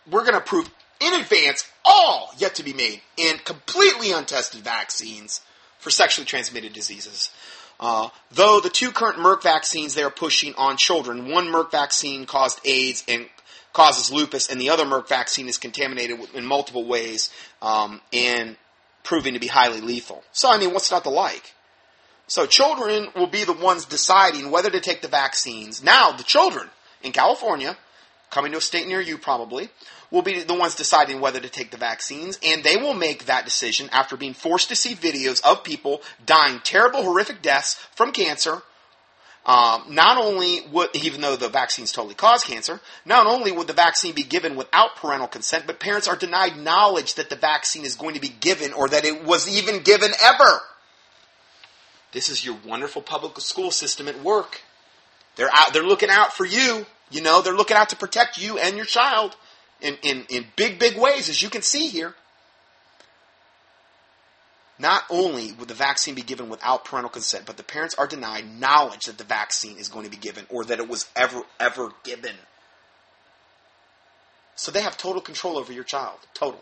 we're 0.10 0.22
going 0.22 0.36
to 0.36 0.40
approve 0.40 0.70
in 1.02 1.14
advance 1.14 1.70
all 1.84 2.34
yet 2.38 2.56
to 2.56 2.64
be 2.64 2.72
made 2.72 3.02
and 3.18 3.44
completely 3.44 4.14
untested 4.14 4.62
vaccines 4.62 5.42
for 5.78 5.90
sexually 5.90 6.26
transmitted 6.26 6.72
diseases. 6.72 7.32
Uh, 7.82 8.10
though 8.30 8.60
the 8.62 8.70
two 8.70 8.92
current 8.92 9.18
Merck 9.18 9.42
vaccines 9.42 9.96
they 9.96 10.04
are 10.04 10.12
pushing 10.12 10.54
on 10.54 10.78
children, 10.78 11.32
one 11.32 11.48
Merck 11.48 11.72
vaccine 11.72 12.28
caused 12.28 12.62
AIDS 12.66 13.04
and 13.08 13.28
causes 13.74 14.12
lupus, 14.12 14.50
and 14.50 14.62
the 14.62 14.70
other 14.70 14.86
Merck 14.86 15.08
vaccine 15.08 15.48
is 15.50 15.58
contaminated 15.58 16.20
in 16.36 16.46
multiple 16.46 16.86
ways 16.86 17.34
um, 17.62 18.00
and 18.14 18.56
proving 19.04 19.34
to 19.34 19.40
be 19.40 19.48
highly 19.48 19.82
lethal. 19.82 20.24
So, 20.32 20.52
I 20.52 20.60
mean, 20.60 20.74
what's 20.74 20.92
not 20.92 21.04
to 21.04 21.10
like? 21.10 21.54
So, 22.28 22.46
children 22.46 23.08
will 23.16 23.28
be 23.28 23.44
the 23.46 23.54
ones 23.54 23.86
deciding 23.86 24.52
whether 24.52 24.70
to 24.70 24.80
take 24.80 25.02
the 25.02 25.08
vaccines. 25.08 25.84
Now, 25.84 26.12
the 26.12 26.24
children 26.24 26.70
in 27.02 27.12
California, 27.12 27.78
coming 28.30 28.52
to 28.52 28.60
a 28.60 28.62
state 28.62 28.88
near 28.88 29.02
you 29.02 29.18
probably, 29.18 29.70
will 30.12 30.22
be 30.22 30.44
the 30.44 30.54
ones 30.54 30.76
deciding 30.76 31.22
whether 31.22 31.40
to 31.40 31.50
take 31.50 31.72
the 31.72 31.78
vaccines, 31.78 32.38
and 32.44 32.64
they 32.64 32.76
will 32.76 32.94
make 32.94 33.26
that 33.26 33.46
decision 33.46 33.90
after 33.92 34.18
being 34.18 34.34
forced 34.34 34.68
to 34.70 34.76
see 34.76 34.94
videos 34.94 35.42
of 35.44 35.64
people 35.64 36.02
dying 36.26 36.60
terrible, 36.64 37.02
horrific 37.02 37.42
deaths 37.42 37.76
from 37.96 38.12
cancer. 38.12 38.62
Um, 39.44 39.86
not 39.90 40.24
only 40.24 40.62
would, 40.72 40.90
even 40.96 41.22
though 41.22 41.36
the 41.36 41.50
vaccines 41.50 41.92
totally 41.92 42.14
cause 42.14 42.44
cancer, 42.44 42.80
not 43.06 43.26
only 43.26 43.52
would 43.52 43.66
the 43.66 43.74
vaccine 43.74 44.14
be 44.14 44.22
given 44.22 44.56
without 44.56 44.98
parental 44.98 45.28
consent, 45.28 45.66
but 45.66 45.80
parents 45.80 46.08
are 46.08 46.16
denied 46.16 46.58
knowledge 46.58 47.16
that 47.16 47.32
the 47.32 47.36
vaccine 47.36 47.84
is 47.84 47.96
going 47.96 48.14
to 48.14 48.22
be 48.22 48.30
given 48.30 48.72
or 48.72 48.88
that 48.90 49.04
it 49.04 49.24
was 49.24 49.50
even 49.50 49.82
given 49.82 50.12
ever. 50.22 50.60
This 52.12 52.30
is 52.30 52.46
your 52.46 52.58
wonderful 52.66 53.02
public 53.02 53.40
school 53.40 53.72
system 53.72 54.08
at 54.08 54.22
work. 54.22 54.62
They're 55.38 55.50
out, 55.52 55.74
they're 55.74 55.82
looking 55.82 56.10
out 56.10 56.34
for 56.34 56.46
you. 56.46 56.86
You 57.10 57.22
know, 57.22 57.42
they're 57.42 57.56
looking 57.56 57.78
out 57.78 57.90
to 57.90 57.96
protect 57.96 58.38
you 58.38 58.60
and 58.60 58.78
your 58.78 58.86
child 58.86 59.36
in, 59.82 59.98
in, 60.04 60.26
in 60.30 60.46
big, 60.56 60.80
big 60.80 60.98
ways, 60.98 61.30
as 61.30 61.42
you 61.42 61.50
can 61.50 61.62
see 61.62 61.88
here. 61.88 62.16
Not 64.80 65.04
only 65.12 65.52
would 65.54 65.68
the 65.68 65.76
vaccine 65.76 66.16
be 66.16 66.24
given 66.24 66.50
without 66.50 66.86
parental 66.86 67.12
consent, 67.12 67.46
but 67.46 67.58
the 67.58 67.64
parents 67.64 67.94
are 67.96 68.08
denied 68.08 68.46
knowledge 68.60 69.06
that 69.06 69.20
the 69.20 69.24
vaccine 69.24 69.78
is 69.78 69.90
going 69.90 70.06
to 70.06 70.12
be 70.12 70.18
given 70.18 70.46
or 70.50 70.66
that 70.66 70.80
it 70.80 70.90
was 70.90 71.08
ever, 71.16 71.44
ever 71.60 71.92
given. 72.04 72.34
So 74.56 74.72
they 74.72 74.82
have 74.82 74.98
total 74.98 75.22
control 75.22 75.58
over 75.58 75.72
your 75.72 75.84
child. 75.84 76.18
Total. 76.34 76.62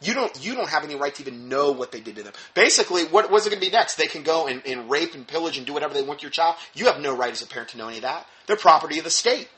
You 0.00 0.14
don't 0.14 0.44
you 0.44 0.56
don't 0.56 0.68
have 0.68 0.82
any 0.82 0.96
right 0.96 1.14
to 1.14 1.22
even 1.22 1.48
know 1.48 1.70
what 1.70 1.92
they 1.92 2.00
did 2.00 2.16
to 2.16 2.24
them. 2.24 2.32
Basically, 2.54 3.04
what 3.04 3.30
was 3.30 3.46
it 3.46 3.50
going 3.50 3.60
to 3.60 3.66
be 3.66 3.72
next? 3.72 3.94
They 3.94 4.06
can 4.06 4.24
go 4.24 4.48
and, 4.48 4.60
and 4.66 4.90
rape 4.90 5.14
and 5.14 5.26
pillage 5.26 5.56
and 5.56 5.66
do 5.66 5.72
whatever 5.72 5.94
they 5.94 6.02
want 6.02 6.20
to 6.20 6.24
your 6.24 6.32
child. 6.32 6.56
You 6.74 6.86
have 6.86 7.00
no 7.00 7.16
right 7.16 7.30
as 7.30 7.42
a 7.42 7.46
parent 7.46 7.70
to 7.70 7.78
know 7.78 7.86
any 7.86 7.98
of 7.98 8.02
that. 8.02 8.26
They're 8.46 8.56
property 8.56 8.98
of 8.98 9.04
the 9.04 9.10
state. 9.10 9.48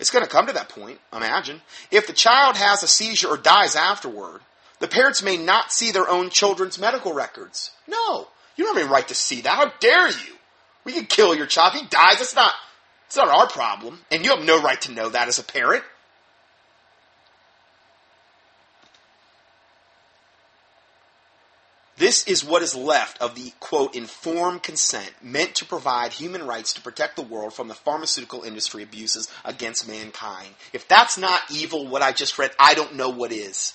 It's 0.00 0.10
going 0.10 0.24
to 0.24 0.30
come 0.30 0.46
to 0.46 0.54
that 0.54 0.70
point, 0.70 0.98
imagine. 1.12 1.60
If 1.90 2.06
the 2.06 2.14
child 2.14 2.56
has 2.56 2.82
a 2.82 2.88
seizure 2.88 3.28
or 3.28 3.36
dies 3.36 3.76
afterward, 3.76 4.40
the 4.78 4.88
parents 4.88 5.22
may 5.22 5.36
not 5.36 5.72
see 5.72 5.92
their 5.92 6.08
own 6.08 6.30
children's 6.30 6.78
medical 6.78 7.12
records. 7.12 7.70
No, 7.86 8.26
you 8.56 8.64
don't 8.64 8.74
have 8.76 8.84
any 8.84 8.92
right 8.92 9.06
to 9.08 9.14
see 9.14 9.42
that. 9.42 9.54
How 9.54 9.72
dare 9.78 10.08
you? 10.08 10.34
We 10.84 10.92
can 10.92 11.04
kill 11.04 11.34
your 11.34 11.46
child. 11.46 11.74
If 11.74 11.82
he 11.82 11.86
dies, 11.88 12.20
it's 12.20 12.34
not, 12.34 12.54
it's 13.06 13.16
not 13.16 13.28
our 13.28 13.46
problem. 13.46 14.00
And 14.10 14.24
you 14.24 14.34
have 14.34 14.44
no 14.44 14.60
right 14.62 14.80
to 14.82 14.92
know 14.92 15.10
that 15.10 15.28
as 15.28 15.38
a 15.38 15.44
parent. 15.44 15.84
This 22.00 22.26
is 22.26 22.42
what 22.42 22.62
is 22.62 22.74
left 22.74 23.20
of 23.20 23.34
the, 23.34 23.52
quote, 23.60 23.94
informed 23.94 24.62
consent 24.62 25.10
meant 25.20 25.54
to 25.56 25.66
provide 25.66 26.14
human 26.14 26.46
rights 26.46 26.72
to 26.72 26.80
protect 26.80 27.14
the 27.14 27.20
world 27.20 27.52
from 27.52 27.68
the 27.68 27.74
pharmaceutical 27.74 28.42
industry 28.42 28.82
abuses 28.82 29.28
against 29.44 29.86
mankind. 29.86 30.48
If 30.72 30.88
that's 30.88 31.18
not 31.18 31.42
evil, 31.50 31.86
what 31.86 32.00
I 32.00 32.12
just 32.12 32.38
read, 32.38 32.52
I 32.58 32.72
don't 32.72 32.94
know 32.94 33.10
what 33.10 33.32
is. 33.32 33.74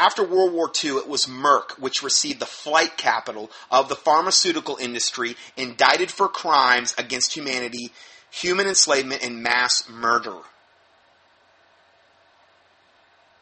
After 0.00 0.24
World 0.24 0.52
War 0.52 0.68
II, 0.84 0.96
it 0.96 1.08
was 1.08 1.26
Merck 1.26 1.78
which 1.78 2.02
received 2.02 2.40
the 2.40 2.44
flight 2.44 2.96
capital 2.96 3.52
of 3.70 3.88
the 3.88 3.94
pharmaceutical 3.94 4.78
industry, 4.78 5.36
indicted 5.56 6.10
for 6.10 6.26
crimes 6.26 6.92
against 6.98 7.36
humanity, 7.36 7.92
human 8.32 8.66
enslavement, 8.66 9.22
and 9.22 9.44
mass 9.44 9.88
murder. 9.88 10.38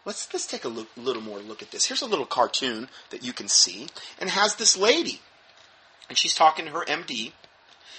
Let's 0.04 0.30
let's 0.32 0.46
take 0.46 0.64
a 0.64 0.68
look, 0.68 0.88
little 0.96 1.22
more 1.22 1.38
look 1.38 1.62
at 1.62 1.70
this. 1.70 1.86
Here's 1.86 2.02
a 2.02 2.06
little 2.06 2.26
cartoon 2.26 2.88
that 3.10 3.24
you 3.24 3.32
can 3.32 3.48
see, 3.48 3.88
and 4.18 4.28
has 4.30 4.56
this 4.56 4.76
lady, 4.76 5.20
and 6.08 6.18
she's 6.18 6.34
talking 6.34 6.66
to 6.66 6.70
her 6.72 6.84
MD, 6.84 7.32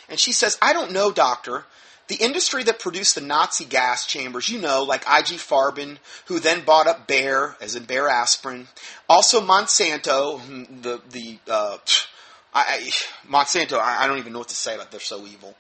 and 0.08 0.20
she 0.20 0.32
says, 0.32 0.58
"I 0.62 0.74
don't 0.74 0.92
know, 0.92 1.12
doctor." 1.12 1.66
The 2.08 2.18
industry 2.18 2.62
that 2.66 2.78
produced 2.78 3.16
the 3.16 3.22
Nazi 3.22 3.66
gas 3.66 4.06
chambers, 4.06 4.48
you 4.48 4.62
know, 4.62 4.84
like 4.84 5.02
IG 5.02 5.40
Farben, 5.40 5.98
who 6.26 6.40
then 6.40 6.64
bought 6.64 6.86
up 6.86 7.08
Bayer, 7.08 7.58
as 7.60 7.76
in 7.76 7.86
Bayer 7.86 8.08
aspirin. 8.08 8.68
Also 9.10 9.42
Monsanto, 9.42 10.40
the 10.84 11.02
the 11.10 11.40
uh, 11.50 11.78
I, 12.54 12.92
Monsanto. 13.28 13.80
I, 13.80 14.04
I 14.04 14.08
don't 14.08 14.20
even 14.20 14.34
know 14.34 14.40
what 14.40 14.50
to 14.50 14.56
say 14.56 14.76
about. 14.76 14.92
They're 14.92 15.00
so 15.00 15.26
evil 15.26 15.56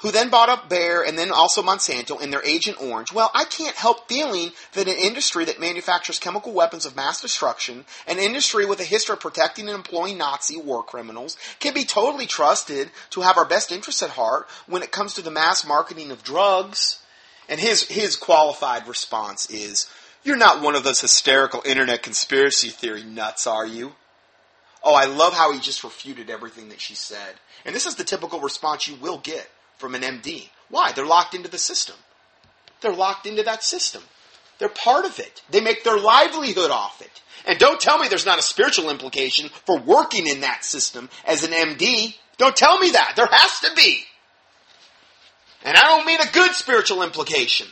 who 0.00 0.10
then 0.10 0.28
bought 0.28 0.48
up 0.48 0.68
Bayer 0.68 1.02
and 1.02 1.18
then 1.18 1.30
also 1.30 1.62
Monsanto 1.62 2.20
and 2.20 2.32
their 2.32 2.44
Agent 2.44 2.80
Orange. 2.80 3.12
Well, 3.12 3.30
I 3.34 3.44
can't 3.44 3.76
help 3.76 4.08
feeling 4.08 4.50
that 4.74 4.88
an 4.88 4.96
industry 4.96 5.44
that 5.46 5.60
manufactures 5.60 6.18
chemical 6.18 6.52
weapons 6.52 6.84
of 6.84 6.96
mass 6.96 7.22
destruction, 7.22 7.84
an 8.06 8.18
industry 8.18 8.66
with 8.66 8.80
a 8.80 8.84
history 8.84 9.14
of 9.14 9.20
protecting 9.20 9.68
and 9.68 9.74
employing 9.74 10.18
Nazi 10.18 10.58
war 10.58 10.82
criminals, 10.82 11.36
can 11.60 11.72
be 11.72 11.84
totally 11.84 12.26
trusted 12.26 12.90
to 13.10 13.22
have 13.22 13.38
our 13.38 13.46
best 13.46 13.72
interests 13.72 14.02
at 14.02 14.10
heart 14.10 14.46
when 14.66 14.82
it 14.82 14.92
comes 14.92 15.14
to 15.14 15.22
the 15.22 15.30
mass 15.30 15.66
marketing 15.66 16.10
of 16.10 16.22
drugs. 16.22 17.02
And 17.48 17.60
his, 17.60 17.84
his 17.84 18.16
qualified 18.16 18.86
response 18.86 19.48
is, 19.50 19.88
You're 20.24 20.36
not 20.36 20.60
one 20.60 20.74
of 20.74 20.84
those 20.84 21.00
hysterical 21.00 21.62
internet 21.64 22.02
conspiracy 22.02 22.68
theory 22.68 23.04
nuts, 23.04 23.46
are 23.46 23.66
you? 23.66 23.94
Oh, 24.84 24.94
I 24.94 25.06
love 25.06 25.32
how 25.32 25.52
he 25.52 25.58
just 25.58 25.82
refuted 25.82 26.28
everything 26.28 26.68
that 26.68 26.80
she 26.80 26.94
said. 26.94 27.36
And 27.64 27.74
this 27.74 27.86
is 27.86 27.94
the 27.94 28.04
typical 28.04 28.40
response 28.40 28.86
you 28.86 28.94
will 28.96 29.18
get 29.18 29.48
from 29.78 29.94
an 29.94 30.02
MD. 30.02 30.48
Why? 30.68 30.92
They're 30.92 31.06
locked 31.06 31.34
into 31.34 31.50
the 31.50 31.58
system. 31.58 31.96
They're 32.80 32.92
locked 32.92 33.26
into 33.26 33.42
that 33.44 33.62
system. 33.62 34.02
They're 34.58 34.68
part 34.68 35.04
of 35.04 35.18
it. 35.18 35.42
They 35.50 35.60
make 35.60 35.84
their 35.84 35.98
livelihood 35.98 36.70
off 36.70 37.00
it. 37.00 37.22
And 37.46 37.58
don't 37.58 37.80
tell 37.80 37.98
me 37.98 38.08
there's 38.08 38.26
not 38.26 38.38
a 38.38 38.42
spiritual 38.42 38.90
implication 38.90 39.50
for 39.64 39.78
working 39.78 40.26
in 40.26 40.40
that 40.40 40.64
system 40.64 41.08
as 41.24 41.44
an 41.44 41.52
MD. 41.52 42.14
Don't 42.38 42.56
tell 42.56 42.78
me 42.78 42.90
that. 42.90 43.12
There 43.16 43.28
has 43.30 43.60
to 43.60 43.74
be. 43.76 44.02
And 45.64 45.76
I 45.76 45.80
don't 45.82 46.06
mean 46.06 46.20
a 46.20 46.32
good 46.32 46.52
spiritual 46.52 47.02
implication. 47.02 47.66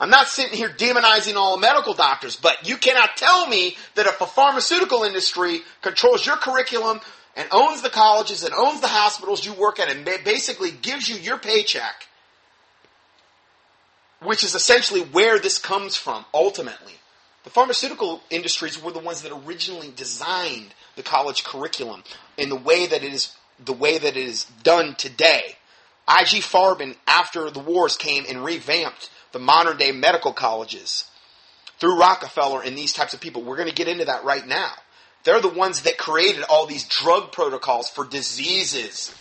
I'm 0.00 0.10
not 0.10 0.28
sitting 0.28 0.56
here 0.56 0.68
demonizing 0.68 1.34
all 1.34 1.58
medical 1.58 1.92
doctors, 1.92 2.36
but 2.36 2.68
you 2.68 2.76
cannot 2.76 3.16
tell 3.16 3.48
me 3.48 3.76
that 3.96 4.06
if 4.06 4.20
a 4.20 4.26
pharmaceutical 4.26 5.02
industry 5.02 5.60
controls 5.82 6.24
your 6.24 6.36
curriculum, 6.36 7.00
and 7.38 7.48
owns 7.52 7.82
the 7.82 7.88
colleges 7.88 8.42
and 8.42 8.52
owns 8.52 8.80
the 8.80 8.88
hospitals 8.88 9.46
you 9.46 9.54
work 9.54 9.78
at 9.78 9.88
and 9.88 10.04
basically 10.24 10.72
gives 10.72 11.08
you 11.08 11.14
your 11.16 11.38
paycheck, 11.38 12.08
which 14.20 14.42
is 14.42 14.56
essentially 14.56 15.02
where 15.02 15.38
this 15.38 15.56
comes 15.56 15.96
from 15.96 16.24
ultimately. 16.34 16.94
The 17.44 17.50
pharmaceutical 17.50 18.20
industries 18.28 18.82
were 18.82 18.90
the 18.90 18.98
ones 18.98 19.22
that 19.22 19.32
originally 19.32 19.92
designed 19.94 20.74
the 20.96 21.04
college 21.04 21.44
curriculum 21.44 22.02
in 22.36 22.48
the 22.48 22.56
way 22.56 22.86
that 22.86 23.04
it 23.04 23.12
is 23.14 23.34
the 23.64 23.72
way 23.72 23.98
that 23.98 24.16
it 24.16 24.28
is 24.28 24.44
done 24.64 24.96
today. 24.96 25.56
IG 26.08 26.42
Farben, 26.42 26.96
after 27.06 27.50
the 27.50 27.60
wars, 27.60 27.96
came 27.96 28.24
and 28.28 28.44
revamped 28.44 29.10
the 29.30 29.38
modern 29.38 29.76
day 29.76 29.92
medical 29.92 30.32
colleges 30.32 31.04
through 31.78 32.00
Rockefeller 32.00 32.62
and 32.62 32.76
these 32.76 32.92
types 32.92 33.14
of 33.14 33.20
people. 33.20 33.44
We're 33.44 33.56
going 33.56 33.68
to 33.68 33.74
get 33.74 33.88
into 33.88 34.06
that 34.06 34.24
right 34.24 34.46
now. 34.46 34.72
They're 35.24 35.40
the 35.40 35.48
ones 35.48 35.82
that 35.82 35.98
created 35.98 36.44
all 36.44 36.66
these 36.66 36.84
drug 36.84 37.32
protocols 37.32 37.90
for 37.90 38.04
diseases, 38.04 39.14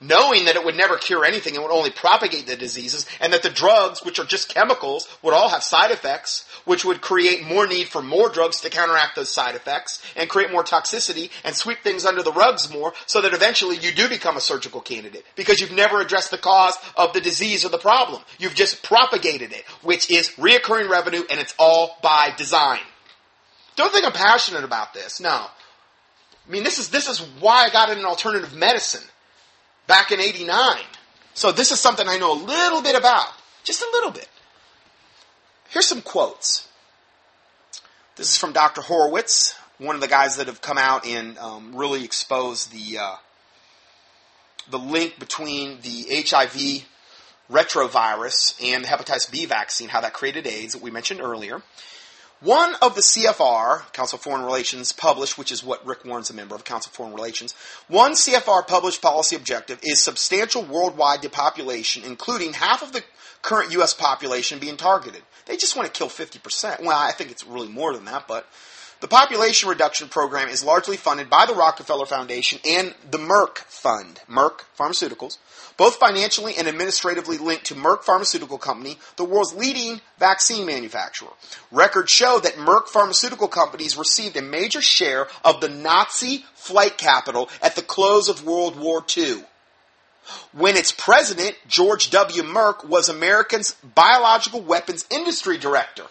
knowing 0.00 0.46
that 0.46 0.56
it 0.56 0.64
would 0.64 0.76
never 0.76 0.96
cure 0.96 1.24
anything 1.24 1.54
and 1.54 1.62
would 1.62 1.72
only 1.72 1.90
propagate 1.90 2.46
the 2.46 2.56
diseases, 2.56 3.06
and 3.20 3.32
that 3.32 3.42
the 3.42 3.50
drugs, 3.50 4.04
which 4.04 4.18
are 4.18 4.24
just 4.24 4.52
chemicals, 4.52 5.08
would 5.22 5.32
all 5.32 5.48
have 5.48 5.62
side 5.62 5.90
effects, 5.90 6.44
which 6.64 6.84
would 6.84 7.00
create 7.00 7.44
more 7.44 7.66
need 7.66 7.86
for 7.88 8.02
more 8.02 8.28
drugs 8.28 8.60
to 8.60 8.68
counteract 8.68 9.16
those 9.16 9.30
side 9.30 9.54
effects, 9.54 10.02
and 10.16 10.28
create 10.28 10.50
more 10.50 10.64
toxicity, 10.64 11.30
and 11.44 11.54
sweep 11.54 11.78
things 11.82 12.04
under 12.04 12.22
the 12.22 12.32
rugs 12.32 12.70
more, 12.72 12.92
so 13.06 13.20
that 13.20 13.32
eventually 13.32 13.76
you 13.76 13.92
do 13.92 14.08
become 14.08 14.36
a 14.36 14.42
surgical 14.42 14.80
candidate, 14.80 15.24
because 15.36 15.60
you've 15.60 15.72
never 15.72 16.00
addressed 16.00 16.30
the 16.30 16.38
cause 16.38 16.76
of 16.96 17.12
the 17.12 17.20
disease 17.20 17.64
or 17.64 17.68
the 17.68 17.78
problem. 17.78 18.22
You've 18.38 18.54
just 18.54 18.82
propagated 18.82 19.52
it, 19.52 19.64
which 19.82 20.10
is 20.10 20.30
reoccurring 20.30 20.90
revenue, 20.90 21.22
and 21.30 21.38
it's 21.38 21.54
all 21.58 21.96
by 22.02 22.34
design. 22.36 22.80
Don't 23.76 23.92
think 23.92 24.04
I'm 24.06 24.12
passionate 24.12 24.64
about 24.64 24.94
this. 24.94 25.20
No. 25.20 25.30
I 25.30 26.50
mean, 26.50 26.62
this 26.62 26.78
is, 26.78 26.90
this 26.90 27.08
is 27.08 27.20
why 27.40 27.64
I 27.64 27.70
got 27.70 27.90
into 27.90 28.04
alternative 28.04 28.54
medicine 28.54 29.04
back 29.86 30.12
in 30.12 30.20
89. 30.20 30.76
So 31.34 31.52
this 31.52 31.72
is 31.72 31.80
something 31.80 32.06
I 32.08 32.18
know 32.18 32.32
a 32.32 32.40
little 32.40 32.82
bit 32.82 32.96
about. 32.96 33.28
Just 33.64 33.82
a 33.82 33.88
little 33.92 34.10
bit. 34.10 34.28
Here's 35.70 35.86
some 35.86 36.02
quotes. 36.02 36.68
This 38.16 38.30
is 38.30 38.36
from 38.36 38.52
Dr. 38.52 38.80
Horowitz, 38.80 39.58
one 39.78 39.96
of 39.96 40.00
the 40.00 40.06
guys 40.06 40.36
that 40.36 40.46
have 40.46 40.60
come 40.60 40.78
out 40.78 41.04
and 41.04 41.36
um, 41.38 41.74
really 41.74 42.04
exposed 42.04 42.70
the 42.70 42.98
uh, 42.98 43.16
the 44.70 44.78
link 44.78 45.18
between 45.18 45.80
the 45.80 46.06
HIV 46.28 46.84
retrovirus 47.50 48.54
and 48.62 48.84
the 48.84 48.88
hepatitis 48.88 49.30
B 49.30 49.46
vaccine, 49.46 49.88
how 49.88 50.00
that 50.00 50.12
created 50.12 50.46
AIDS 50.46 50.74
that 50.74 50.82
we 50.82 50.90
mentioned 50.90 51.20
earlier. 51.20 51.60
One 52.40 52.74
of 52.82 52.94
the 52.94 53.00
CFR, 53.00 53.90
Council 53.92 54.16
of 54.16 54.22
Foreign 54.22 54.44
Relations, 54.44 54.92
published, 54.92 55.38
which 55.38 55.50
is 55.50 55.64
what 55.64 55.86
Rick 55.86 56.04
Warren's 56.04 56.30
a 56.30 56.34
member 56.34 56.54
of, 56.54 56.64
Council 56.64 56.90
of 56.90 56.94
Foreign 56.94 57.14
Relations, 57.14 57.54
one 57.88 58.12
CFR 58.12 58.66
published 58.66 59.00
policy 59.00 59.34
objective 59.34 59.78
is 59.82 60.02
substantial 60.02 60.62
worldwide 60.62 61.22
depopulation, 61.22 62.04
including 62.04 62.52
half 62.52 62.82
of 62.82 62.92
the 62.92 63.02
current 63.40 63.72
U.S. 63.72 63.94
population 63.94 64.58
being 64.58 64.76
targeted. 64.76 65.22
They 65.46 65.56
just 65.56 65.76
want 65.76 65.92
to 65.92 65.98
kill 65.98 66.08
50%. 66.08 66.80
Well, 66.80 66.98
I 66.98 67.12
think 67.12 67.30
it's 67.30 67.46
really 67.46 67.68
more 67.68 67.94
than 67.94 68.06
that, 68.06 68.26
but 68.26 68.46
the 69.04 69.08
population 69.08 69.68
reduction 69.68 70.08
program 70.08 70.48
is 70.48 70.64
largely 70.64 70.96
funded 70.96 71.28
by 71.28 71.44
the 71.44 71.52
Rockefeller 71.52 72.06
Foundation 72.06 72.58
and 72.66 72.94
the 73.10 73.18
Merck 73.18 73.58
Fund, 73.58 74.18
Merck 74.30 74.60
Pharmaceuticals, 74.78 75.36
both 75.76 75.96
financially 75.96 76.54
and 76.56 76.66
administratively 76.66 77.36
linked 77.36 77.66
to 77.66 77.74
Merck 77.74 78.02
Pharmaceutical 78.02 78.56
Company, 78.56 78.96
the 79.16 79.26
world's 79.26 79.52
leading 79.52 80.00
vaccine 80.18 80.64
manufacturer. 80.64 81.28
Records 81.70 82.10
show 82.10 82.40
that 82.40 82.54
Merck 82.54 82.88
Pharmaceutical 82.88 83.46
Companies 83.46 83.98
received 83.98 84.38
a 84.38 84.42
major 84.42 84.80
share 84.80 85.26
of 85.44 85.60
the 85.60 85.68
Nazi 85.68 86.46
flight 86.54 86.96
capital 86.96 87.50
at 87.60 87.76
the 87.76 87.82
close 87.82 88.30
of 88.30 88.46
World 88.46 88.80
War 88.80 89.04
II. 89.14 89.44
When 90.52 90.78
its 90.78 90.92
president, 90.92 91.56
George 91.68 92.08
W. 92.08 92.42
Merck, 92.42 92.88
was 92.88 93.10
America's 93.10 93.76
biological 93.82 94.62
weapons 94.62 95.04
industry 95.10 95.58
director. 95.58 96.06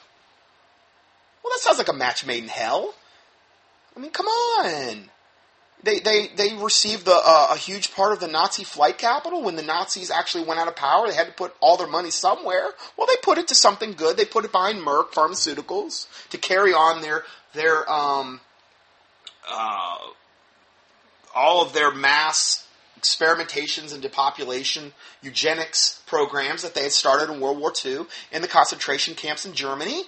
Well, 1.43 1.51
that 1.53 1.59
sounds 1.59 1.77
like 1.77 1.89
a 1.89 1.93
match 1.93 2.25
made 2.25 2.43
in 2.43 2.49
hell. 2.49 2.93
I 3.95 3.99
mean, 3.99 4.11
come 4.11 4.27
on. 4.27 5.09
they, 5.83 5.99
they, 5.99 6.27
they 6.35 6.55
received 6.55 7.07
uh, 7.07 7.47
a 7.51 7.57
huge 7.57 7.93
part 7.93 8.13
of 8.13 8.19
the 8.19 8.27
Nazi 8.27 8.63
flight 8.63 8.97
capital 8.97 9.43
when 9.43 9.55
the 9.55 9.61
Nazis 9.61 10.09
actually 10.09 10.45
went 10.45 10.59
out 10.59 10.67
of 10.67 10.75
power. 10.75 11.07
They 11.07 11.15
had 11.15 11.27
to 11.27 11.33
put 11.33 11.53
all 11.59 11.77
their 11.77 11.87
money 11.87 12.09
somewhere. 12.09 12.69
Well, 12.97 13.07
they 13.07 13.17
put 13.21 13.37
it 13.37 13.47
to 13.49 13.55
something 13.55 13.93
good. 13.93 14.17
They 14.17 14.25
put 14.25 14.45
it 14.45 14.51
behind 14.51 14.79
Merck 14.79 15.11
Pharmaceuticals 15.11 16.07
to 16.29 16.37
carry 16.37 16.73
on 16.73 17.01
their 17.01 17.23
their 17.53 17.87
um, 17.91 18.41
uh, 19.47 19.97
all 21.35 21.63
of 21.63 21.73
their 21.73 21.93
mass 21.93 22.67
experimentations 22.99 23.93
and 23.93 24.01
depopulation 24.01 24.93
eugenics 25.21 26.01
programs 26.05 26.61
that 26.61 26.73
they 26.73 26.83
had 26.83 26.91
started 26.91 27.29
in 27.29 27.41
World 27.41 27.59
War 27.59 27.73
II 27.83 28.05
in 28.31 28.41
the 28.41 28.47
concentration 28.47 29.13
camps 29.13 29.45
in 29.45 29.53
Germany. 29.53 30.03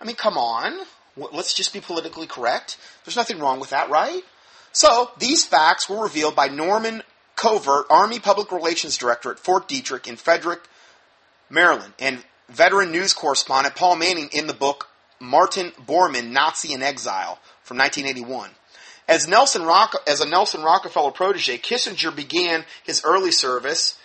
I 0.00 0.04
mean, 0.04 0.16
come 0.16 0.38
on. 0.38 0.86
Let's 1.16 1.52
just 1.54 1.72
be 1.72 1.80
politically 1.80 2.26
correct. 2.26 2.78
There's 3.04 3.16
nothing 3.16 3.38
wrong 3.38 3.60
with 3.60 3.70
that, 3.70 3.90
right? 3.90 4.22
So, 4.72 5.10
these 5.18 5.44
facts 5.44 5.88
were 5.88 6.02
revealed 6.02 6.36
by 6.36 6.48
Norman 6.48 7.02
Covert, 7.36 7.86
Army 7.90 8.18
Public 8.18 8.52
Relations 8.52 8.96
Director 8.96 9.30
at 9.30 9.38
Fort 9.38 9.68
Detrick 9.68 10.06
in 10.06 10.16
Frederick, 10.16 10.60
Maryland, 11.50 11.92
and 11.98 12.24
veteran 12.48 12.92
news 12.92 13.12
correspondent 13.12 13.74
Paul 13.74 13.96
Manning 13.96 14.28
in 14.32 14.46
the 14.46 14.54
book 14.54 14.88
Martin 15.18 15.72
Bormann, 15.86 16.30
Nazi 16.30 16.72
in 16.72 16.82
Exile 16.82 17.38
from 17.62 17.76
1981. 17.78 18.50
As, 19.08 19.26
Nelson 19.26 19.64
Rock, 19.64 19.96
as 20.06 20.20
a 20.20 20.28
Nelson 20.28 20.62
Rockefeller 20.62 21.10
protege, 21.10 21.58
Kissinger 21.58 22.14
began 22.14 22.64
his 22.84 23.02
early 23.04 23.32
service 23.32 23.98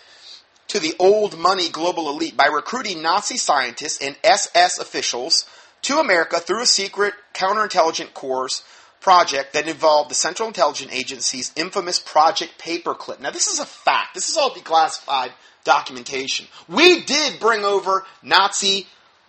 to 0.68 0.80
the 0.80 0.94
old 0.98 1.38
money 1.38 1.68
global 1.68 2.08
elite 2.08 2.36
by 2.36 2.46
recruiting 2.46 3.02
Nazi 3.02 3.36
scientists 3.36 4.02
and 4.02 4.16
SS 4.24 4.78
officials 4.78 5.48
to 5.86 6.00
America 6.00 6.40
through 6.40 6.62
a 6.62 6.66
secret 6.66 7.14
counterintelligence 7.32 8.12
corps 8.12 8.64
project 9.00 9.52
that 9.52 9.68
involved 9.68 10.10
the 10.10 10.16
Central 10.16 10.48
Intelligence 10.48 10.90
Agency's 10.92 11.52
infamous 11.54 12.00
Project 12.00 12.58
Paperclip. 12.58 13.20
Now, 13.20 13.30
this 13.30 13.46
is 13.46 13.60
a 13.60 13.64
fact. 13.64 14.14
This 14.14 14.28
is 14.28 14.36
all 14.36 14.50
declassified 14.50 15.30
documentation. 15.62 16.46
We 16.68 17.04
did 17.04 17.38
bring 17.38 17.64
over 17.64 18.04
Nazi 18.20 18.88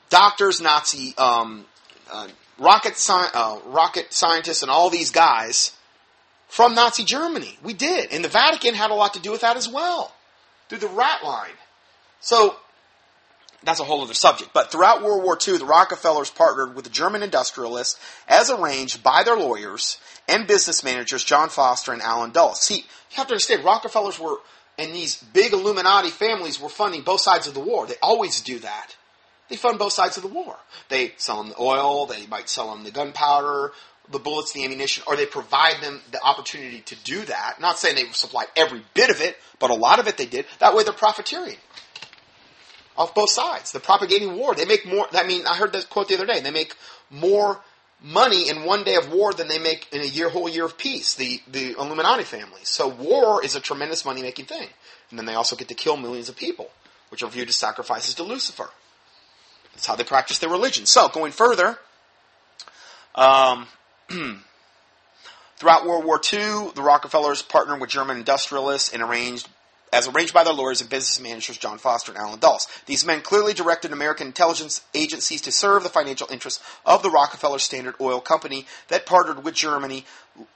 doctors, 0.09 0.59
Nazi 0.59 1.15
um, 1.19 1.65
uh, 2.11 2.27
rocket, 2.57 2.93
sci- 2.93 3.29
uh, 3.35 3.59
rocket 3.65 4.11
scientists, 4.11 4.63
and 4.63 4.71
all 4.71 4.89
these 4.89 5.11
guys 5.11 5.73
from 6.47 6.73
Nazi 6.73 7.03
Germany. 7.03 7.59
We 7.61 7.73
did. 7.73 8.11
And 8.11 8.25
the 8.25 8.29
Vatican 8.29 8.73
had 8.73 8.89
a 8.89 8.95
lot 8.95 9.13
to 9.13 9.19
do 9.19 9.31
with 9.31 9.41
that 9.41 9.57
as 9.57 9.69
well, 9.69 10.11
through 10.69 10.79
the 10.79 10.87
rat 10.87 11.23
line. 11.23 11.51
So, 12.19 12.55
that's 13.63 13.79
a 13.79 13.83
whole 13.83 14.01
other 14.01 14.13
subject. 14.13 14.51
But 14.53 14.71
throughout 14.71 15.01
World 15.01 15.23
War 15.23 15.37
II, 15.45 15.57
the 15.57 15.65
Rockefellers 15.65 16.29
partnered 16.29 16.75
with 16.75 16.85
the 16.85 16.91
German 16.91 17.23
industrialists 17.23 17.99
as 18.27 18.51
arranged 18.51 19.03
by 19.03 19.23
their 19.23 19.35
lawyers 19.35 19.97
and 20.27 20.47
business 20.47 20.83
managers 20.83 21.23
John 21.23 21.49
Foster 21.49 21.91
and 21.91 22.01
Allen 22.01 22.31
Dulles. 22.31 22.61
See, 22.61 22.77
you 22.77 23.15
have 23.15 23.27
to 23.27 23.33
understand, 23.33 23.63
Rockefellers 23.63 24.19
were, 24.19 24.37
and 24.77 24.93
these 24.93 25.21
big 25.21 25.53
Illuminati 25.53 26.09
families 26.09 26.61
were 26.61 26.69
funding 26.69 27.01
both 27.01 27.21
sides 27.21 27.47
of 27.47 27.53
the 27.55 27.59
war. 27.59 27.87
They 27.87 27.95
always 28.01 28.41
do 28.41 28.59
that. 28.59 28.95
They 29.49 29.55
fund 29.55 29.79
both 29.79 29.93
sides 29.93 30.17
of 30.17 30.23
the 30.23 30.29
war. 30.29 30.57
They 30.89 31.13
sell 31.17 31.41
them 31.41 31.49
the 31.49 31.61
oil, 31.61 32.05
they 32.05 32.27
might 32.27 32.49
sell 32.49 32.69
them 32.69 32.83
the 32.83 32.91
gunpowder, 32.91 33.71
the 34.11 34.19
bullets, 34.19 34.51
the 34.51 34.63
ammunition, 34.65 35.03
or 35.07 35.15
they 35.15 35.25
provide 35.25 35.81
them 35.81 36.01
the 36.11 36.21
opportunity 36.21 36.81
to 36.81 36.95
do 37.03 37.25
that. 37.25 37.59
Not 37.59 37.79
saying 37.79 37.95
they 37.95 38.05
supply 38.11 38.45
every 38.55 38.81
bit 38.93 39.09
of 39.09 39.21
it, 39.21 39.37
but 39.59 39.71
a 39.71 39.75
lot 39.75 39.99
of 39.99 40.07
it 40.07 40.17
they 40.17 40.25
did. 40.25 40.45
That 40.59 40.75
way 40.75 40.83
they're 40.83 40.93
profiteering 40.93 41.57
off 42.97 43.13
both 43.13 43.29
sides. 43.29 43.71
They're 43.71 43.81
propagating 43.81 44.35
war. 44.35 44.55
They 44.55 44.65
make 44.65 44.85
more, 44.85 45.07
I 45.13 45.25
mean, 45.25 45.45
I 45.45 45.55
heard 45.55 45.73
that 45.73 45.89
quote 45.89 46.07
the 46.07 46.15
other 46.15 46.25
day. 46.25 46.39
They 46.39 46.51
make 46.51 46.75
more 47.09 47.61
money 48.01 48.49
in 48.49 48.63
one 48.63 48.83
day 48.83 48.95
of 48.95 49.11
war 49.11 49.33
than 49.33 49.47
they 49.47 49.59
make 49.59 49.87
in 49.91 50.01
a 50.01 50.05
year, 50.05 50.29
whole 50.29 50.49
year 50.49 50.65
of 50.65 50.77
peace, 50.77 51.15
the, 51.15 51.41
the 51.47 51.73
Illuminati 51.73 52.23
family. 52.23 52.61
So 52.63 52.87
war 52.87 53.43
is 53.43 53.55
a 53.55 53.59
tremendous 53.59 54.05
money 54.05 54.21
making 54.21 54.45
thing. 54.45 54.67
And 55.09 55.17
then 55.17 55.25
they 55.25 55.35
also 55.35 55.55
get 55.55 55.67
to 55.69 55.73
kill 55.73 55.97
millions 55.97 56.29
of 56.29 56.35
people, 56.35 56.69
which 57.09 57.23
are 57.23 57.29
viewed 57.29 57.49
as 57.49 57.55
sacrifices 57.55 58.15
to 58.15 58.23
Lucifer. 58.23 58.69
That's 59.73 59.85
how 59.85 59.95
they 59.95 60.03
practice 60.03 60.39
their 60.39 60.49
religion. 60.49 60.85
So, 60.85 61.07
going 61.07 61.31
further, 61.31 61.77
um, 63.15 63.67
throughout 65.57 65.85
World 65.85 66.05
War 66.05 66.19
II, 66.21 66.71
the 66.75 66.81
Rockefellers 66.81 67.41
partnered 67.41 67.79
with 67.79 67.89
German 67.89 68.17
industrialists 68.17 68.93
and 68.93 69.01
arranged 69.01 69.47
as 69.93 70.07
arranged 70.07 70.33
by 70.33 70.43
their 70.43 70.53
lawyers 70.53 70.81
and 70.81 70.89
business 70.89 71.19
managers 71.19 71.57
John 71.57 71.77
Foster 71.77 72.11
and 72.11 72.19
Allen 72.19 72.39
Dulles. 72.39 72.67
These 72.85 73.05
men 73.05 73.21
clearly 73.21 73.53
directed 73.53 73.91
American 73.91 74.27
intelligence 74.27 74.81
agencies 74.93 75.41
to 75.41 75.51
serve 75.51 75.83
the 75.83 75.89
financial 75.89 76.27
interests 76.29 76.63
of 76.85 77.03
the 77.03 77.09
Rockefeller 77.09 77.59
Standard 77.59 77.95
Oil 78.01 78.19
Company 78.19 78.65
that 78.89 79.05
partnered 79.05 79.43
with 79.43 79.55
Germany, 79.55 80.05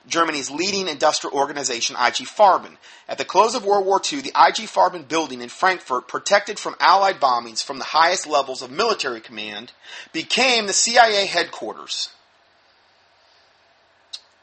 Germany's 0.07 0.51
leading 0.51 0.87
industrial 0.87 1.35
organization, 1.35 1.95
IG 1.95 2.27
Farben. 2.27 2.77
At 3.07 3.17
the 3.17 3.25
close 3.25 3.55
of 3.55 3.65
World 3.65 3.85
War 3.85 4.01
II, 4.11 4.21
the 4.21 4.29
IG 4.29 4.67
Farben 4.67 5.07
building 5.07 5.41
in 5.41 5.49
Frankfurt, 5.49 6.07
protected 6.07 6.59
from 6.59 6.75
Allied 6.79 7.19
bombings 7.21 7.63
from 7.63 7.77
the 7.77 7.85
highest 7.85 8.27
levels 8.27 8.61
of 8.61 8.69
military 8.69 9.21
command, 9.21 9.71
became 10.11 10.67
the 10.67 10.73
CIA 10.73 11.25
headquarters. 11.25 12.09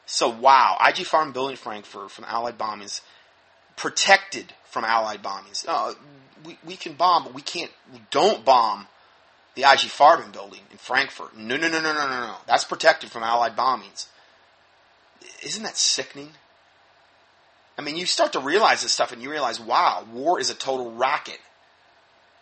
So, 0.07 0.27
wow, 0.27 0.77
IG 0.83 1.05
Farben 1.05 1.33
building 1.33 1.51
in 1.51 1.57
Frankfurt 1.57 2.09
from 2.09 2.25
Allied 2.25 2.57
bombings, 2.57 3.01
protected 3.75 4.53
from 4.69 4.85
Allied 4.85 5.21
bombings. 5.23 5.65
No, 5.65 5.73
oh, 5.73 5.95
we, 6.45 6.57
we 6.65 6.75
can 6.75 6.93
bomb, 6.93 7.23
but 7.23 7.33
we 7.33 7.41
can't, 7.41 7.71
we 7.93 8.01
don't 8.11 8.45
bomb 8.45 8.87
the 9.55 9.63
IG 9.63 9.89
Farben 9.89 10.31
building 10.31 10.61
in 10.71 10.77
Frankfurt. 10.77 11.35
No, 11.35 11.57
no, 11.57 11.67
no, 11.67 11.81
no, 11.81 11.93
no, 11.93 12.07
no, 12.07 12.27
no. 12.27 12.35
That's 12.47 12.63
protected 12.63 13.11
from 13.11 13.23
Allied 13.23 13.55
bombings. 13.55 14.07
Isn't 15.43 15.63
that 15.63 15.77
sickening? 15.77 16.29
I 17.77 17.81
mean, 17.81 17.97
you 17.97 18.05
start 18.05 18.33
to 18.33 18.39
realize 18.39 18.83
this 18.83 18.91
stuff 18.91 19.11
and 19.11 19.21
you 19.21 19.31
realize, 19.31 19.59
wow, 19.59 20.05
war 20.11 20.39
is 20.39 20.49
a 20.49 20.55
total 20.55 20.91
racket. 20.91 21.39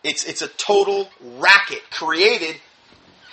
It's, 0.04 0.24
it's 0.24 0.42
a 0.42 0.48
total 0.48 1.08
racket 1.38 1.82
created 1.90 2.56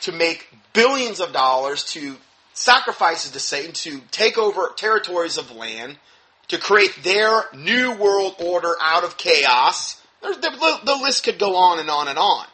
to 0.01 0.11
make 0.11 0.47
billions 0.73 1.19
of 1.19 1.31
dollars, 1.31 1.83
to 1.93 2.15
sacrifices 2.53 3.31
to 3.31 3.39
Satan, 3.39 3.73
to 3.73 4.01
take 4.11 4.37
over 4.37 4.71
territories 4.75 5.37
of 5.37 5.51
land, 5.51 5.97
to 6.49 6.57
create 6.57 7.03
their 7.03 7.43
new 7.53 7.93
world 7.93 8.35
order 8.39 8.73
out 8.81 9.03
of 9.03 9.17
chaos. 9.17 10.01
The, 10.21 10.79
the, 10.83 10.95
list 10.95 11.23
could 11.23 11.39
go 11.39 11.55
on 11.55 11.79
and 11.79 11.89
on 11.89 12.07
and 12.07 12.17
on. 12.17 12.45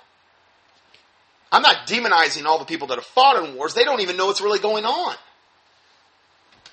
I'm 1.51 1.61
not 1.61 1.87
demonizing 1.87 2.45
all 2.45 2.59
the 2.59 2.65
people 2.65 2.87
that 2.87 2.95
have 2.95 3.05
fought 3.05 3.43
in 3.43 3.55
wars. 3.55 3.73
They 3.73 3.83
don't 3.83 4.01
even 4.01 4.17
know 4.17 4.27
what's 4.27 4.41
really 4.41 4.59
going 4.59 4.85
on. 4.85 5.15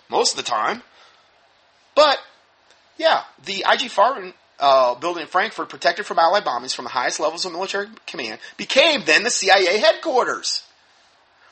Most 0.08 0.32
of 0.32 0.44
the 0.44 0.50
time. 0.50 0.82
But, 1.94 2.18
yeah, 2.96 3.22
the 3.44 3.64
IG 3.68 3.90
Farben 3.90 4.32
uh, 4.60 4.94
building 4.96 5.22
in 5.22 5.28
Frankfurt, 5.28 5.68
protected 5.68 6.06
from 6.06 6.18
Allied 6.18 6.44
bombings 6.44 6.74
from 6.74 6.84
the 6.84 6.90
highest 6.90 7.20
levels 7.20 7.44
of 7.44 7.52
military 7.52 7.88
command, 8.06 8.40
became 8.56 9.02
then 9.04 9.24
the 9.24 9.30
CIA 9.30 9.78
headquarters. 9.78 10.64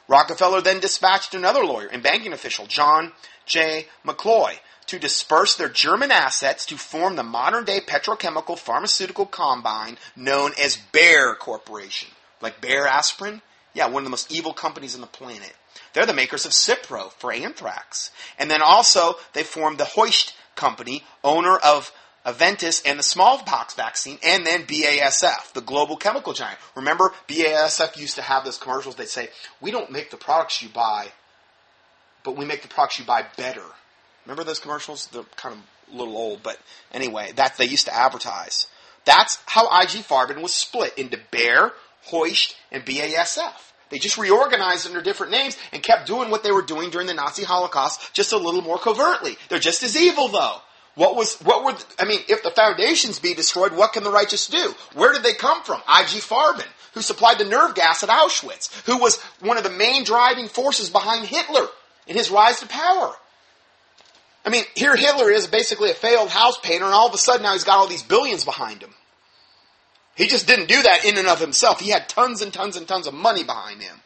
Rockefeller 0.08 0.60
then 0.60 0.80
dispatched 0.80 1.34
another 1.34 1.64
lawyer 1.64 1.88
and 1.88 2.02
banking 2.02 2.32
official, 2.32 2.66
John 2.66 3.12
J. 3.44 3.86
McCloy, 4.04 4.56
to 4.86 4.98
disperse 4.98 5.56
their 5.56 5.68
German 5.68 6.10
assets 6.10 6.66
to 6.66 6.76
form 6.76 7.16
the 7.16 7.22
modern 7.22 7.64
day 7.64 7.80
petrochemical 7.80 8.58
pharmaceutical 8.58 9.26
combine 9.26 9.98
known 10.14 10.52
as 10.62 10.76
Bayer 10.76 11.34
Corporation. 11.34 12.08
Like 12.40 12.60
Bayer 12.60 12.86
aspirin? 12.86 13.42
Yeah, 13.74 13.86
one 13.86 14.02
of 14.02 14.04
the 14.04 14.10
most 14.10 14.32
evil 14.32 14.52
companies 14.52 14.94
on 14.94 15.00
the 15.00 15.06
planet. 15.06 15.54
They're 15.92 16.06
the 16.06 16.14
makers 16.14 16.46
of 16.46 16.52
Cipro 16.52 17.12
for 17.12 17.32
anthrax. 17.32 18.10
And 18.38 18.50
then 18.50 18.62
also, 18.62 19.16
they 19.32 19.42
formed 19.42 19.78
the 19.78 19.84
Hoechst 19.84 20.34
Company, 20.54 21.04
owner 21.22 21.56
of 21.56 21.92
Aventis 22.26 22.82
and 22.84 22.98
the 22.98 23.04
smallpox 23.04 23.74
vaccine, 23.74 24.18
and 24.22 24.44
then 24.44 24.64
BASF, 24.64 25.52
the 25.52 25.60
global 25.60 25.96
chemical 25.96 26.32
giant. 26.32 26.58
Remember, 26.74 27.12
BASF 27.28 27.96
used 27.96 28.16
to 28.16 28.22
have 28.22 28.44
those 28.44 28.58
commercials. 28.58 28.96
They'd 28.96 29.08
say, 29.08 29.28
We 29.60 29.70
don't 29.70 29.92
make 29.92 30.10
the 30.10 30.16
products 30.16 30.60
you 30.60 30.68
buy, 30.68 31.08
but 32.24 32.36
we 32.36 32.44
make 32.44 32.62
the 32.62 32.68
products 32.68 32.98
you 32.98 33.04
buy 33.04 33.24
better. 33.36 33.62
Remember 34.26 34.44
those 34.44 34.60
commercials? 34.60 35.06
They're 35.06 35.22
kind 35.36 35.54
of 35.54 35.94
a 35.94 35.96
little 35.96 36.16
old, 36.16 36.42
but 36.42 36.58
anyway, 36.92 37.32
that 37.36 37.56
they 37.56 37.66
used 37.66 37.86
to 37.86 37.94
advertise. 37.94 38.66
That's 39.04 39.38
how 39.46 39.66
IG 39.80 40.02
Farben 40.02 40.42
was 40.42 40.52
split 40.52 40.98
into 40.98 41.18
Bayer, 41.30 41.72
Hoechst, 42.06 42.56
and 42.72 42.84
BASF. 42.84 43.52
They 43.88 43.98
just 43.98 44.18
reorganized 44.18 44.86
under 44.86 45.00
different 45.00 45.30
names 45.30 45.56
and 45.72 45.80
kept 45.82 46.08
doing 46.08 46.28
what 46.28 46.42
they 46.42 46.50
were 46.50 46.62
doing 46.62 46.90
during 46.90 47.06
the 47.06 47.14
Nazi 47.14 47.44
Holocaust, 47.44 48.12
just 48.12 48.32
a 48.32 48.36
little 48.36 48.62
more 48.62 48.78
covertly. 48.78 49.36
They're 49.48 49.60
just 49.60 49.84
as 49.84 49.96
evil, 49.96 50.26
though. 50.26 50.56
What 50.96 51.14
was, 51.14 51.36
what 51.42 51.62
were, 51.62 51.76
I 52.00 52.04
mean, 52.04 52.20
if 52.28 52.42
the 52.42 52.50
foundations 52.50 53.20
be 53.20 53.34
destroyed, 53.34 53.72
what 53.72 53.92
can 53.92 54.02
the 54.02 54.10
righteous 54.10 54.48
do? 54.48 54.74
Where 54.94 55.12
did 55.12 55.22
they 55.22 55.34
come 55.34 55.62
from? 55.62 55.80
IG 55.82 56.20
Farben, 56.22 56.66
who 56.94 57.02
supplied 57.02 57.38
the 57.38 57.44
nerve 57.44 57.74
gas 57.74 58.02
at 58.02 58.08
Auschwitz, 58.08 58.72
who 58.86 58.98
was 58.98 59.20
one 59.40 59.58
of 59.58 59.62
the 59.62 59.70
main 59.70 60.04
driving 60.04 60.48
forces 60.48 60.90
behind 60.90 61.26
Hitler 61.26 61.68
in 62.06 62.16
his 62.16 62.30
rise 62.30 62.60
to 62.60 62.66
power. 62.66 63.14
I 64.46 64.50
mean, 64.50 64.62
here 64.76 64.94
Hitler 64.94 65.28
is 65.28 65.48
basically 65.48 65.90
a 65.90 65.94
failed 65.94 66.30
house 66.30 66.56
painter, 66.58 66.84
and 66.84 66.94
all 66.94 67.08
of 67.08 67.14
a 67.14 67.18
sudden 67.18 67.42
now 67.42 67.52
he's 67.52 67.64
got 67.64 67.78
all 67.78 67.88
these 67.88 68.04
billions 68.04 68.44
behind 68.44 68.80
him. 68.80 68.94
He 70.14 70.28
just 70.28 70.46
didn't 70.46 70.68
do 70.68 70.80
that 70.80 71.04
in 71.04 71.18
and 71.18 71.26
of 71.26 71.40
himself. 71.40 71.80
He 71.80 71.90
had 71.90 72.08
tons 72.08 72.40
and 72.40 72.52
tons 72.52 72.76
and 72.76 72.86
tons 72.86 73.08
of 73.08 73.12
money 73.12 73.42
behind 73.42 73.82
him. 73.82 74.00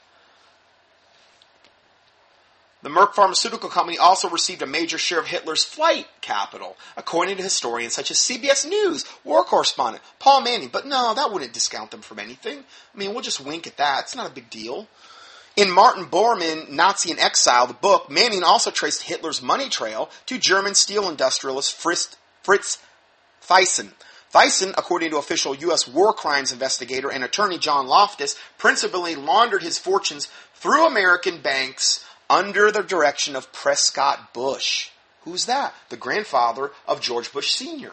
The 2.83 2.89
Merck 2.89 3.13
Pharmaceutical 3.13 3.69
Company 3.69 3.99
also 3.99 4.31
received 4.31 4.63
a 4.63 4.67
major 4.67 4.97
share 4.97 5.21
of 5.21 5.27
Hitler's 5.27 5.63
flight 5.63 6.07
capital, 6.23 6.79
according 6.97 7.37
to 7.37 7.43
historians 7.43 7.93
such 7.93 8.11
as 8.11 8.17
CBS 8.17 8.67
News, 8.67 9.05
war 9.23 9.45
correspondent 9.45 10.03
Paul 10.19 10.41
Manning. 10.41 10.71
But 10.73 10.87
no, 10.87 11.13
that 11.15 11.31
wouldn't 11.31 11.53
discount 11.53 11.91
them 11.91 12.01
from 12.01 12.19
anything. 12.19 12.65
I 12.95 12.99
mean, 12.99 13.13
we'll 13.13 13.23
just 13.23 13.45
wink 13.45 13.67
at 13.67 13.77
that. 13.77 14.05
It's 14.05 14.17
not 14.17 14.31
a 14.31 14.35
big 14.35 14.49
deal. 14.49 14.89
In 15.61 15.71
Martin 15.71 16.07
Bormann, 16.07 16.71
Nazi 16.71 17.11
in 17.11 17.19
Exile, 17.19 17.67
the 17.67 17.75
book, 17.75 18.11
Manning 18.11 18.43
also 18.43 18.71
traced 18.71 19.03
Hitler's 19.03 19.43
money 19.43 19.69
trail 19.69 20.09
to 20.25 20.39
German 20.39 20.75
steel 20.75 21.07
industrialist 21.07 21.75
Fritz, 21.75 22.17
Fritz 22.43 22.79
Thyssen. 23.43 23.91
Thyssen, 24.33 24.71
according 24.79 25.11
to 25.11 25.19
official 25.19 25.55
U.S. 25.55 25.87
war 25.87 26.15
crimes 26.15 26.51
investigator 26.51 27.11
and 27.11 27.23
attorney 27.23 27.59
John 27.59 27.87
Loftus, 27.87 28.37
principally 28.57 29.15
laundered 29.17 29.63
his 29.63 29.79
fortunes 29.79 30.29
through 30.55 30.87
American 30.87 31.43
banks 31.43 32.03
under 32.31 32.71
the 32.71 32.83
direction 32.83 33.37
of 33.37 33.53
Prescott 33.53 34.33
Bush. 34.33 34.89
Who's 35.25 35.45
that? 35.45 35.75
The 35.91 35.99
grandfather 35.99 36.71
of 36.89 37.03
George 37.03 37.35
Bush 37.35 37.51
Sr. 37.51 37.93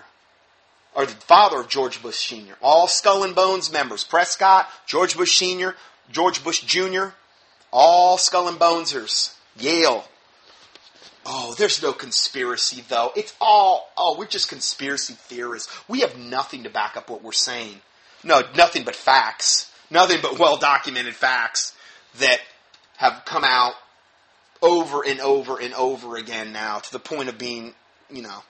Or 0.96 1.06
the 1.06 1.12
father 1.12 1.60
of 1.60 1.68
George 1.68 2.02
Bush 2.02 2.30
Sr. 2.30 2.56
All 2.62 2.88
Skull 2.88 3.26
and 3.26 3.36
Bones 3.36 3.74
members. 3.74 4.06
Prescott, 4.06 4.70
George 4.86 5.18
Bush 5.18 5.38
Sr., 5.38 5.76
George 6.10 6.46
Bush 6.46 6.62
Jr., 6.62 7.08
all 7.72 8.18
Skull 8.18 8.48
and 8.48 8.60
Bonesers. 8.60 9.34
Yale. 9.58 10.06
Oh, 11.26 11.56
there's 11.58 11.82
no 11.82 11.92
conspiracy 11.92 12.84
though. 12.88 13.12
It's 13.16 13.34
all, 13.42 13.92
oh, 13.98 14.18
we're 14.18 14.28
just 14.28 14.50
conspiracy 14.50 15.14
theorists. 15.14 15.72
We 15.88 16.00
have 16.02 16.18
nothing 16.18 16.64
to 16.64 16.70
back 16.70 16.96
up 16.96 17.10
what 17.10 17.24
we're 17.24 17.34
saying. 17.34 17.82
No, 18.24 18.42
nothing 18.56 18.84
but 18.84 18.96
facts. 18.96 19.72
Nothing 19.90 20.20
but 20.22 20.40
well 20.40 20.58
documented 20.58 21.16
facts 21.16 21.76
that 22.20 22.40
have 22.98 23.24
come 23.26 23.44
out 23.44 23.74
over 24.62 25.06
and 25.06 25.20
over 25.20 25.60
and 25.60 25.74
over 25.74 26.18
again 26.18 26.52
now 26.52 26.80
to 26.80 26.92
the 26.92 27.00
point 27.00 27.30
of 27.30 27.38
being, 27.38 27.74
you 28.10 28.22
know, 28.22 28.44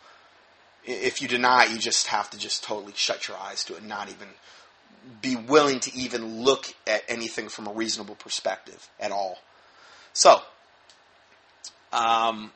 if 0.86 1.22
you 1.22 1.28
deny 1.28 1.66
it, 1.66 1.72
you 1.72 1.78
just 1.78 2.08
have 2.08 2.30
to 2.30 2.38
just 2.38 2.64
totally 2.64 2.94
shut 2.96 3.28
your 3.28 3.38
eyes 3.38 3.64
to 3.66 3.76
it 3.76 3.84
not 3.84 4.08
even 4.08 4.28
be 5.22 5.36
willing 5.36 5.80
to 5.82 5.96
even 5.96 6.44
look 6.44 6.74
at 6.86 7.04
anything 7.08 7.50
from 7.50 7.68
a 7.68 7.72
reasonable 7.72 8.16
perspective 8.16 8.90
at 9.00 9.12
all. 9.12 9.40
So, 10.14 10.42
um, 11.94 12.52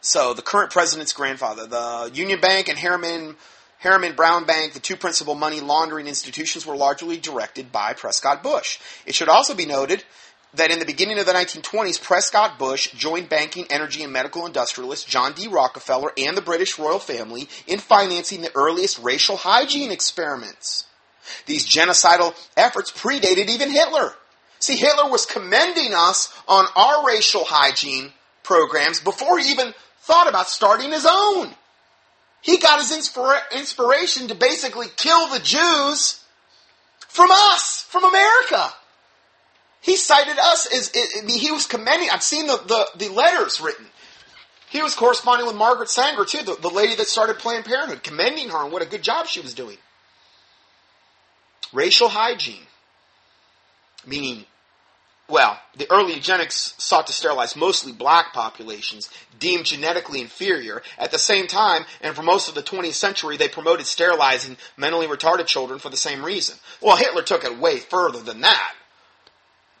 so 0.00 0.34
the 0.34 0.42
current 0.42 0.70
president's 0.70 1.12
grandfather, 1.12 1.66
the 1.66 2.10
Union 2.14 2.40
Bank 2.40 2.68
and 2.68 2.78
Harriman 2.78 3.36
Harriman 3.78 4.14
Brown 4.14 4.44
Bank, 4.44 4.74
the 4.74 4.80
two 4.80 4.96
principal 4.96 5.34
money 5.34 5.60
laundering 5.60 6.06
institutions, 6.06 6.66
were 6.66 6.76
largely 6.76 7.16
directed 7.16 7.72
by 7.72 7.94
Prescott 7.94 8.42
Bush. 8.42 8.78
It 9.06 9.14
should 9.14 9.30
also 9.30 9.54
be 9.54 9.64
noted 9.64 10.04
that 10.52 10.70
in 10.70 10.80
the 10.80 10.84
beginning 10.84 11.18
of 11.18 11.24
the 11.24 11.32
1920s, 11.32 12.02
Prescott 12.02 12.58
Bush 12.58 12.92
joined 12.92 13.30
banking, 13.30 13.66
energy, 13.70 14.02
and 14.02 14.12
medical 14.12 14.44
industrialist 14.44 15.08
John 15.08 15.32
D. 15.32 15.48
Rockefeller 15.48 16.12
and 16.18 16.36
the 16.36 16.42
British 16.42 16.78
royal 16.78 16.98
family 16.98 17.48
in 17.66 17.78
financing 17.78 18.42
the 18.42 18.54
earliest 18.54 18.98
racial 18.98 19.36
hygiene 19.36 19.90
experiments. 19.90 20.84
These 21.46 21.68
genocidal 21.68 22.34
efforts 22.56 22.90
predated 22.92 23.48
even 23.48 23.70
Hitler. 23.70 24.14
See, 24.58 24.76
Hitler 24.76 25.10
was 25.10 25.26
commending 25.26 25.92
us 25.94 26.32
on 26.46 26.66
our 26.76 27.06
racial 27.06 27.44
hygiene 27.44 28.12
programs 28.42 29.00
before 29.00 29.38
he 29.38 29.50
even 29.50 29.72
thought 30.00 30.28
about 30.28 30.48
starting 30.48 30.90
his 30.90 31.06
own. 31.08 31.54
He 32.42 32.58
got 32.58 32.80
his 32.80 32.90
inspira- 32.90 33.50
inspiration 33.54 34.28
to 34.28 34.34
basically 34.34 34.86
kill 34.96 35.28
the 35.28 35.40
Jews 35.40 36.22
from 37.08 37.30
us, 37.30 37.86
from 37.88 38.04
America. 38.04 38.72
He 39.80 39.96
cited 39.96 40.38
us 40.38 40.66
as, 40.72 40.90
he 41.26 41.50
was 41.50 41.66
commending, 41.66 42.10
I've 42.10 42.22
seen 42.22 42.46
the, 42.46 42.56
the, 42.66 43.06
the 43.06 43.12
letters 43.12 43.60
written. 43.60 43.86
He 44.68 44.82
was 44.82 44.94
corresponding 44.94 45.46
with 45.46 45.56
Margaret 45.56 45.90
Sanger, 45.90 46.24
too, 46.24 46.44
the, 46.44 46.54
the 46.54 46.68
lady 46.68 46.94
that 46.96 47.08
started 47.08 47.38
Planned 47.38 47.64
Parenthood, 47.64 48.02
commending 48.02 48.50
her 48.50 48.62
and 48.62 48.72
what 48.72 48.82
a 48.82 48.86
good 48.86 49.02
job 49.02 49.26
she 49.26 49.40
was 49.40 49.54
doing. 49.54 49.78
Racial 51.72 52.08
hygiene, 52.08 52.66
meaning, 54.06 54.44
well, 55.28 55.60
the 55.76 55.90
early 55.90 56.14
eugenics 56.14 56.74
sought 56.78 57.06
to 57.06 57.12
sterilize 57.12 57.54
mostly 57.54 57.92
black 57.92 58.32
populations 58.32 59.08
deemed 59.38 59.66
genetically 59.66 60.20
inferior. 60.20 60.82
At 60.98 61.12
the 61.12 61.18
same 61.18 61.46
time, 61.46 61.84
and 62.00 62.16
for 62.16 62.22
most 62.22 62.48
of 62.48 62.56
the 62.56 62.62
20th 62.62 62.94
century, 62.94 63.36
they 63.36 63.48
promoted 63.48 63.86
sterilizing 63.86 64.56
mentally 64.76 65.06
retarded 65.06 65.46
children 65.46 65.78
for 65.78 65.88
the 65.88 65.96
same 65.96 66.24
reason. 66.24 66.56
Well, 66.80 66.96
Hitler 66.96 67.22
took 67.22 67.44
it 67.44 67.58
way 67.58 67.78
further 67.78 68.20
than 68.20 68.40
that. 68.40 68.74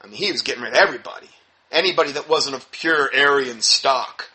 I 0.00 0.06
mean, 0.06 0.16
he 0.16 0.30
was 0.30 0.42
getting 0.42 0.62
rid 0.62 0.72
of 0.72 0.78
everybody. 0.78 1.28
Anybody 1.72 2.12
that 2.12 2.28
wasn't 2.28 2.56
of 2.56 2.70
pure 2.70 3.10
Aryan 3.14 3.60
stock. 3.60 4.30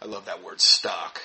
I 0.00 0.06
love 0.06 0.26
that 0.26 0.42
word, 0.42 0.60
stock. 0.60 1.20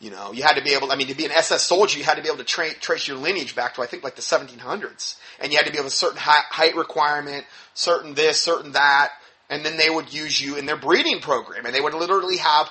You 0.00 0.10
know, 0.10 0.32
you 0.32 0.44
had 0.44 0.54
to 0.54 0.62
be 0.62 0.74
able, 0.74 0.92
I 0.92 0.96
mean, 0.96 1.08
to 1.08 1.16
be 1.16 1.24
an 1.24 1.32
SS 1.32 1.62
soldier, 1.62 1.98
you 1.98 2.04
had 2.04 2.16
to 2.16 2.22
be 2.22 2.28
able 2.28 2.38
to 2.38 2.44
tra- 2.44 2.74
trace 2.74 3.08
your 3.08 3.16
lineage 3.16 3.56
back 3.56 3.74
to, 3.74 3.82
I 3.82 3.86
think, 3.86 4.04
like 4.04 4.14
the 4.14 4.22
1700s. 4.22 5.16
And 5.40 5.50
you 5.50 5.58
had 5.58 5.66
to 5.66 5.72
be 5.72 5.78
able 5.78 5.88
a 5.88 5.90
certain 5.90 6.18
height 6.20 6.76
requirement, 6.76 7.44
certain 7.74 8.14
this, 8.14 8.40
certain 8.40 8.72
that. 8.72 9.10
And 9.50 9.64
then 9.64 9.76
they 9.76 9.90
would 9.90 10.12
use 10.12 10.40
you 10.40 10.56
in 10.56 10.66
their 10.66 10.76
breeding 10.76 11.20
program. 11.20 11.66
And 11.66 11.74
they 11.74 11.80
would 11.80 11.94
literally 11.94 12.36
have 12.36 12.70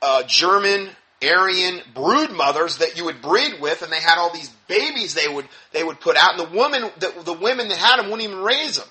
uh, 0.00 0.22
German, 0.24 0.88
Aryan 1.22 1.80
brood 1.94 2.32
mothers 2.32 2.78
that 2.78 2.96
you 2.96 3.04
would 3.04 3.22
breed 3.22 3.60
with. 3.60 3.82
And 3.82 3.92
they 3.92 4.00
had 4.00 4.18
all 4.18 4.32
these 4.32 4.48
babies 4.66 5.14
they 5.14 5.28
would, 5.28 5.46
they 5.72 5.84
would 5.84 6.00
put 6.00 6.16
out. 6.16 6.40
And 6.40 6.48
the 6.48 6.58
women, 6.58 6.90
the, 6.98 7.22
the 7.24 7.32
women 7.34 7.68
that 7.68 7.78
had 7.78 7.98
them 7.98 8.10
wouldn't 8.10 8.28
even 8.28 8.42
raise 8.42 8.78
them. 8.78 8.88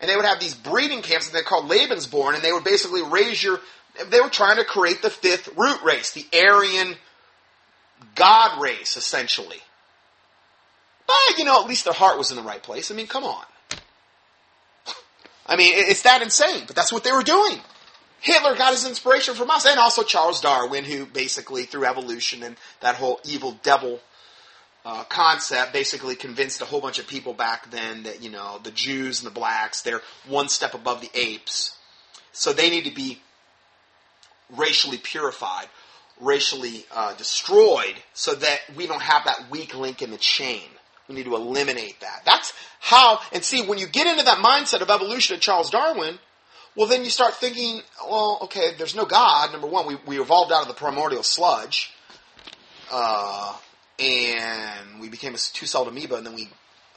And 0.00 0.10
they 0.10 0.16
would 0.16 0.26
have 0.26 0.38
these 0.38 0.54
breeding 0.54 1.00
camps 1.00 1.30
that 1.30 1.32
they 1.32 1.42
called 1.42 1.70
Lebensborn. 1.70 2.34
And 2.34 2.42
they 2.42 2.52
would 2.52 2.64
basically 2.64 3.02
raise 3.02 3.42
your, 3.42 3.58
they 4.10 4.20
were 4.20 4.28
trying 4.28 4.56
to 4.56 4.64
create 4.64 5.02
the 5.02 5.10
fifth 5.10 5.48
root 5.56 5.82
race, 5.82 6.12
the 6.12 6.26
Aryan 6.32 6.96
God 8.14 8.60
race, 8.60 8.96
essentially. 8.96 9.58
But, 11.06 11.38
you 11.38 11.44
know, 11.44 11.62
at 11.62 11.68
least 11.68 11.84
their 11.84 11.94
heart 11.94 12.18
was 12.18 12.30
in 12.30 12.36
the 12.36 12.42
right 12.42 12.62
place. 12.62 12.90
I 12.90 12.94
mean, 12.94 13.06
come 13.06 13.24
on. 13.24 13.44
I 15.46 15.56
mean, 15.56 15.72
it's 15.74 16.02
that 16.02 16.20
insane, 16.20 16.64
but 16.66 16.76
that's 16.76 16.92
what 16.92 17.04
they 17.04 17.12
were 17.12 17.22
doing. 17.22 17.58
Hitler 18.20 18.54
got 18.56 18.72
his 18.72 18.86
inspiration 18.86 19.34
from 19.34 19.50
us, 19.50 19.64
and 19.64 19.78
also 19.78 20.02
Charles 20.02 20.40
Darwin, 20.40 20.84
who 20.84 21.06
basically, 21.06 21.64
through 21.64 21.86
evolution 21.86 22.42
and 22.42 22.56
that 22.80 22.96
whole 22.96 23.20
evil 23.24 23.58
devil 23.62 24.00
uh, 24.84 25.04
concept, 25.04 25.72
basically 25.72 26.16
convinced 26.16 26.60
a 26.60 26.64
whole 26.66 26.80
bunch 26.80 26.98
of 26.98 27.06
people 27.06 27.32
back 27.32 27.70
then 27.70 28.02
that, 28.02 28.22
you 28.22 28.30
know, 28.30 28.60
the 28.62 28.70
Jews 28.70 29.20
and 29.22 29.26
the 29.26 29.34
blacks, 29.34 29.82
they're 29.82 30.02
one 30.26 30.48
step 30.48 30.74
above 30.74 31.00
the 31.00 31.10
apes. 31.14 31.76
So 32.32 32.52
they 32.52 32.68
need 32.68 32.84
to 32.84 32.94
be 32.94 33.22
racially 34.56 34.98
purified, 34.98 35.66
racially 36.20 36.84
uh, 36.94 37.14
destroyed, 37.14 37.94
so 38.14 38.34
that 38.34 38.60
we 38.76 38.86
don't 38.86 39.02
have 39.02 39.24
that 39.24 39.50
weak 39.50 39.74
link 39.74 40.02
in 40.02 40.10
the 40.10 40.18
chain. 40.18 40.62
We 41.08 41.14
need 41.14 41.24
to 41.24 41.36
eliminate 41.36 42.00
that. 42.00 42.22
That's 42.24 42.52
how, 42.80 43.20
and 43.32 43.42
see, 43.42 43.62
when 43.66 43.78
you 43.78 43.86
get 43.86 44.06
into 44.06 44.24
that 44.24 44.38
mindset 44.38 44.82
of 44.82 44.90
evolution 44.90 45.36
of 45.36 45.40
Charles 45.40 45.70
Darwin, 45.70 46.18
well, 46.76 46.86
then 46.86 47.02
you 47.02 47.10
start 47.10 47.34
thinking, 47.34 47.80
well, 48.08 48.38
okay, 48.42 48.72
there's 48.76 48.94
no 48.94 49.04
God. 49.04 49.50
Number 49.52 49.66
one, 49.66 49.86
we, 49.86 49.96
we 50.06 50.20
evolved 50.20 50.52
out 50.52 50.62
of 50.62 50.68
the 50.68 50.74
primordial 50.74 51.22
sludge, 51.22 51.92
uh, 52.92 53.56
and 53.98 55.00
we 55.00 55.08
became 55.08 55.34
a 55.34 55.38
two-celled 55.38 55.88
amoeba, 55.88 56.16
and 56.16 56.26
then 56.26 56.34
we 56.34 56.48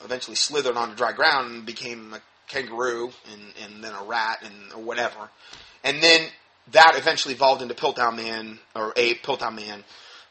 eventually 0.03 0.35
slithered 0.35 0.77
onto 0.77 0.95
dry 0.95 1.13
ground 1.13 1.51
and 1.51 1.65
became 1.65 2.13
a 2.13 2.21
kangaroo, 2.47 3.11
and, 3.31 3.41
and 3.63 3.83
then 3.83 3.93
a 3.93 4.03
rat, 4.03 4.43
and 4.43 4.73
or 4.73 4.83
whatever. 4.83 5.29
And 5.83 6.03
then 6.03 6.27
that 6.71 6.93
eventually 6.95 7.33
evolved 7.33 7.61
into 7.61 7.73
Piltdown 7.73 8.15
Man, 8.15 8.59
or 8.75 8.93
ape, 8.95 9.23
Piltdown 9.23 9.55
Man, 9.55 9.83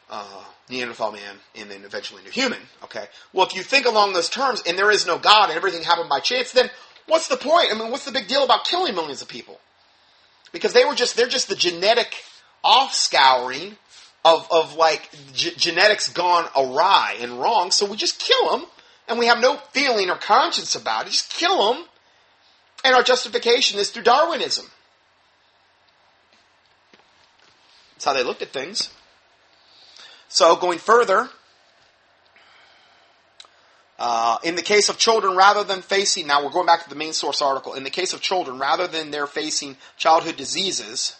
uh, 0.08 0.44
Neanderthal 0.68 1.12
man, 1.12 1.36
and 1.56 1.70
then 1.70 1.84
eventually 1.84 2.20
into 2.20 2.32
human. 2.32 2.60
Okay. 2.84 3.06
Well, 3.32 3.46
if 3.46 3.54
you 3.54 3.62
think 3.62 3.86
along 3.86 4.12
those 4.12 4.28
terms, 4.28 4.62
and 4.66 4.78
there 4.78 4.90
is 4.90 5.06
no 5.06 5.18
God, 5.18 5.48
and 5.48 5.56
everything 5.56 5.82
happened 5.82 6.08
by 6.08 6.20
chance, 6.20 6.52
then 6.52 6.70
what's 7.06 7.28
the 7.28 7.36
point? 7.36 7.68
I 7.72 7.78
mean, 7.78 7.90
what's 7.90 8.04
the 8.04 8.12
big 8.12 8.28
deal 8.28 8.44
about 8.44 8.64
killing 8.64 8.94
millions 8.94 9.22
of 9.22 9.28
people? 9.28 9.58
Because 10.52 10.72
they 10.72 10.84
were 10.84 10.94
just 10.94 11.16
they're 11.16 11.28
just 11.28 11.48
the 11.48 11.56
genetic 11.56 12.14
offscouring 12.64 13.76
of 14.24 14.46
of 14.50 14.76
like 14.76 15.10
g- 15.32 15.54
genetics 15.56 16.08
gone 16.08 16.48
awry 16.56 17.16
and 17.20 17.40
wrong. 17.40 17.70
So 17.70 17.86
we 17.86 17.96
just 17.96 18.20
kill 18.20 18.50
them, 18.50 18.66
and 19.08 19.18
we 19.18 19.26
have 19.26 19.40
no 19.40 19.56
feeling 19.72 20.10
or 20.10 20.16
conscience 20.16 20.74
about 20.74 21.06
it. 21.06 21.10
Just 21.10 21.32
kill 21.32 21.72
them, 21.72 21.84
and 22.84 22.94
our 22.94 23.02
justification 23.02 23.78
is 23.78 23.90
through 23.90 24.04
Darwinism. 24.04 24.66
That's 28.00 28.06
how 28.06 28.12
they 28.14 28.24
looked 28.24 28.40
at 28.40 28.48
things. 28.48 28.88
So, 30.28 30.56
going 30.56 30.78
further, 30.78 31.28
uh, 33.98 34.38
in 34.42 34.56
the 34.56 34.62
case 34.62 34.88
of 34.88 34.96
children, 34.96 35.36
rather 35.36 35.64
than 35.64 35.82
facing, 35.82 36.26
now 36.26 36.42
we're 36.42 36.50
going 36.50 36.64
back 36.64 36.82
to 36.84 36.88
the 36.88 36.94
main 36.94 37.12
source 37.12 37.42
article, 37.42 37.74
in 37.74 37.84
the 37.84 37.90
case 37.90 38.14
of 38.14 38.22
children, 38.22 38.58
rather 38.58 38.86
than 38.86 39.10
they're 39.10 39.26
facing 39.26 39.76
childhood 39.98 40.38
diseases 40.38 41.14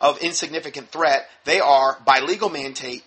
of 0.00 0.18
insignificant 0.18 0.88
threat, 0.88 1.28
they 1.44 1.60
are, 1.60 1.96
by 2.04 2.18
legal 2.18 2.48
mandate, 2.48 3.04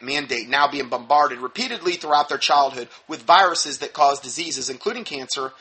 mandate 0.00 0.48
now 0.48 0.66
being 0.66 0.88
bombarded 0.88 1.40
repeatedly 1.40 1.96
throughout 1.96 2.30
their 2.30 2.38
childhood 2.38 2.88
with 3.06 3.20
viruses 3.24 3.80
that 3.80 3.92
cause 3.92 4.20
diseases, 4.20 4.70
including 4.70 5.04
cancer, 5.04 5.52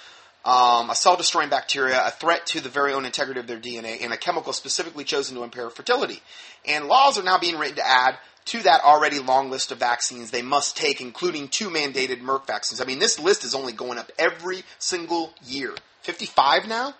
um, 0.46 0.90
a 0.90 0.96
cell 0.96 1.16
destroying 1.16 1.50
bacteria, 1.50 2.06
a 2.06 2.12
threat 2.12 2.46
to 2.48 2.60
the 2.60 2.70
very 2.70 2.94
own 2.94 3.06
integrity 3.06 3.40
of 3.40 3.48
their 3.48 3.60
DNA, 3.60 4.04
and 4.04 4.12
a 4.12 4.18
chemical 4.18 4.52
specifically 4.52 5.04
chosen 5.04 5.38
to 5.38 5.44
impair 5.44 5.70
fertility. 5.70 6.22
And 6.68 6.88
laws 6.88 7.18
are 7.18 7.24
now 7.24 7.38
being 7.38 7.58
written 7.58 7.78
to 7.78 7.88
add 7.88 8.18
to 8.46 8.62
that 8.64 8.84
already 8.84 9.20
long 9.20 9.50
list 9.50 9.72
of 9.72 9.80
vaccines 9.80 10.32
they 10.32 10.42
must 10.42 10.76
take, 10.76 11.00
including 11.00 11.48
two 11.48 11.70
mandated 11.70 12.22
Merck 12.22 12.46
vaccines. 12.46 12.82
I 12.82 12.86
mean, 12.86 13.00
this 13.00 13.20
list 13.20 13.46
is 13.46 13.56
only 13.56 13.72
going 13.72 13.98
up 13.98 14.12
every 14.20 14.64
single 14.80 15.34
year. 15.46 15.74
55 16.02 16.68
now? 16.68 16.94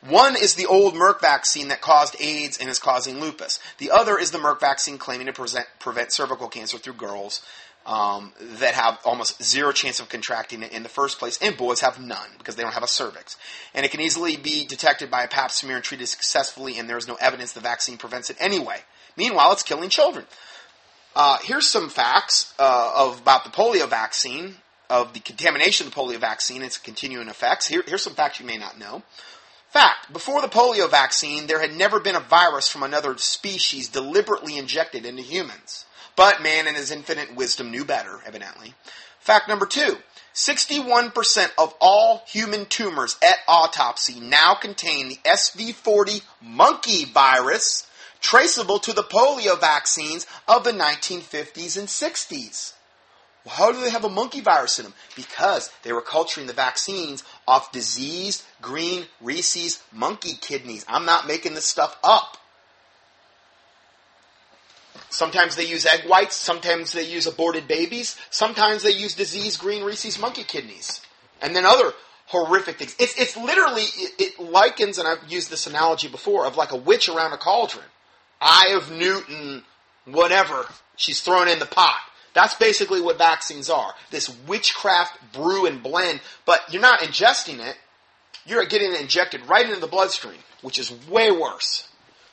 One 0.00 0.36
is 0.36 0.54
the 0.54 0.66
old 0.66 0.94
Merck 0.94 1.20
vaccine 1.20 1.68
that 1.68 1.80
caused 1.80 2.16
AIDS 2.20 2.58
and 2.58 2.70
is 2.70 2.78
causing 2.78 3.20
lupus. 3.20 3.58
The 3.78 3.90
other 3.90 4.18
is 4.18 4.30
the 4.30 4.38
Merck 4.38 4.60
vaccine 4.60 4.98
claiming 4.98 5.26
to 5.26 5.32
present, 5.32 5.66
prevent 5.78 6.12
cervical 6.12 6.48
cancer 6.48 6.78
through 6.78 6.94
girls 6.94 7.42
um, 7.86 8.32
that 8.58 8.74
have 8.74 8.98
almost 9.04 9.42
zero 9.42 9.72
chance 9.72 10.00
of 10.00 10.08
contracting 10.08 10.62
it 10.62 10.72
in 10.72 10.82
the 10.82 10.88
first 10.88 11.18
place, 11.18 11.38
and 11.40 11.56
boys 11.56 11.80
have 11.80 12.00
none 12.00 12.28
because 12.36 12.56
they 12.56 12.62
don't 12.62 12.74
have 12.74 12.82
a 12.82 12.88
cervix. 12.88 13.36
And 13.74 13.86
it 13.86 13.92
can 13.92 14.00
easily 14.00 14.36
be 14.36 14.66
detected 14.66 15.10
by 15.10 15.22
a 15.22 15.28
pap 15.28 15.52
smear 15.52 15.76
and 15.76 15.84
treated 15.84 16.08
successfully, 16.08 16.78
and 16.78 16.90
there 16.90 16.98
is 16.98 17.08
no 17.08 17.14
evidence 17.14 17.52
the 17.52 17.60
vaccine 17.60 17.96
prevents 17.96 18.28
it 18.28 18.36
anyway. 18.40 18.80
Meanwhile, 19.16 19.52
it's 19.52 19.62
killing 19.62 19.88
children. 19.88 20.26
Uh, 21.14 21.38
here's 21.42 21.66
some 21.66 21.88
facts 21.88 22.52
uh, 22.58 22.92
of, 22.94 23.20
about 23.20 23.44
the 23.44 23.50
polio 23.50 23.88
vaccine, 23.88 24.56
of 24.90 25.14
the 25.14 25.20
contamination 25.20 25.86
of 25.86 25.94
the 25.94 25.98
polio 25.98 26.18
vaccine, 26.18 26.62
its 26.62 26.76
continuing 26.76 27.28
effects. 27.28 27.68
Here, 27.68 27.82
here's 27.86 28.02
some 28.02 28.14
facts 28.14 28.40
you 28.40 28.46
may 28.46 28.58
not 28.58 28.78
know. 28.78 29.02
Fact, 29.70 30.12
before 30.12 30.42
the 30.42 30.48
polio 30.48 30.90
vaccine, 30.90 31.46
there 31.46 31.60
had 31.60 31.74
never 31.74 32.00
been 32.00 32.16
a 32.16 32.20
virus 32.20 32.68
from 32.68 32.82
another 32.82 33.16
species 33.16 33.88
deliberately 33.88 34.58
injected 34.58 35.06
into 35.06 35.22
humans. 35.22 35.86
But 36.16 36.42
man 36.42 36.66
in 36.66 36.74
his 36.74 36.90
infinite 36.90 37.36
wisdom 37.36 37.70
knew 37.70 37.84
better, 37.84 38.20
evidently. 38.26 38.74
Fact 39.20 39.48
number 39.48 39.66
two 39.66 39.98
61% 40.34 41.50
of 41.56 41.74
all 41.80 42.22
human 42.26 42.66
tumors 42.66 43.16
at 43.22 43.36
autopsy 43.48 44.20
now 44.20 44.54
contain 44.54 45.08
the 45.08 45.18
SV40 45.24 46.22
monkey 46.42 47.06
virus, 47.06 47.86
traceable 48.20 48.78
to 48.80 48.92
the 48.92 49.02
polio 49.02 49.58
vaccines 49.58 50.26
of 50.46 50.62
the 50.62 50.72
1950s 50.72 51.78
and 51.78 51.88
60s. 51.88 52.74
Well, 53.44 53.54
how 53.54 53.72
do 53.72 53.80
they 53.80 53.90
have 53.90 54.04
a 54.04 54.10
monkey 54.10 54.40
virus 54.40 54.78
in 54.78 54.84
them? 54.84 54.94
Because 55.14 55.70
they 55.84 55.92
were 55.92 56.02
culturing 56.02 56.46
the 56.46 56.52
vaccines 56.52 57.24
off 57.48 57.72
diseased 57.72 58.42
green 58.60 59.06
Rhesus 59.20 59.82
monkey 59.92 60.34
kidneys. 60.34 60.84
I'm 60.88 61.06
not 61.06 61.26
making 61.26 61.54
this 61.54 61.66
stuff 61.66 61.96
up. 62.04 62.36
Sometimes 65.10 65.56
they 65.56 65.66
use 65.66 65.86
egg 65.86 66.08
whites, 66.08 66.36
sometimes 66.36 66.92
they 66.92 67.04
use 67.04 67.26
aborted 67.26 67.68
babies, 67.68 68.16
sometimes 68.30 68.82
they 68.82 68.90
use 68.90 69.14
diseased 69.14 69.60
green 69.60 69.84
Rhesus 69.84 70.18
monkey 70.18 70.44
kidneys. 70.44 71.00
And 71.40 71.54
then 71.54 71.64
other 71.64 71.92
horrific 72.26 72.78
things. 72.78 72.96
It's, 72.98 73.18
it's 73.20 73.36
literally, 73.36 73.82
it, 73.82 74.12
it 74.18 74.40
likens, 74.40 74.98
and 74.98 75.06
I've 75.06 75.30
used 75.30 75.50
this 75.50 75.66
analogy 75.66 76.08
before, 76.08 76.46
of 76.46 76.56
like 76.56 76.72
a 76.72 76.76
witch 76.76 77.08
around 77.08 77.32
a 77.32 77.38
cauldron. 77.38 77.84
Eye 78.40 78.74
of 78.76 78.90
Newton, 78.90 79.64
whatever, 80.04 80.66
she's 80.96 81.20
thrown 81.20 81.48
in 81.48 81.58
the 81.58 81.66
pot. 81.66 82.00
That's 82.34 82.54
basically 82.54 83.00
what 83.00 83.16
vaccines 83.16 83.70
are. 83.70 83.94
This 84.10 84.28
witchcraft 84.46 85.32
brew 85.32 85.66
and 85.66 85.82
blend, 85.82 86.20
but 86.44 86.60
you're 86.70 86.82
not 86.82 87.00
ingesting 87.00 87.66
it. 87.66 87.76
You're 88.44 88.66
getting 88.66 88.92
it 88.92 89.00
injected 89.00 89.46
right 89.48 89.64
into 89.64 89.80
the 89.80 89.86
bloodstream, 89.86 90.38
which 90.60 90.78
is 90.78 90.92
way 91.08 91.30
worse. 91.30 91.88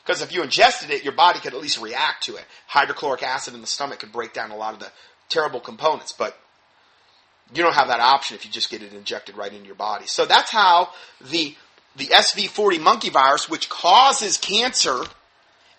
Because 0.05 0.21
if 0.21 0.33
you 0.33 0.43
ingested 0.43 0.89
it, 0.89 1.03
your 1.03 1.13
body 1.13 1.39
could 1.39 1.53
at 1.53 1.61
least 1.61 1.81
react 1.81 2.23
to 2.23 2.35
it. 2.35 2.43
Hydrochloric 2.67 3.23
acid 3.23 3.53
in 3.53 3.61
the 3.61 3.67
stomach 3.67 3.99
could 3.99 4.11
break 4.11 4.33
down 4.33 4.51
a 4.51 4.57
lot 4.57 4.73
of 4.73 4.79
the 4.79 4.91
terrible 5.29 5.61
components, 5.61 6.11
but 6.11 6.37
you 7.53 7.63
don't 7.63 7.75
have 7.75 7.87
that 7.87 7.99
option 7.99 8.35
if 8.35 8.45
you 8.45 8.51
just 8.51 8.69
get 8.69 8.83
it 8.83 8.93
injected 8.93 9.37
right 9.37 9.51
into 9.51 9.65
your 9.65 9.75
body. 9.75 10.05
So 10.07 10.25
that's 10.25 10.51
how 10.51 10.89
the 11.21 11.55
the 11.95 12.07
SV40 12.07 12.81
monkey 12.81 13.09
virus, 13.09 13.47
which 13.47 13.69
causes 13.69 14.37
cancer, 14.37 15.03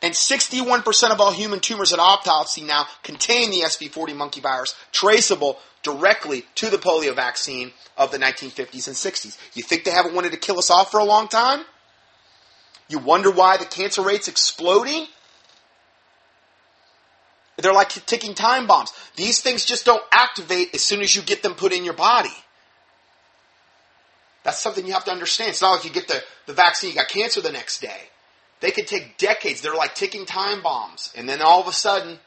and 0.00 0.14
61% 0.14 1.10
of 1.10 1.20
all 1.20 1.32
human 1.32 1.58
tumors 1.58 1.92
at 1.92 1.98
autopsy 1.98 2.62
now 2.62 2.86
contain 3.02 3.50
the 3.50 3.62
SV40 3.62 4.14
monkey 4.14 4.40
virus, 4.40 4.76
traceable 4.92 5.58
directly 5.82 6.44
to 6.54 6.70
the 6.70 6.76
polio 6.76 7.14
vaccine 7.14 7.72
of 7.96 8.12
the 8.12 8.18
1950s 8.18 8.86
and 8.86 8.96
60s. 8.96 9.36
You 9.54 9.64
think 9.64 9.84
they 9.84 9.90
haven't 9.90 10.14
wanted 10.14 10.32
to 10.32 10.38
kill 10.38 10.58
us 10.58 10.70
off 10.70 10.90
for 10.90 11.00
a 11.00 11.04
long 11.04 11.26
time? 11.26 11.64
You 12.88 12.98
wonder 12.98 13.30
why 13.30 13.56
the 13.56 13.64
cancer 13.64 14.02
rate's 14.02 14.28
exploding? 14.28 15.06
They're 17.56 17.72
like 17.72 17.90
ticking 17.90 18.34
time 18.34 18.66
bombs. 18.66 18.92
These 19.16 19.40
things 19.40 19.64
just 19.64 19.84
don't 19.84 20.02
activate 20.12 20.74
as 20.74 20.82
soon 20.82 21.00
as 21.00 21.14
you 21.14 21.22
get 21.22 21.42
them 21.42 21.54
put 21.54 21.72
in 21.72 21.84
your 21.84 21.94
body. 21.94 22.34
That's 24.42 24.60
something 24.60 24.86
you 24.86 24.92
have 24.92 25.04
to 25.04 25.12
understand. 25.12 25.50
It's 25.50 25.62
not 25.62 25.76
like 25.76 25.84
you 25.84 25.90
get 25.90 26.08
the, 26.08 26.22
the 26.46 26.52
vaccine, 26.52 26.90
you 26.90 26.96
got 26.96 27.08
cancer 27.08 27.40
the 27.40 27.52
next 27.52 27.80
day. 27.80 28.10
They 28.60 28.70
could 28.70 28.86
take 28.86 29.16
decades. 29.18 29.60
They're 29.60 29.74
like 29.74 29.94
ticking 29.94 30.26
time 30.26 30.62
bombs. 30.62 31.12
And 31.16 31.28
then 31.28 31.40
all 31.40 31.60
of 31.60 31.68
a 31.68 31.72
sudden, 31.72 32.18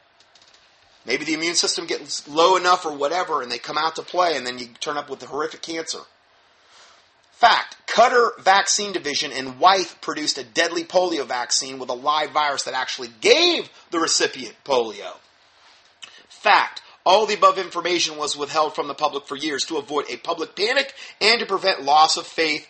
maybe 1.06 1.26
the 1.26 1.34
immune 1.34 1.56
system 1.56 1.86
gets 1.86 2.28
low 2.28 2.58
enough 2.58 2.86
or 2.86 2.96
whatever, 2.96 3.42
and 3.42 3.52
they 3.52 3.60
come 3.60 3.78
out 3.78 3.96
to 3.98 4.02
play, 4.02 4.36
and 4.36 4.46
then 4.46 4.58
you 4.58 4.68
turn 4.80 4.98
up 4.98 5.10
with 5.10 5.20
the 5.20 5.28
horrific 5.28 5.62
cancer. 5.62 6.00
Fact, 7.38 7.78
Cutter 7.86 8.32
Vaccine 8.40 8.94
Division 8.94 9.32
in 9.32 9.60
Wyeth 9.60 10.02
produced 10.02 10.40
a 10.40 10.44
deadly 10.44 10.84
polio 10.84 11.24
vaccine 11.24 11.78
with 11.78 11.90
a 11.90 11.94
live 11.94 12.32
virus 12.32 12.64
that 12.64 12.74
actually 12.74 13.10
gave 13.22 13.70
the 13.92 14.00
recipient 14.00 14.56
polio. 14.66 15.14
Fact, 16.30 16.82
all 17.06 17.28
the 17.28 17.36
above 17.36 17.60
information 17.60 18.18
was 18.18 18.36
withheld 18.36 18.74
from 18.74 18.88
the 18.88 18.96
public 18.96 19.28
for 19.28 19.36
years 19.36 19.66
to 19.66 19.78
avoid 19.78 20.06
a 20.10 20.18
public 20.18 20.56
panic 20.56 20.96
and 21.22 21.40
to 21.40 21.46
prevent 21.46 21.84
loss 21.84 22.18
of 22.18 22.26
faith 22.26 22.68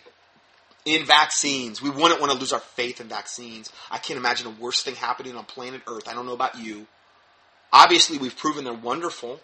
in 0.84 1.06
vaccines. 1.06 1.80
We 1.80 1.88
wouldn't 1.88 2.20
want 2.20 2.30
to 2.32 2.38
lose 2.38 2.52
our 2.52 2.60
faith 2.60 3.00
in 3.00 3.08
vaccines. 3.08 3.72
I 3.90 3.96
can't 3.96 4.18
imagine 4.18 4.48
a 4.48 4.50
worse 4.50 4.82
thing 4.82 4.96
happening 4.96 5.34
on 5.34 5.46
planet 5.46 5.80
Earth. 5.86 6.06
I 6.06 6.12
don't 6.12 6.26
know 6.26 6.34
about 6.34 6.58
you. 6.58 6.86
Obviously, 7.72 8.18
we've 8.18 8.36
proven 8.36 8.64
they're 8.64 8.74
wonderful. 8.74 9.40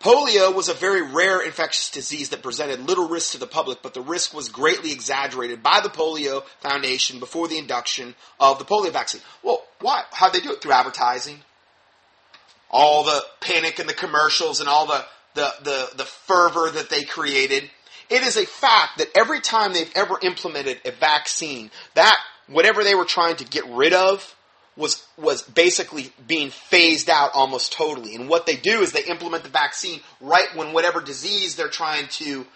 Polio 0.00 0.54
was 0.54 0.70
a 0.70 0.74
very 0.74 1.02
rare 1.02 1.42
infectious 1.42 1.90
disease 1.90 2.30
that 2.30 2.42
presented 2.42 2.80
little 2.80 3.06
risk 3.06 3.32
to 3.32 3.38
the 3.38 3.46
public, 3.46 3.82
but 3.82 3.92
the 3.92 4.00
risk 4.00 4.32
was 4.32 4.48
greatly 4.48 4.92
exaggerated 4.92 5.62
by 5.62 5.80
the 5.82 5.90
Polio 5.90 6.42
Foundation 6.60 7.20
before 7.20 7.48
the 7.48 7.58
induction 7.58 8.14
of 8.38 8.58
the 8.58 8.64
polio 8.64 8.90
vaccine. 8.90 9.20
Well, 9.42 9.62
why? 9.80 10.04
How'd 10.10 10.32
they 10.32 10.40
do 10.40 10.52
it? 10.52 10.62
Through 10.62 10.72
advertising? 10.72 11.40
All 12.70 13.04
the 13.04 13.22
panic 13.42 13.78
in 13.78 13.86
the 13.86 13.92
commercials 13.92 14.60
and 14.60 14.70
all 14.70 14.86
the, 14.86 15.04
the, 15.34 15.52
the, 15.64 15.88
the 15.96 16.04
fervor 16.04 16.70
that 16.70 16.88
they 16.88 17.04
created. 17.04 17.68
It 18.08 18.22
is 18.22 18.38
a 18.38 18.46
fact 18.46 18.98
that 18.98 19.08
every 19.14 19.40
time 19.40 19.74
they've 19.74 19.92
ever 19.94 20.18
implemented 20.22 20.80
a 20.86 20.92
vaccine, 20.92 21.70
that 21.94 22.16
whatever 22.48 22.84
they 22.84 22.94
were 22.94 23.04
trying 23.04 23.36
to 23.36 23.44
get 23.44 23.66
rid 23.66 23.92
of 23.92 24.34
was 24.80 25.06
was 25.16 25.42
basically 25.42 26.12
being 26.26 26.50
phased 26.50 27.08
out 27.08 27.30
almost 27.34 27.72
totally. 27.72 28.14
And 28.14 28.28
what 28.28 28.46
they 28.46 28.56
do 28.56 28.80
is 28.80 28.92
they 28.92 29.04
implement 29.04 29.44
the 29.44 29.50
vaccine 29.50 30.00
right 30.20 30.48
when 30.54 30.72
whatever 30.72 31.00
disease 31.00 31.56
they're 31.56 31.68
trying 31.68 32.08
to. 32.08 32.46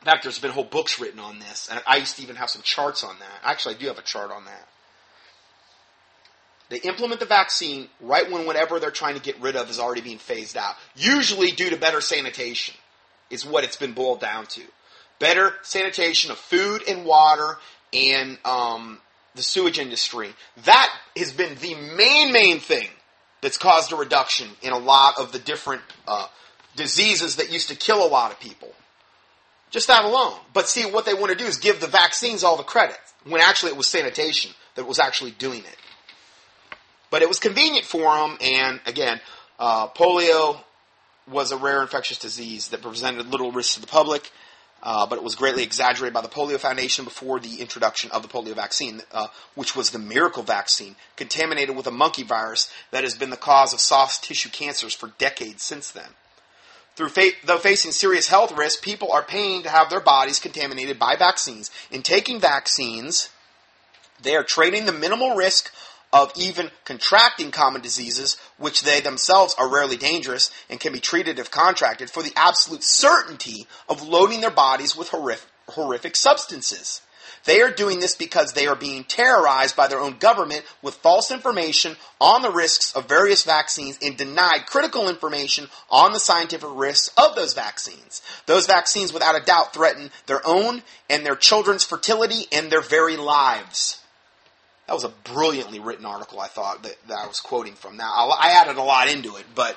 In 0.00 0.06
fact, 0.06 0.24
there's 0.24 0.38
been 0.38 0.50
whole 0.50 0.64
books 0.64 0.98
written 0.98 1.20
on 1.20 1.38
this, 1.38 1.68
and 1.70 1.80
I 1.86 1.96
used 1.96 2.16
to 2.16 2.22
even 2.22 2.36
have 2.36 2.50
some 2.50 2.62
charts 2.62 3.04
on 3.04 3.18
that. 3.20 3.40
Actually, 3.44 3.76
I 3.76 3.78
do 3.78 3.86
have 3.86 3.98
a 3.98 4.02
chart 4.02 4.32
on 4.32 4.46
that. 4.46 4.68
They 6.70 6.78
implement 6.78 7.20
the 7.20 7.26
vaccine 7.26 7.88
right 8.00 8.28
when 8.28 8.46
whatever 8.46 8.80
they're 8.80 8.90
trying 8.90 9.14
to 9.14 9.20
get 9.20 9.40
rid 9.40 9.56
of 9.56 9.70
is 9.70 9.78
already 9.78 10.00
being 10.00 10.18
phased 10.18 10.56
out. 10.56 10.74
Usually 10.96 11.52
due 11.52 11.70
to 11.70 11.76
better 11.76 12.00
sanitation, 12.00 12.74
is 13.32 13.44
what 13.44 13.64
it's 13.64 13.76
been 13.76 13.94
boiled 13.94 14.20
down 14.20 14.46
to. 14.46 14.62
Better 15.18 15.54
sanitation 15.62 16.30
of 16.30 16.38
food 16.38 16.82
and 16.86 17.04
water 17.04 17.58
and 17.92 18.38
um, 18.44 19.00
the 19.34 19.42
sewage 19.42 19.78
industry. 19.78 20.34
That 20.64 20.94
has 21.16 21.32
been 21.32 21.56
the 21.56 21.74
main, 21.74 22.32
main 22.32 22.60
thing 22.60 22.88
that's 23.40 23.58
caused 23.58 23.92
a 23.92 23.96
reduction 23.96 24.48
in 24.62 24.72
a 24.72 24.78
lot 24.78 25.18
of 25.18 25.32
the 25.32 25.38
different 25.38 25.82
uh, 26.06 26.26
diseases 26.76 27.36
that 27.36 27.52
used 27.52 27.68
to 27.68 27.76
kill 27.76 28.06
a 28.06 28.08
lot 28.08 28.30
of 28.30 28.40
people. 28.40 28.72
Just 29.70 29.88
that 29.88 30.04
alone. 30.04 30.38
But 30.52 30.68
see, 30.68 30.84
what 30.84 31.06
they 31.06 31.14
want 31.14 31.30
to 31.30 31.38
do 31.38 31.44
is 31.44 31.58
give 31.58 31.80
the 31.80 31.86
vaccines 31.86 32.44
all 32.44 32.56
the 32.56 32.62
credit, 32.62 32.98
when 33.24 33.40
actually 33.40 33.72
it 33.72 33.78
was 33.78 33.86
sanitation 33.86 34.52
that 34.74 34.86
was 34.86 34.98
actually 34.98 35.32
doing 35.32 35.60
it. 35.60 35.76
But 37.10 37.22
it 37.22 37.28
was 37.28 37.38
convenient 37.38 37.86
for 37.86 38.00
them, 38.00 38.38
and 38.40 38.80
again, 38.86 39.20
uh, 39.58 39.88
polio 39.88 40.60
was 41.30 41.52
a 41.52 41.56
rare 41.56 41.82
infectious 41.82 42.18
disease 42.18 42.68
that 42.68 42.82
presented 42.82 43.26
little 43.28 43.52
risk 43.52 43.74
to 43.74 43.80
the 43.80 43.86
public 43.86 44.30
uh, 44.82 45.06
but 45.06 45.16
it 45.16 45.24
was 45.24 45.34
greatly 45.34 45.62
exaggerated 45.62 46.12
by 46.12 46.20
the 46.20 46.28
Polio 46.28 46.58
Foundation 46.58 47.04
before 47.04 47.38
the 47.38 47.60
introduction 47.60 48.10
of 48.10 48.22
the 48.22 48.28
polio 48.28 48.54
vaccine, 48.54 49.02
uh, 49.12 49.28
which 49.54 49.76
was 49.76 49.90
the 49.90 49.98
miracle 49.98 50.42
vaccine, 50.42 50.96
contaminated 51.16 51.76
with 51.76 51.86
a 51.86 51.92
monkey 51.92 52.24
virus 52.24 52.72
that 52.90 53.04
has 53.04 53.14
been 53.14 53.30
the 53.30 53.36
cause 53.36 53.72
of 53.72 53.80
soft 53.80 54.24
tissue 54.24 54.50
cancers 54.50 54.94
for 54.94 55.12
decades 55.18 55.62
since 55.62 55.90
then. 55.90 56.10
Through 56.96 57.10
fa- 57.10 57.30
though 57.44 57.58
facing 57.58 57.92
serious 57.92 58.28
health 58.28 58.56
risks, 58.56 58.80
people 58.80 59.12
are 59.12 59.22
paying 59.22 59.62
to 59.62 59.70
have 59.70 59.88
their 59.88 60.00
bodies 60.00 60.40
contaminated 60.40 60.98
by 60.98 61.16
vaccines. 61.16 61.70
In 61.90 62.02
taking 62.02 62.40
vaccines, 62.40 63.30
they 64.20 64.36
are 64.36 64.44
trading 64.44 64.84
the 64.86 64.92
minimal 64.92 65.34
risk 65.34 65.72
of 66.12 66.32
even 66.36 66.70
contracting 66.84 67.50
common 67.50 67.80
diseases, 67.80 68.36
which 68.58 68.82
they 68.82 69.00
themselves 69.00 69.54
are 69.58 69.68
rarely 69.68 69.96
dangerous 69.96 70.50
and 70.68 70.78
can 70.78 70.92
be 70.92 71.00
treated 71.00 71.38
if 71.38 71.50
contracted, 71.50 72.10
for 72.10 72.22
the 72.22 72.32
absolute 72.36 72.82
certainty 72.82 73.66
of 73.88 74.02
loading 74.06 74.40
their 74.40 74.50
bodies 74.50 74.96
with 74.96 75.08
horrific, 75.08 75.48
horrific 75.68 76.16
substances. 76.16 77.00
They 77.44 77.60
are 77.60 77.70
doing 77.70 77.98
this 77.98 78.14
because 78.14 78.52
they 78.52 78.66
are 78.66 78.76
being 78.76 79.04
terrorized 79.04 79.74
by 79.74 79.88
their 79.88 79.98
own 79.98 80.18
government 80.18 80.64
with 80.80 80.94
false 80.96 81.30
information 81.30 81.96
on 82.20 82.42
the 82.42 82.52
risks 82.52 82.94
of 82.94 83.08
various 83.08 83.42
vaccines 83.42 83.98
and 84.00 84.16
denied 84.16 84.66
critical 84.66 85.08
information 85.08 85.68
on 85.90 86.12
the 86.12 86.20
scientific 86.20 86.68
risks 86.72 87.12
of 87.18 87.34
those 87.34 87.54
vaccines. 87.54 88.22
Those 88.46 88.66
vaccines, 88.66 89.12
without 89.12 89.40
a 89.40 89.44
doubt, 89.44 89.74
threaten 89.74 90.10
their 90.26 90.46
own 90.46 90.82
and 91.10 91.26
their 91.26 91.34
children's 91.34 91.84
fertility 91.84 92.46
and 92.52 92.70
their 92.70 92.80
very 92.80 93.16
lives. 93.16 94.01
That 94.92 94.96
was 94.96 95.04
a 95.04 95.32
brilliantly 95.32 95.80
written 95.80 96.04
article, 96.04 96.38
I 96.38 96.48
thought, 96.48 96.82
that, 96.82 96.94
that 97.08 97.16
I 97.16 97.26
was 97.26 97.40
quoting 97.40 97.72
from. 97.72 97.96
Now, 97.96 98.28
I 98.38 98.58
added 98.60 98.76
a 98.76 98.82
lot 98.82 99.08
into 99.08 99.36
it, 99.36 99.46
but 99.54 99.74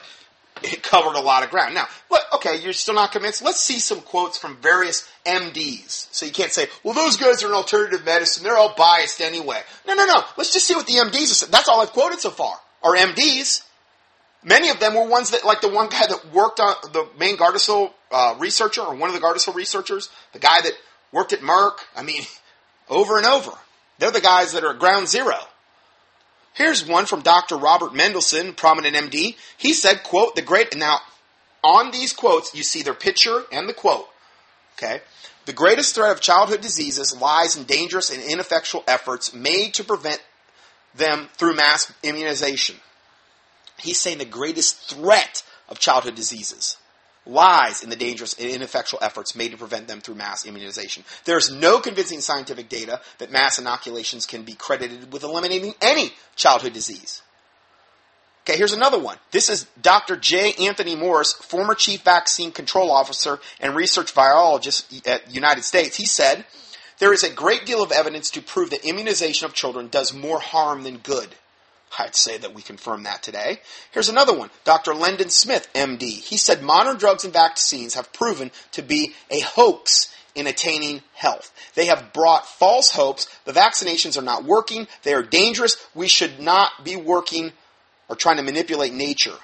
it 0.61 0.84
covered 0.84 1.16
a 1.16 1.22
lot 1.22 1.41
of 1.41 1.49
ground. 1.51 1.74
Now, 1.74 1.88
okay, 2.34 2.59
you're 2.61 2.74
still 2.74 2.95
not 2.95 3.13
convinced? 3.13 3.41
Let's 3.41 3.61
see 3.61 3.80
some 3.80 4.01
quotes 4.01 4.38
from 4.38 4.57
various 4.57 5.09
MDs. 5.26 6.09
So 6.11 6.26
you 6.26 6.34
can't 6.34 6.51
say, 6.51 6.68
well, 6.84 6.93
those 6.93 7.16
guys 7.16 7.41
are 7.43 7.47
in 7.47 7.53
alternative 7.53 8.03
medicine. 8.03 8.43
They're 8.43 8.57
all 8.57 8.76
biased 8.76 9.22
anyway. 9.22 9.61
No, 9.88 9.93
no, 9.93 10.05
no. 10.05 10.22
Let's 10.36 10.51
just 10.51 10.68
see 10.68 10.76
what 10.76 10.86
the 10.86 10.95
MDs 10.95 11.47
are. 11.47 11.49
That's 11.49 11.70
all 11.70 11.80
I've 11.80 11.93
quoted 11.93 12.20
so 12.20 12.30
far, 12.30 12.57
are 12.84 12.97
MDs. 12.97 13.63
Many 14.43 14.68
of 14.68 14.82
them 14.82 14.95
were 14.95 15.07
ones 15.07 15.32
that, 15.32 15.45
like 15.45 15.61
the 15.61 15.70
one 15.70 15.88
guy 15.88 16.07
that 16.07 16.34
worked 16.34 16.59
on 16.59 16.76
the 16.91 17.07
main 17.18 17.38
Gardasil 17.38 17.93
uh, 18.11 18.36
researcher, 18.38 18.82
or 18.82 18.95
one 18.95 19.09
of 19.09 19.16
the 19.16 19.26
Gardasil 19.26 19.55
researchers, 19.55 20.09
the 20.34 20.39
guy 20.39 20.59
that 20.61 20.74
worked 21.13 21.32
at 21.32 21.39
Merck. 21.39 21.78
I 21.95 22.03
mean, 22.03 22.24
over 22.89 23.16
and 23.16 23.26
over. 23.26 23.51
They're 23.98 24.12
the 24.12 24.22
guys 24.22 24.54
that 24.54 24.64
are 24.64 24.72
at 24.72 24.80
ground 24.80 25.08
zero. 25.08 25.38
Here's 26.54 26.86
one 26.86 27.06
from 27.06 27.22
Dr. 27.22 27.58
Robert 27.58 27.93
Mendelsohn, 27.93 28.54
prominent 28.54 28.96
MD. 28.96 29.36
He 29.58 29.74
said, 29.74 30.04
quote, 30.04 30.36
the 30.36 30.41
great, 30.41 30.76
now 30.76 31.00
on 31.64 31.91
these 31.91 32.14
quotes, 32.14 32.54
you 32.54 32.64
see 32.64 32.82
their 32.82 32.93
picture 32.93 33.43
and 33.52 33.68
the 33.68 33.74
quote. 33.74 34.08
Okay? 34.78 35.02
The 35.46 35.54
greatest 35.54 35.96
threat 35.96 36.12
of 36.12 36.22
childhood 36.22 36.62
diseases 36.62 37.16
lies 37.20 37.58
in 37.58 37.66
dangerous 37.66 38.10
and 38.10 38.24
ineffectual 38.24 38.84
efforts 38.88 39.34
made 39.34 39.74
to 39.76 39.84
prevent 39.84 40.24
them 40.96 41.28
through 41.34 41.56
mass 41.56 41.91
immunization. 42.04 42.78
He's 43.78 44.00
saying 44.00 44.20
the 44.20 44.26
greatest 44.26 44.89
threat 44.89 45.43
of 45.68 45.80
childhood 45.80 46.16
diseases 46.16 46.78
lies 47.26 47.84
in 47.84 47.89
the 47.89 47.95
dangerous 47.95 48.34
and 48.34 48.49
ineffectual 48.49 48.99
efforts 49.01 49.36
made 49.36 49.51
to 49.51 49.57
prevent 49.57 49.88
them 49.88 50.01
through 50.01 50.15
mass 50.15 50.45
immunization. 50.45 51.03
There 51.26 51.38
is 51.38 51.51
no 51.51 51.80
convincing 51.80 52.21
scientific 52.21 52.69
data 52.69 53.01
that 53.17 53.32
mass 53.32 53.59
inoculations 53.59 54.26
can 54.26 54.43
be 54.43 54.53
credited 54.53 55.11
with 55.11 55.23
eliminating 55.23 55.73
any 55.82 56.11
childhood 56.36 56.73
disease. 56.73 57.21
Okay, 58.43 58.57
here's 58.57 58.73
another 58.73 58.99
one. 58.99 59.17
This 59.32 59.49
is 59.49 59.65
Dr. 59.82 60.15
J. 60.15 60.53
Anthony 60.67 60.95
Morris, 60.95 61.34
former 61.34 61.73
chief 61.73 62.03
vaccine 62.03 62.51
control 62.51 62.91
officer 62.91 63.39
and 63.59 63.76
research 63.76 64.13
virologist 64.13 65.07
at 65.07 65.34
United 65.34 65.63
States. 65.63 65.95
He 65.97 66.05
said, 66.05 66.45
there 66.99 67.11
is 67.11 67.23
a 67.23 67.34
great 67.34 67.65
deal 67.65 67.82
of 67.82 67.91
evidence 67.91 68.30
to 68.32 68.41
prove 68.41 68.69
that 68.69 68.86
immunization 68.86 69.45
of 69.45 69.53
children 69.53 69.88
does 69.88 70.13
more 70.13 70.39
harm 70.39 70.84
than 70.84 70.97
good. 70.97 71.30
I'd 71.98 72.16
say 72.16 72.38
that 72.38 72.54
we 72.54 72.62
confirm 72.62 73.04
that 73.04 73.24
today. 73.24 73.62
Here's 73.91 74.10
another 74.10 74.38
one. 74.38 74.50
Dr. 74.64 74.93
Lendon 74.93 75.30
Smith, 75.30 75.70
MD. 75.74 76.02
He 76.02 76.38
said 76.38 76.62
modern 76.62 76.98
drugs 76.98 77.24
and 77.24 77.34
vaccines 77.34 77.93
have 77.93 78.12
proven 78.14 78.52
to 78.72 78.82
be 78.82 79.14
a 79.30 79.39
hoax 79.39 80.14
in 80.36 80.48
attaining 80.48 81.02
health. 81.14 81.54
They 81.76 81.86
have 81.86 82.12
brought 82.12 82.46
false 82.46 82.91
hopes. 82.91 83.28
The 83.46 83.54
vaccinations 83.54 84.18
are 84.18 84.24
not 84.24 84.43
working. 84.43 84.88
They 85.04 85.14
are 85.14 85.24
dangerous. 85.24 85.78
We 85.93 86.08
should 86.08 86.39
not 86.39 86.84
be 86.84 86.96
working 86.96 87.54
or 88.10 88.16
trying 88.16 88.38
to 88.38 88.43
manipulate 88.43 88.93
nature. 88.93 89.38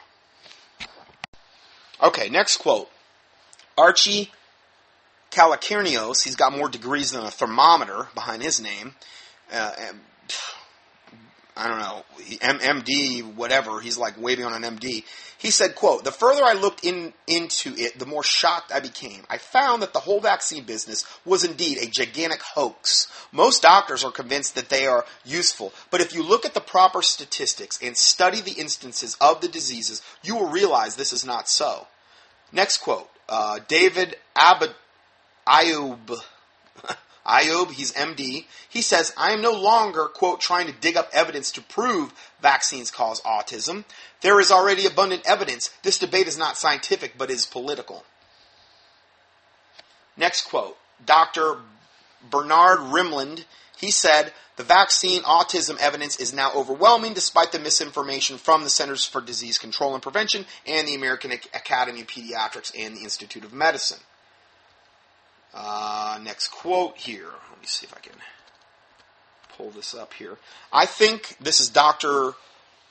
Okay, 2.02 2.30
next 2.30 2.58
quote. 2.58 2.90
Archie 3.78 4.32
Kalokerinos, 5.32 6.24
he's 6.24 6.36
got 6.36 6.56
more 6.56 6.68
degrees 6.68 7.12
than 7.12 7.24
a 7.24 7.32
thermometer 7.32 8.08
behind 8.14 8.44
his 8.44 8.60
name. 8.60 8.96
Uh, 9.52 9.72
I 11.56 11.68
don't 11.68 11.80
know, 11.80 12.04
MD, 12.40 13.36
whatever. 13.36 13.82
He's 13.82 13.98
like 13.98 14.20
waving 14.20 14.46
on 14.46 14.64
an 14.64 14.78
MD. 14.78 15.04
He 15.38 15.52
said, 15.52 15.76
quote, 15.76 16.04
the 16.06 16.12
further 16.12 16.44
I 16.44 16.54
looked 16.54 16.86
in, 16.86 17.14
into 17.28 17.74
it, 17.76 18.00
the 18.00 18.06
more 18.06 18.24
shocked 18.24 18.72
I 18.72 18.80
became. 18.80 19.24
I 19.30 19.38
found 19.38 19.82
that 19.82 19.92
the 19.92 20.00
whole 20.00 20.22
vaccine 20.22 20.64
business 20.64 21.06
was 21.26 21.44
indeed 21.44 21.78
a 21.78 21.88
gigantic 21.88 22.42
hoax. 22.42 23.12
Most 23.32 23.64
doctors 23.64 24.04
are 24.04 24.12
convinced 24.12 24.56
that 24.56 24.70
they 24.70 24.86
are 24.86 25.06
useful, 25.26 25.74
but 25.90 26.00
if 26.00 26.14
you 26.14 26.24
look 26.24 26.46
at 26.46 26.54
the 26.54 26.62
proper 26.62 27.02
statistics 27.02 27.80
and 27.82 27.98
study 27.98 28.40
the 28.40 28.60
instances 28.60 29.18
of 29.20 29.42
the 29.42 29.48
diseases, 29.50 30.02
you 30.24 30.36
will 30.36 30.50
realize 30.50 30.96
this 30.96 31.14
is 31.14 31.26
not 31.26 31.50
so. 31.50 31.88
Next 32.54 32.78
quote, 32.78 33.10
uh, 33.28 33.60
David 33.68 34.16
Abad, 34.36 34.74
Ayoub, 35.48 36.22
Ayoub, 37.26 37.72
he's 37.72 37.94
MD, 37.94 38.46
he 38.68 38.82
says, 38.82 39.14
I 39.16 39.32
am 39.32 39.42
no 39.42 39.52
longer, 39.52 40.06
quote, 40.06 40.42
trying 40.42 40.68
to 40.68 40.74
dig 40.74 40.98
up 40.98 41.10
evidence 41.14 41.52
to 41.54 41.62
prove 41.62 42.14
vaccines 42.42 42.90
cause 42.90 43.22
autism. 43.22 43.86
There 44.22 44.40
is 44.40 44.52
already 44.52 44.86
abundant 44.86 45.24
evidence. 45.26 45.70
This 45.84 46.00
debate 46.00 46.28
is 46.28 46.38
not 46.38 46.58
scientific, 46.58 47.18
but 47.18 47.30
is 47.30 47.46
political. 47.46 48.04
Next 50.18 50.48
quote, 50.50 50.78
Dr. 51.06 51.58
Bernard 52.30 52.80
Rimland, 52.80 53.46
he 53.78 53.92
said, 53.92 54.34
the 54.58 54.64
vaccine 54.64 55.24
autism 55.24 55.80
evidence 55.80 56.18
is 56.18 56.34
now 56.34 56.52
overwhelming 56.54 57.14
despite 57.14 57.52
the 57.52 57.60
misinformation 57.60 58.38
from 58.38 58.64
the 58.64 58.70
Centers 58.70 59.06
for 59.06 59.22
Disease 59.22 59.58
Control 59.58 59.94
and 59.94 60.04
Prevention 60.04 60.46
and 60.68 60.88
the 60.88 60.94
American 60.94 61.32
Academy 61.32 62.02
of 62.02 62.08
Pediatrics 62.08 62.72
and 62.78 62.96
the 62.96 63.02
Institute 63.02 63.44
of 63.44 63.54
Medicine. 63.54 64.00
Uh, 65.54 66.20
next 66.24 66.50
quote 66.50 66.98
here. 66.98 67.26
Let 67.26 67.62
me 67.62 67.66
see 67.66 67.86
if 67.86 67.94
I 67.96 68.00
can 68.00 68.14
pull 69.58 69.70
this 69.72 69.94
up 69.94 70.14
here. 70.14 70.38
I 70.72 70.86
think 70.86 71.36
this 71.40 71.60
is 71.60 71.70
Dr. 71.70 72.34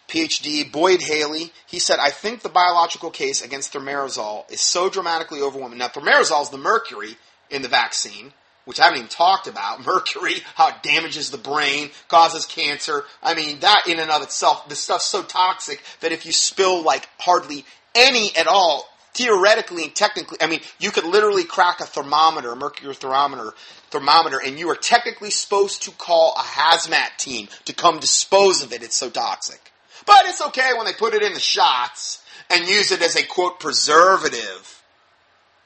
PhD 0.09 0.71
Boyd 0.71 1.01
Haley. 1.03 1.53
He 1.67 1.79
said, 1.79 1.99
I 2.01 2.11
think 2.11 2.43
the 2.43 2.49
biological 2.49 3.11
case 3.11 3.43
against 3.43 3.73
thimerosal 3.73 4.51
is 4.51 4.61
so 4.61 4.91
dramatically 4.91 5.41
overwhelming. 5.41 5.79
Now, 5.79 5.89
thimerosal 5.89 6.43
is 6.43 6.51
the 6.51 6.59
mercury 6.59 7.17
in 7.49 7.63
the 7.63 7.69
vaccine, 7.69 8.33
which 8.65 8.81
I 8.81 8.85
haven't 8.85 8.99
even 8.99 9.09
talked 9.09 9.47
about. 9.47 9.85
Mercury, 9.87 10.35
how 10.55 10.69
it 10.69 10.83
damages 10.83 11.31
the 11.31 11.39
brain, 11.39 11.91
causes 12.09 12.45
cancer. 12.45 13.05
I 13.23 13.35
mean, 13.35 13.61
that 13.61 13.85
in 13.87 13.99
and 13.99 14.11
of 14.11 14.23
itself, 14.23 14.69
this 14.69 14.81
stuff's 14.81 15.07
so 15.07 15.23
toxic 15.23 15.83
that 16.01 16.13
if 16.13 16.27
you 16.27 16.33
spill 16.33 16.83
like 16.83 17.09
hardly 17.19 17.65
any 17.95 18.37
at 18.37 18.47
all 18.47 18.90
theoretically 19.15 19.85
and 19.85 19.95
technically, 19.95 20.39
I 20.41 20.47
mean, 20.47 20.61
you 20.79 20.91
could 20.91 21.05
literally 21.05 21.45
crack 21.45 21.81
a 21.81 21.85
thermometer, 21.85 22.53
a 22.53 22.57
mercury 22.57 22.95
thermometer, 22.95 23.53
thermometer, 23.91 24.41
and 24.45 24.59
you 24.59 24.69
are 24.71 24.77
technically 24.77 25.31
supposed 25.31 25.83
to 25.85 25.91
call 25.93 26.35
a 26.37 26.43
hazmat 26.43 27.17
team 27.19 27.49
to 27.65 27.73
come 27.73 27.99
dispose 27.99 28.63
of 28.63 28.73
it. 28.73 28.83
It's 28.83 28.97
so 28.97 29.11
toxic. 29.11 29.73
But 30.07 30.27
it's 30.27 30.41
okay 30.41 30.71
when 30.77 30.87
they 30.87 30.93
put 30.93 31.15
it 31.15 31.23
in 31.23 31.35
the 31.35 31.41
shots 31.41 32.23
and 32.49 32.69
use 32.69 32.91
it 32.91 33.03
as 33.03 33.17
a 33.17 33.27
quote 33.27 33.61
preservative. 33.61 34.83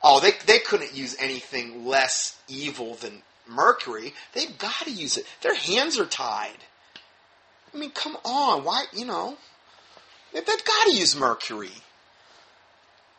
Oh, 0.02 0.20
they, 0.20 0.32
they 0.46 0.58
couldn't 0.58 0.94
use 0.94 1.16
anything 1.18 1.86
less 1.86 2.36
evil 2.48 2.94
than 2.96 3.22
mercury. 3.48 4.12
They've 4.32 4.56
got 4.58 4.84
to 4.84 4.90
use 4.90 5.16
it. 5.16 5.26
Their 5.42 5.54
hands 5.54 5.98
are 5.98 6.06
tied. 6.06 6.58
I 7.72 7.78
mean, 7.78 7.90
come 7.90 8.16
on. 8.24 8.64
Why, 8.64 8.84
you 8.92 9.04
know, 9.04 9.36
they've 10.32 10.44
got 10.44 10.86
to 10.86 10.94
use 10.94 11.16
mercury. 11.16 11.70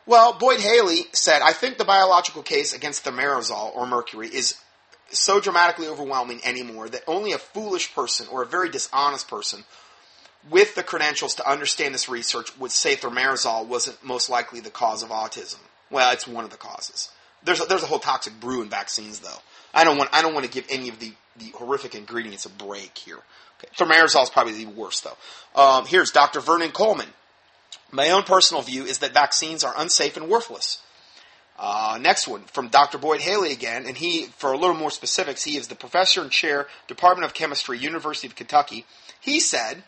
Well, 0.06 0.34
Boyd 0.34 0.60
Haley 0.60 1.06
said, 1.12 1.42
I 1.42 1.52
think 1.52 1.78
the 1.78 1.84
biological 1.84 2.42
case 2.42 2.72
against 2.72 3.04
thimerosal 3.04 3.74
or 3.74 3.86
mercury 3.86 4.28
is 4.28 4.56
so 5.10 5.40
dramatically 5.40 5.88
overwhelming 5.88 6.40
anymore 6.44 6.88
that 6.88 7.02
only 7.06 7.32
a 7.32 7.38
foolish 7.38 7.92
person 7.94 8.26
or 8.30 8.42
a 8.42 8.46
very 8.46 8.70
dishonest 8.70 9.28
person 9.28 9.64
with 10.48 10.74
the 10.76 10.82
credentials 10.82 11.34
to 11.36 11.50
understand 11.50 11.92
this 11.94 12.08
research 12.08 12.56
would 12.58 12.70
say 12.70 12.94
thimerosal 12.94 13.66
wasn't 13.66 14.02
most 14.04 14.30
likely 14.30 14.60
the 14.60 14.70
cause 14.70 15.02
of 15.02 15.08
autism. 15.08 15.58
Well, 15.90 16.12
it's 16.12 16.26
one 16.26 16.44
of 16.44 16.50
the 16.50 16.56
causes. 16.56 17.10
There's 17.42 17.60
a, 17.60 17.64
there's 17.64 17.82
a 17.82 17.86
whole 17.86 17.98
toxic 17.98 18.38
brew 18.40 18.62
in 18.62 18.68
vaccines, 18.68 19.20
though. 19.20 19.38
I 19.74 19.84
don't 19.84 19.98
want 19.98 20.10
I 20.12 20.22
don't 20.22 20.34
want 20.34 20.46
to 20.46 20.50
give 20.50 20.66
any 20.70 20.88
of 20.88 20.98
the, 20.98 21.12
the 21.36 21.50
horrific 21.56 21.94
ingredients 21.94 22.46
a 22.46 22.50
break 22.50 22.96
here. 22.96 23.18
Okay. 23.58 23.68
Thimerosal 23.76 24.22
is 24.22 24.30
probably 24.30 24.64
the 24.64 24.70
worst, 24.70 25.04
though. 25.04 25.60
Um, 25.60 25.86
here's 25.86 26.10
Dr. 26.10 26.40
Vernon 26.40 26.70
Coleman. 26.70 27.08
My 27.90 28.10
own 28.10 28.24
personal 28.24 28.62
view 28.62 28.84
is 28.84 28.98
that 28.98 29.14
vaccines 29.14 29.64
are 29.64 29.74
unsafe 29.76 30.16
and 30.16 30.28
worthless. 30.28 30.82
Uh, 31.58 31.98
next 32.00 32.28
one 32.28 32.42
from 32.42 32.68
Dr. 32.68 32.98
Boyd 32.98 33.20
Haley 33.20 33.52
again, 33.52 33.86
and 33.86 33.96
he, 33.96 34.26
for 34.36 34.52
a 34.52 34.58
little 34.58 34.76
more 34.76 34.90
specifics, 34.90 35.44
he 35.44 35.56
is 35.56 35.68
the 35.68 35.74
professor 35.74 36.20
and 36.20 36.30
chair, 36.30 36.68
Department 36.86 37.24
of 37.24 37.32
Chemistry, 37.32 37.78
University 37.78 38.26
of 38.26 38.34
Kentucky. 38.34 38.84
He 39.20 39.40
said, 39.40 39.82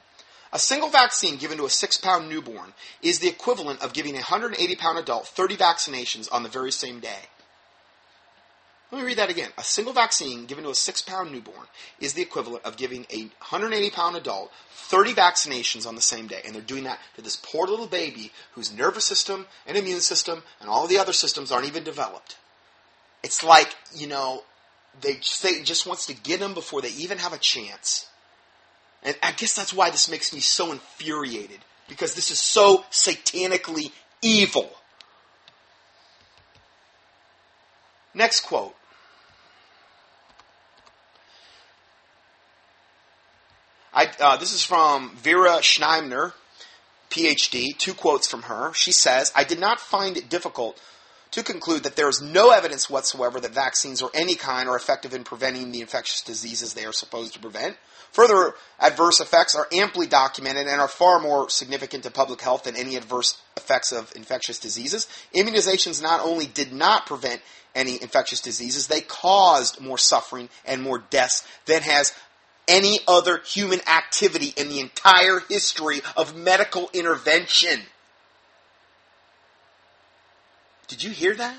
a 0.50 0.58
single 0.58 0.88
vaccine 0.88 1.36
given 1.36 1.58
to 1.58 1.66
a 1.66 1.70
six 1.70 1.98
pound 1.98 2.28
newborn 2.28 2.72
is 3.02 3.18
the 3.18 3.28
equivalent 3.28 3.82
of 3.82 3.92
giving 3.92 4.14
a 4.14 4.18
180 4.18 4.76
pound 4.76 4.98
adult 4.98 5.26
30 5.26 5.56
vaccinations 5.56 6.28
on 6.32 6.42
the 6.42 6.48
very 6.48 6.72
same 6.72 7.00
day. 7.00 7.28
Let 8.90 9.00
me 9.00 9.06
read 9.06 9.18
that 9.18 9.30
again. 9.30 9.50
A 9.58 9.62
single 9.62 9.92
vaccine 9.92 10.46
given 10.46 10.64
to 10.64 10.70
a 10.70 10.74
six 10.74 11.02
pound 11.02 11.30
newborn 11.30 11.66
is 12.00 12.14
the 12.14 12.22
equivalent 12.22 12.64
of 12.64 12.78
giving 12.78 13.06
a 13.10 13.24
180 13.40 13.90
pound 13.90 14.16
adult 14.16 14.50
30 14.70 15.12
vaccinations 15.12 15.86
on 15.86 15.94
the 15.94 16.00
same 16.00 16.26
day. 16.26 16.40
And 16.46 16.54
they're 16.54 16.62
doing 16.62 16.84
that 16.84 16.98
to 17.16 17.22
this 17.22 17.36
poor 17.36 17.66
little 17.66 17.86
baby 17.86 18.32
whose 18.54 18.72
nervous 18.72 19.04
system 19.04 19.46
and 19.66 19.76
immune 19.76 20.00
system 20.00 20.42
and 20.60 20.70
all 20.70 20.86
the 20.86 20.98
other 20.98 21.12
systems 21.12 21.52
aren't 21.52 21.66
even 21.66 21.84
developed. 21.84 22.38
It's 23.22 23.44
like, 23.44 23.76
you 23.94 24.06
know, 24.06 24.44
they 25.02 25.18
say 25.20 25.62
just 25.62 25.86
wants 25.86 26.06
to 26.06 26.14
get 26.14 26.40
them 26.40 26.54
before 26.54 26.80
they 26.80 26.90
even 26.90 27.18
have 27.18 27.34
a 27.34 27.38
chance. 27.38 28.08
And 29.02 29.16
I 29.22 29.32
guess 29.32 29.54
that's 29.54 29.74
why 29.74 29.90
this 29.90 30.10
makes 30.10 30.32
me 30.32 30.40
so 30.40 30.72
infuriated. 30.72 31.60
Because 31.88 32.14
this 32.14 32.30
is 32.30 32.38
so 32.38 32.84
satanically 32.90 33.92
evil. 34.22 34.70
Next 38.14 38.40
quote. 38.40 38.74
I, 43.94 44.07
uh, 44.20 44.36
this 44.36 44.52
is 44.52 44.64
from 44.64 45.14
Vera 45.16 45.58
Scheibner, 45.58 46.32
PhD. 47.10 47.76
Two 47.76 47.94
quotes 47.94 48.26
from 48.26 48.42
her. 48.42 48.72
She 48.74 48.92
says, 48.92 49.32
I 49.34 49.44
did 49.44 49.58
not 49.58 49.80
find 49.80 50.16
it 50.16 50.28
difficult 50.28 50.80
to 51.30 51.42
conclude 51.42 51.82
that 51.82 51.96
there 51.96 52.08
is 52.08 52.22
no 52.22 52.50
evidence 52.50 52.88
whatsoever 52.88 53.38
that 53.40 53.52
vaccines 53.52 54.02
or 54.02 54.10
any 54.14 54.34
kind 54.34 54.68
are 54.68 54.76
effective 54.76 55.12
in 55.12 55.24
preventing 55.24 55.72
the 55.72 55.80
infectious 55.80 56.22
diseases 56.22 56.74
they 56.74 56.84
are 56.84 56.92
supposed 56.92 57.34
to 57.34 57.38
prevent. 57.38 57.76
Further 58.12 58.54
adverse 58.80 59.20
effects 59.20 59.54
are 59.54 59.68
amply 59.72 60.06
documented 60.06 60.66
and 60.66 60.80
are 60.80 60.88
far 60.88 61.20
more 61.20 61.50
significant 61.50 62.04
to 62.04 62.10
public 62.10 62.40
health 62.40 62.64
than 62.64 62.76
any 62.76 62.96
adverse 62.96 63.40
effects 63.56 63.92
of 63.92 64.10
infectious 64.16 64.58
diseases. 64.58 65.06
Immunizations 65.34 66.02
not 66.02 66.24
only 66.24 66.46
did 66.46 66.72
not 66.72 67.06
prevent 67.06 67.42
any 67.74 68.00
infectious 68.00 68.40
diseases, 68.40 68.86
they 68.86 69.02
caused 69.02 69.80
more 69.80 69.98
suffering 69.98 70.48
and 70.64 70.82
more 70.82 70.98
deaths 71.10 71.46
than 71.66 71.82
has 71.82 72.14
any 72.68 73.00
other 73.08 73.40
human 73.44 73.80
activity 73.88 74.52
in 74.56 74.68
the 74.68 74.78
entire 74.80 75.40
history 75.48 76.00
of 76.16 76.36
medical 76.36 76.90
intervention. 76.92 77.80
Did 80.86 81.02
you 81.02 81.10
hear 81.10 81.34
that? 81.34 81.56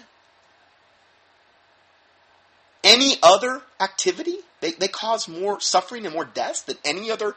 Any 2.84 3.16
other 3.22 3.62
activity? 3.80 4.38
They, 4.62 4.72
they 4.72 4.88
cause 4.88 5.28
more 5.28 5.60
suffering 5.60 6.06
and 6.06 6.14
more 6.14 6.26
deaths 6.26 6.62
than 6.62 6.78
any 6.86 7.12
other 7.12 7.36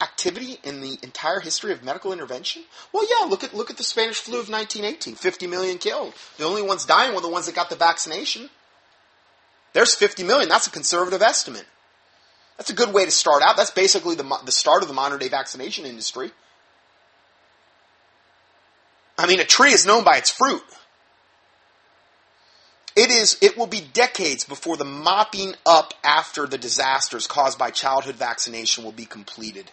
activity 0.00 0.58
in 0.62 0.80
the 0.80 0.98
entire 1.02 1.40
history 1.40 1.72
of 1.72 1.82
medical 1.82 2.12
intervention? 2.12 2.62
Well, 2.92 3.06
yeah, 3.08 3.28
look 3.28 3.44
at 3.44 3.54
look 3.54 3.70
at 3.70 3.76
the 3.76 3.84
Spanish 3.84 4.18
flu 4.18 4.40
of 4.40 4.48
1918. 4.48 5.14
50 5.14 5.46
million 5.46 5.78
killed. 5.78 6.14
The 6.38 6.44
only 6.44 6.62
ones 6.62 6.84
dying 6.84 7.14
were 7.14 7.20
the 7.20 7.28
ones 7.28 7.46
that 7.46 7.54
got 7.54 7.70
the 7.70 7.76
vaccination. 7.76 8.50
There's 9.72 9.94
50 9.94 10.24
million. 10.24 10.48
That's 10.48 10.66
a 10.66 10.70
conservative 10.70 11.22
estimate. 11.22 11.66
That's 12.56 12.70
a 12.70 12.74
good 12.74 12.92
way 12.92 13.04
to 13.04 13.10
start 13.10 13.42
out. 13.42 13.56
That's 13.56 13.70
basically 13.70 14.14
the, 14.14 14.38
the 14.44 14.52
start 14.52 14.82
of 14.82 14.88
the 14.88 14.94
modern 14.94 15.18
day 15.18 15.28
vaccination 15.28 15.84
industry. 15.84 16.30
I 19.18 19.26
mean, 19.26 19.40
a 19.40 19.44
tree 19.44 19.72
is 19.72 19.86
known 19.86 20.04
by 20.04 20.16
its 20.16 20.30
fruit. 20.30 20.62
It 22.94 23.10
is, 23.10 23.36
it 23.42 23.58
will 23.58 23.66
be 23.66 23.80
decades 23.80 24.44
before 24.44 24.78
the 24.78 24.84
mopping 24.84 25.54
up 25.66 25.92
after 26.02 26.46
the 26.46 26.56
disasters 26.56 27.26
caused 27.26 27.58
by 27.58 27.70
childhood 27.70 28.14
vaccination 28.14 28.84
will 28.84 28.92
be 28.92 29.04
completed. 29.04 29.70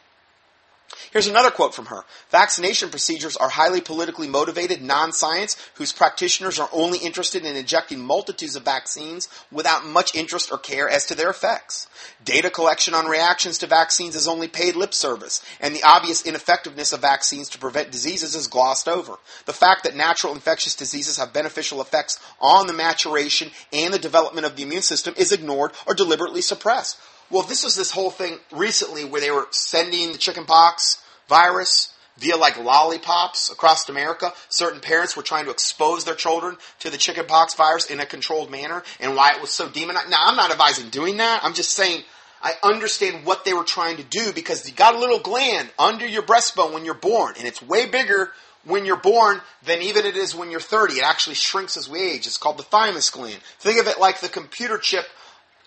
Here's 1.12 1.28
another 1.28 1.52
quote 1.52 1.76
from 1.76 1.88
her. 1.88 2.04
Vaccination 2.30 2.90
procedures 2.90 3.38
are 3.38 3.50
highly 3.50 3.82
politically 3.82 4.28
motivated 4.28 4.82
non-science 4.82 5.56
whose 5.76 5.94
practitioners 5.94 6.60
are 6.60 6.70
only 6.72 7.00
interested 7.00 7.46
in 7.46 7.56
injecting 7.56 8.00
multitudes 8.00 8.56
of 8.56 8.64
vaccines 8.64 9.30
without 9.52 9.86
much 9.86 10.16
interest 10.16 10.52
or 10.52 10.58
care 10.58 10.90
as 10.90 11.06
to 11.06 11.16
their 11.16 11.30
effects. 11.30 11.88
Data 12.24 12.50
collection 12.50 12.94
on 12.94 13.06
reactions 13.06 13.58
to 13.60 13.68
vaccines 13.68 14.16
is 14.16 14.28
only 14.28 14.48
paid 14.48 14.76
lip 14.76 14.94
service, 14.94 15.44
and 15.60 15.76
the 15.76 15.84
obvious 15.84 16.26
ineffectiveness 16.26 16.94
of 16.94 17.02
vaccines 17.02 17.50
to 17.50 17.60
prevent 17.60 17.92
diseases 17.92 18.36
is 18.36 18.48
glossed 18.48 18.88
over. 18.88 19.16
The 19.46 19.54
fact 19.54 19.84
that 19.84 19.96
natural 19.96 20.34
infectious 20.34 20.76
diseases 20.76 21.18
have 21.18 21.34
beneficial 21.34 21.82
effects 21.82 22.20
on 22.40 22.68
the 22.68 22.74
maturation 22.74 23.52
and 23.72 23.94
the 23.94 24.00
development 24.00 24.46
of 24.46 24.56
the 24.56 24.64
immune 24.64 24.82
system 24.82 25.14
is 25.18 25.32
ignored 25.32 25.72
or 25.88 25.94
deliberately 25.94 26.42
suppressed. 26.42 26.98
Well, 27.34 27.42
this 27.42 27.64
was 27.64 27.76
this 27.76 27.90
whole 27.90 28.12
thing 28.12 28.38
recently 28.52 29.06
where 29.06 29.20
they 29.20 29.32
were 29.32 29.48
sending 29.50 30.12
the 30.12 30.20
chickenpox 30.20 31.04
virus 31.28 31.92
via 32.20 32.38
like 32.38 32.64
lollipops 32.64 33.52
across 33.52 33.90
America. 33.90 34.32
Certain 34.50 34.80
parents 34.80 35.18
were 35.18 35.24
trying 35.24 35.46
to 35.46 35.52
expose 35.52 36.06
their 36.06 36.14
children 36.14 36.58
to 36.82 36.92
the 36.92 36.98
chickenpox 36.98 37.56
virus 37.56 37.90
in 37.90 38.00
a 38.00 38.06
controlled 38.06 38.52
manner 38.52 38.84
and 39.00 39.16
why 39.16 39.32
it 39.32 39.42
was 39.42 39.50
so 39.50 39.68
demonized. 39.68 40.12
Now, 40.12 40.20
I'm 40.28 40.36
not 40.36 40.52
advising 40.52 40.92
doing 40.92 41.18
that. 41.18 41.44
I'm 41.44 41.56
just 41.56 41.72
saying 41.72 42.04
I 42.44 42.54
understand 42.62 43.26
what 43.26 43.46
they 43.46 43.54
were 43.54 43.64
trying 43.64 43.98
to 43.98 44.04
do 44.04 44.32
because 44.32 44.70
you 44.70 44.76
got 44.76 44.94
a 44.94 45.00
little 45.00 45.20
gland 45.20 45.72
under 45.80 46.06
your 46.06 46.22
breastbone 46.22 46.72
when 46.72 46.86
you're 46.86 46.94
born 46.94 47.34
and 47.40 47.48
it's 47.48 47.64
way 47.64 47.88
bigger 47.88 48.32
when 48.64 48.86
you're 48.86 48.96
born 48.96 49.42
than 49.64 49.82
even 49.82 50.06
it 50.06 50.18
is 50.18 50.36
when 50.36 50.52
you're 50.52 50.60
30. 50.60 51.00
It 51.00 51.04
actually 51.04 51.36
shrinks 51.36 51.78
as 51.78 51.90
we 51.90 52.00
age. 52.00 52.28
It's 52.28 52.38
called 52.38 52.60
the 52.60 52.64
thymus 52.64 53.10
gland. 53.10 53.40
Think 53.58 53.80
of 53.80 53.88
it 53.88 54.00
like 54.00 54.20
the 54.20 54.30
computer 54.30 54.78
chip 54.78 55.08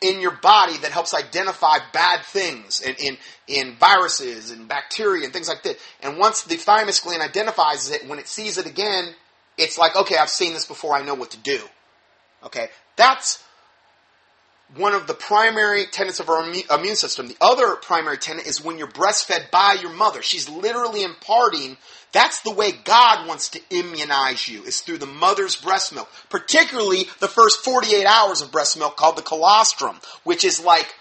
in 0.01 0.21
your 0.21 0.33
body 0.33 0.77
that 0.79 0.93
helps 0.93 1.15
identify 1.15 1.79
bad 1.93 2.25
things 2.25 2.81
in, 2.81 2.95
in, 2.97 3.17
in 3.49 3.77
viruses 3.77 4.51
and 4.51 4.69
bacteria 4.69 5.25
and 5.25 5.33
things 5.33 5.49
like 5.49 5.63
that. 5.63 5.77
And 6.03 6.19
once 6.19 6.43
the 6.43 6.57
thymus 6.57 7.01
gland 7.01 7.23
identifies 7.23 7.91
it, 7.91 8.07
when 8.07 8.19
it 8.19 8.29
sees 8.29 8.59
it 8.59 8.67
again, 8.67 9.15
it's 9.57 9.79
like, 9.79 9.97
okay, 9.97 10.17
I've 10.17 10.29
seen 10.29 10.53
this 10.53 10.67
before, 10.67 10.95
I 10.95 11.03
know 11.03 11.15
what 11.15 11.31
to 11.31 11.39
do. 11.39 11.61
Okay? 12.45 12.69
That's 12.97 13.43
one 14.75 14.95
of 14.95 15.07
the 15.07 15.15
primary 15.15 15.87
tenets 15.87 16.21
of 16.21 16.29
our 16.29 16.43
immune 16.43 16.97
system. 16.97 17.29
The 17.29 17.37
other 17.41 17.77
primary 17.77 18.19
tenet 18.19 18.47
is 18.47 18.63
when 18.63 18.79
you're 18.79 18.89
breastfed 18.89 19.51
by 19.51 19.77
your 19.81 19.93
mother. 19.93 20.23
She's 20.23 20.49
literally 20.49 21.03
imparting 21.03 21.77
that's 22.17 22.41
the 22.41 22.51
way 22.51 22.73
God 22.73 23.29
wants 23.29 23.51
to 23.51 23.61
immunize 23.69 24.49
you, 24.49 24.63
is 24.63 24.81
through 24.81 24.97
the 24.97 25.07
mother's 25.07 25.55
breast 25.55 25.95
milk. 25.95 26.09
Particularly 26.31 27.05
the 27.21 27.29
first 27.29 27.63
48 27.63 28.07
hours 28.07 28.41
of 28.41 28.51
breast 28.51 28.79
milk 28.79 28.97
called 28.97 29.19
the 29.19 29.23
colostrum, 29.23 30.01
which 30.25 30.43
is 30.43 30.65
like, 30.65 30.95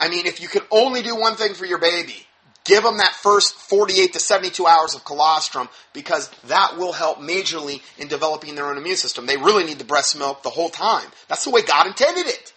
I 0.00 0.08
mean, 0.08 0.24
if 0.24 0.40
you 0.40 0.48
could 0.48 0.62
only 0.70 1.02
do 1.02 1.14
one 1.14 1.36
thing 1.36 1.52
for 1.52 1.66
your 1.66 1.76
baby, 1.78 2.26
give 2.64 2.82
them 2.82 2.96
that 2.96 3.12
first 3.12 3.56
48 3.56 4.14
to 4.14 4.18
72 4.18 4.66
hours 4.66 4.94
of 4.94 5.04
colostrum 5.04 5.68
because 5.92 6.30
that 6.46 6.78
will 6.78 6.92
help 6.92 7.18
majorly 7.18 7.82
in 7.98 8.08
developing 8.08 8.54
their 8.54 8.70
own 8.70 8.78
immune 8.78 8.96
system. 8.96 9.26
They 9.26 9.36
really 9.36 9.64
need 9.64 9.78
the 9.78 9.84
breast 9.84 10.18
milk 10.18 10.42
the 10.42 10.48
whole 10.48 10.70
time. 10.70 11.10
That's 11.28 11.44
the 11.44 11.50
way 11.50 11.60
God 11.60 11.86
intended 11.86 12.26
it. 12.26 12.54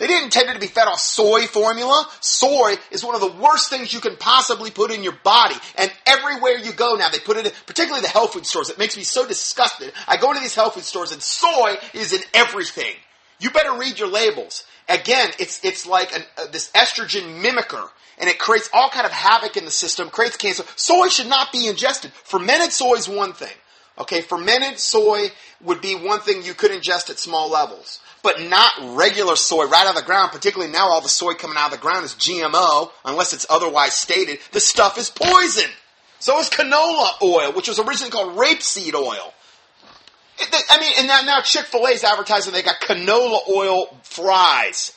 They 0.00 0.06
didn't 0.06 0.24
intend 0.24 0.48
it 0.48 0.54
to 0.54 0.58
be 0.58 0.66
fed 0.66 0.88
off 0.88 0.98
soy 0.98 1.46
formula. 1.46 2.08
Soy 2.20 2.76
is 2.90 3.04
one 3.04 3.14
of 3.14 3.20
the 3.20 3.32
worst 3.32 3.68
things 3.68 3.92
you 3.92 4.00
can 4.00 4.16
possibly 4.16 4.70
put 4.70 4.90
in 4.90 5.02
your 5.02 5.16
body. 5.22 5.56
And 5.76 5.92
everywhere 6.06 6.56
you 6.56 6.72
go 6.72 6.94
now, 6.94 7.10
they 7.10 7.18
put 7.18 7.36
it 7.36 7.44
in, 7.44 7.52
particularly 7.66 8.00
the 8.00 8.08
health 8.08 8.32
food 8.32 8.46
stores. 8.46 8.70
It 8.70 8.78
makes 8.78 8.96
me 8.96 9.02
so 9.02 9.28
disgusted. 9.28 9.92
I 10.08 10.16
go 10.16 10.30
into 10.30 10.40
these 10.40 10.54
health 10.54 10.72
food 10.72 10.84
stores 10.84 11.12
and 11.12 11.20
soy 11.20 11.76
is 11.92 12.14
in 12.14 12.22
everything. 12.32 12.94
You 13.40 13.50
better 13.50 13.74
read 13.74 13.98
your 13.98 14.08
labels. 14.08 14.64
Again, 14.88 15.32
it's, 15.38 15.62
it's 15.62 15.86
like 15.86 16.16
an, 16.16 16.22
uh, 16.38 16.46
this 16.46 16.70
estrogen 16.70 17.42
mimicker 17.42 17.90
and 18.16 18.30
it 18.30 18.38
creates 18.38 18.70
all 18.72 18.88
kind 18.88 19.04
of 19.04 19.12
havoc 19.12 19.58
in 19.58 19.66
the 19.66 19.70
system, 19.70 20.08
creates 20.08 20.38
cancer. 20.38 20.64
Soy 20.76 21.08
should 21.08 21.28
not 21.28 21.52
be 21.52 21.66
ingested. 21.66 22.12
Fermented 22.24 22.72
soy 22.72 22.94
is 22.94 23.06
one 23.06 23.34
thing. 23.34 23.52
Okay, 23.98 24.22
fermented 24.22 24.78
soy 24.78 25.28
would 25.60 25.82
be 25.82 25.94
one 25.94 26.20
thing 26.20 26.42
you 26.42 26.54
could 26.54 26.70
ingest 26.70 27.10
at 27.10 27.18
small 27.18 27.50
levels 27.50 28.00
but 28.22 28.42
not 28.42 28.72
regular 28.96 29.36
soy 29.36 29.64
right 29.66 29.86
out 29.86 29.96
of 29.96 30.00
the 30.00 30.06
ground, 30.06 30.32
particularly 30.32 30.72
now 30.72 30.88
all 30.88 31.00
the 31.00 31.08
soy 31.08 31.34
coming 31.34 31.56
out 31.56 31.66
of 31.66 31.78
the 31.78 31.82
ground 31.82 32.04
is 32.04 32.14
GMO, 32.14 32.90
unless 33.04 33.32
it's 33.32 33.46
otherwise 33.48 33.94
stated. 33.94 34.38
The 34.52 34.60
stuff 34.60 34.98
is 34.98 35.10
poison. 35.10 35.70
So 36.18 36.38
is 36.38 36.50
canola 36.50 37.22
oil, 37.22 37.52
which 37.52 37.68
was 37.68 37.78
originally 37.78 38.10
called 38.10 38.36
rapeseed 38.36 38.94
oil. 38.94 39.34
I 40.70 40.80
mean, 40.80 40.92
and 40.98 41.06
now, 41.06 41.22
now 41.22 41.40
Chick-fil-A 41.42 41.90
is 41.90 42.04
advertising 42.04 42.52
they 42.52 42.62
got 42.62 42.80
canola 42.80 43.40
oil 43.48 43.96
fries. 44.02 44.92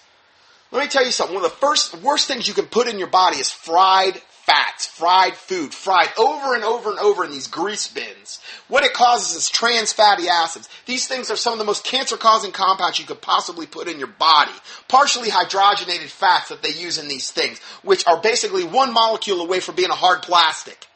Let 0.71 0.81
me 0.83 0.87
tell 0.87 1.05
you 1.05 1.11
something. 1.11 1.35
One 1.35 1.45
of 1.45 1.51
the 1.51 1.57
first, 1.57 1.95
worst 2.01 2.27
things 2.27 2.47
you 2.47 2.53
can 2.53 2.65
put 2.65 2.87
in 2.87 2.97
your 2.97 3.07
body 3.07 3.37
is 3.37 3.51
fried 3.51 4.21
fats, 4.45 4.85
fried 4.85 5.35
food, 5.35 5.73
fried 5.73 6.09
over 6.17 6.53
and 6.53 6.63
over 6.63 6.89
and 6.89 6.99
over 6.99 7.23
in 7.23 7.31
these 7.31 7.47
grease 7.47 7.87
bins. 7.87 8.41
What 8.67 8.83
it 8.83 8.93
causes 8.93 9.35
is 9.35 9.49
trans 9.49 9.93
fatty 9.93 10.27
acids. 10.27 10.67
These 10.85 11.07
things 11.07 11.31
are 11.31 11.37
some 11.37 11.53
of 11.53 11.59
the 11.59 11.65
most 11.65 11.85
cancer 11.85 12.17
causing 12.17 12.51
compounds 12.51 12.99
you 12.99 13.05
could 13.05 13.21
possibly 13.21 13.65
put 13.65 13.87
in 13.87 13.99
your 13.99 14.07
body. 14.07 14.51
Partially 14.89 15.29
hydrogenated 15.29 16.09
fats 16.09 16.49
that 16.49 16.61
they 16.61 16.73
use 16.73 16.97
in 16.97 17.07
these 17.07 17.31
things, 17.31 17.59
which 17.83 18.05
are 18.05 18.21
basically 18.21 18.65
one 18.65 18.93
molecule 18.93 19.41
away 19.41 19.61
from 19.61 19.75
being 19.75 19.89
a 19.89 19.95
hard 19.95 20.21
plastic. 20.21 20.87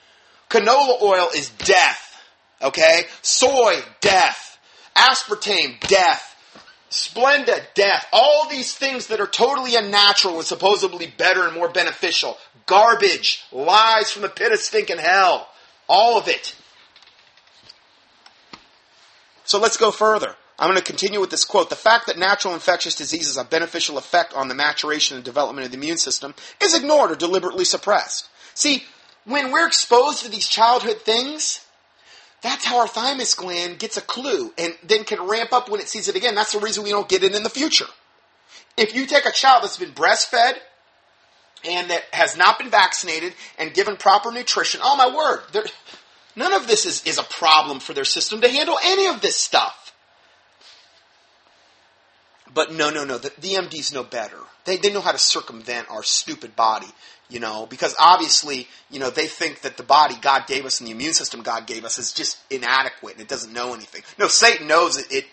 Canola 0.49 1.01
oil 1.01 1.29
is 1.35 1.49
death. 1.49 2.21
Okay? 2.61 3.03
Soy, 3.21 3.79
death. 4.01 4.57
Aspartame, 4.95 5.79
death. 5.87 6.35
Splenda, 6.89 7.61
death. 7.75 8.07
All 8.13 8.47
these 8.49 8.73
things 8.73 9.07
that 9.07 9.19
are 9.19 9.27
totally 9.27 9.75
unnatural 9.75 10.37
and 10.37 10.45
supposedly 10.45 11.13
better 11.17 11.45
and 11.45 11.53
more 11.53 11.69
beneficial 11.69 12.37
garbage, 12.68 13.43
lies 13.51 14.11
from 14.11 14.22
the 14.22 14.30
pit 14.30 14.51
of 14.51 14.59
stinking 14.59 14.99
hell. 14.99 15.49
All 15.89 16.20
of 16.20 16.28
it. 16.28 16.55
So 19.45 19.59
let's 19.59 19.78
go 19.78 19.89
further. 19.89 20.36
I'm 20.59 20.70
going 20.70 20.78
to 20.78 20.84
continue 20.84 21.20
with 21.20 21.30
this 21.30 21.45
quote. 21.45 21.70
The 21.70 21.76
fact 21.76 22.07
that 22.07 22.18
natural 22.18 22.53
infectious 22.53 22.95
diseases 22.95 23.38
have 23.38 23.49
beneficial 23.49 23.97
effect 23.97 24.34
on 24.34 24.47
the 24.47 24.55
maturation 24.55 25.15
and 25.15 25.24
development 25.24 25.65
of 25.65 25.72
the 25.72 25.78
immune 25.78 25.97
system 25.97 26.34
is 26.61 26.76
ignored 26.76 27.11
or 27.11 27.15
deliberately 27.15 27.63
suppressed. 27.63 28.28
See, 28.53 28.84
when 29.24 29.51
we're 29.51 29.68
exposed 29.68 30.24
to 30.24 30.32
these 30.32 30.47
childhood 30.47 31.01
things, 31.01 31.65
that's 32.41 32.65
how 32.65 32.80
our 32.80 32.88
thymus 32.88 33.36
gland 33.36 33.80
gets 33.80 33.97
a 33.97 34.01
clue 34.01 34.53
and 34.57 34.76
then 34.84 35.03
can 35.03 35.28
ramp 35.28 35.53
up 35.53 35.70
when 35.70 35.80
it 35.80 35.89
sees 35.89 36.07
it 36.07 36.15
again. 36.15 36.36
That's 36.36 36.53
the 36.53 36.59
reason 36.59 36.84
we 36.84 36.91
don't 36.91 37.09
get 37.09 37.24
it 37.24 37.36
in 37.36 37.43
the 37.43 37.49
future. 37.49 37.88
If 38.76 38.95
you 38.95 39.05
take 39.05 39.26
a 39.26 39.32
child 39.32 39.63
that's 39.63 39.78
been 39.78 39.91
breastfed 39.91 40.55
and 41.66 41.89
that 41.89 42.03
has 42.12 42.38
not 42.38 42.60
been 42.60 42.70
vaccinated 42.70 43.34
and 43.58 43.74
given 43.74 43.97
proper 43.97 44.32
nutrition, 44.32 44.82
oh 44.84 44.95
my 44.95 45.16
word, 45.16 45.66
none 46.36 46.53
of 46.53 46.68
this 46.68 46.86
is, 46.86 47.03
is 47.05 47.18
a 47.18 47.24
problem 47.24 47.80
for 47.80 47.93
their 47.93 48.05
system 48.05 48.41
to 48.41 48.49
handle 48.49 48.78
any 48.84 49.08
of 49.08 49.22
this 49.22 49.36
stuff. 49.36 49.93
But 52.53 52.72
no, 52.72 52.89
no, 52.89 53.03
no, 53.03 53.18
the, 53.18 53.32
the 53.39 53.53
MDs 53.53 53.93
know 53.93 54.03
better. 54.03 54.39
They, 54.66 54.78
they 54.78 54.91
know 54.91 55.01
how 55.01 55.12
to 55.12 55.18
circumvent 55.18 55.89
our 55.89 56.03
stupid 56.03 56.55
body 56.55 56.88
you 57.30 57.39
know, 57.39 57.66
because 57.66 57.95
obviously, 57.99 58.68
you 58.89 58.99
know, 58.99 59.10
they 59.10 59.28
think 59.28 59.62
that 59.62 59.78
the 59.78 59.84
body 59.84 60.16
God 60.22 60.47
gave 60.47 60.66
us 60.66 60.80
and 60.80 60.88
the 60.88 60.91
immune 60.91 61.14
system 61.14 61.41
God 61.41 61.68
gave 61.68 61.84
us 61.84 61.99
is 61.99 62.14
just 62.14 62.38
inadequate 62.49 63.14
and 63.14 63.22
it 63.22 63.28
doesn't 63.28 63.53
know 63.53 63.74
anything. 63.74 64.03
No, 64.18 64.28
Satan 64.28 64.68
knows 64.68 64.97
it, 64.97 65.12
it 65.12 65.26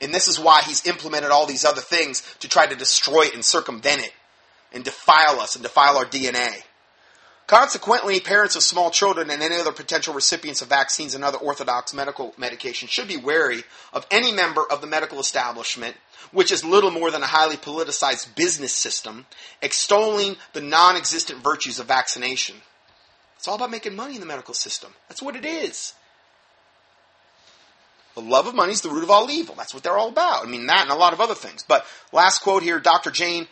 and 0.00 0.14
this 0.14 0.28
is 0.28 0.40
why 0.40 0.62
he's 0.62 0.86
implemented 0.86 1.30
all 1.30 1.46
these 1.46 1.64
other 1.64 1.80
things 1.80 2.22
to 2.40 2.48
try 2.48 2.66
to 2.66 2.74
destroy 2.74 3.22
it 3.22 3.34
and 3.34 3.44
circumvent 3.44 4.02
it 4.02 4.12
and 4.72 4.84
defile 4.84 5.40
us 5.40 5.54
and 5.54 5.62
defile 5.62 5.96
our 5.96 6.04
DNA. 6.04 6.62
Consequently, 7.46 8.18
parents 8.20 8.56
of 8.56 8.62
small 8.62 8.90
children 8.90 9.28
and 9.28 9.42
any 9.42 9.56
other 9.56 9.72
potential 9.72 10.14
recipients 10.14 10.62
of 10.62 10.68
vaccines 10.68 11.14
and 11.14 11.22
other 11.22 11.38
orthodox 11.38 11.92
medical 11.92 12.32
medication 12.38 12.88
should 12.88 13.08
be 13.08 13.16
wary 13.16 13.62
of 13.92 14.06
any 14.10 14.32
member 14.32 14.64
of 14.70 14.80
the 14.80 14.86
medical 14.86 15.20
establishment, 15.20 15.96
which 16.30 16.50
is 16.50 16.64
little 16.64 16.90
more 16.90 17.10
than 17.10 17.22
a 17.22 17.26
highly 17.26 17.56
politicized 17.56 18.34
business 18.36 18.72
system, 18.72 19.26
extolling 19.60 20.36
the 20.52 20.60
non 20.60 20.96
existent 20.96 21.42
virtues 21.42 21.78
of 21.78 21.86
vaccination. 21.86 22.56
It's 23.36 23.48
all 23.48 23.56
about 23.56 23.70
making 23.70 23.96
money 23.96 24.14
in 24.14 24.20
the 24.20 24.26
medical 24.26 24.54
system. 24.54 24.94
That's 25.08 25.20
what 25.20 25.36
it 25.36 25.44
is. 25.44 25.94
The 28.14 28.20
love 28.20 28.46
of 28.46 28.54
money 28.54 28.72
is 28.72 28.82
the 28.82 28.90
root 28.90 29.02
of 29.02 29.10
all 29.10 29.30
evil. 29.30 29.54
That's 29.56 29.74
what 29.74 29.82
they're 29.82 29.98
all 29.98 30.08
about. 30.08 30.46
I 30.46 30.48
mean, 30.48 30.66
that 30.66 30.82
and 30.82 30.90
a 30.90 30.94
lot 30.94 31.12
of 31.12 31.20
other 31.20 31.34
things. 31.34 31.64
But 31.66 31.84
last 32.12 32.38
quote 32.38 32.62
here, 32.62 32.78
Dr. 32.78 33.10
Jayne 33.10 33.48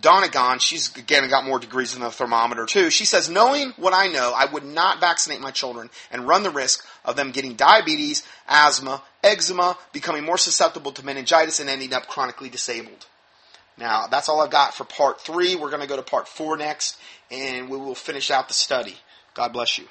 Donegan, 0.00 0.58
she's 0.58 0.94
again 0.96 1.28
got 1.28 1.44
more 1.44 1.58
degrees 1.58 1.92
than 1.92 2.02
the 2.02 2.10
thermometer 2.10 2.66
too. 2.66 2.90
She 2.90 3.04
says, 3.04 3.28
knowing 3.28 3.72
what 3.76 3.94
I 3.94 4.08
know, 4.08 4.32
I 4.36 4.44
would 4.44 4.64
not 4.64 5.00
vaccinate 5.00 5.40
my 5.40 5.50
children 5.50 5.90
and 6.10 6.28
run 6.28 6.42
the 6.42 6.50
risk 6.50 6.86
of 7.04 7.16
them 7.16 7.30
getting 7.30 7.54
diabetes, 7.54 8.22
asthma, 8.46 9.02
eczema, 9.22 9.76
becoming 9.92 10.24
more 10.24 10.38
susceptible 10.38 10.92
to 10.92 11.04
meningitis, 11.04 11.60
and 11.60 11.70
ending 11.70 11.92
up 11.92 12.06
chronically 12.06 12.48
disabled. 12.48 13.06
Now, 13.76 14.06
that's 14.08 14.28
all 14.28 14.40
I've 14.40 14.50
got 14.50 14.74
for 14.74 14.84
part 14.84 15.20
three. 15.20 15.54
We're 15.54 15.70
going 15.70 15.82
to 15.82 15.88
go 15.88 15.96
to 15.96 16.02
part 16.02 16.28
four 16.28 16.56
next, 16.56 16.98
and 17.30 17.68
we 17.68 17.76
will 17.76 17.94
finish 17.94 18.30
out 18.30 18.48
the 18.48 18.54
study. 18.54 18.96
God 19.34 19.52
bless 19.52 19.78
you. 19.78 19.86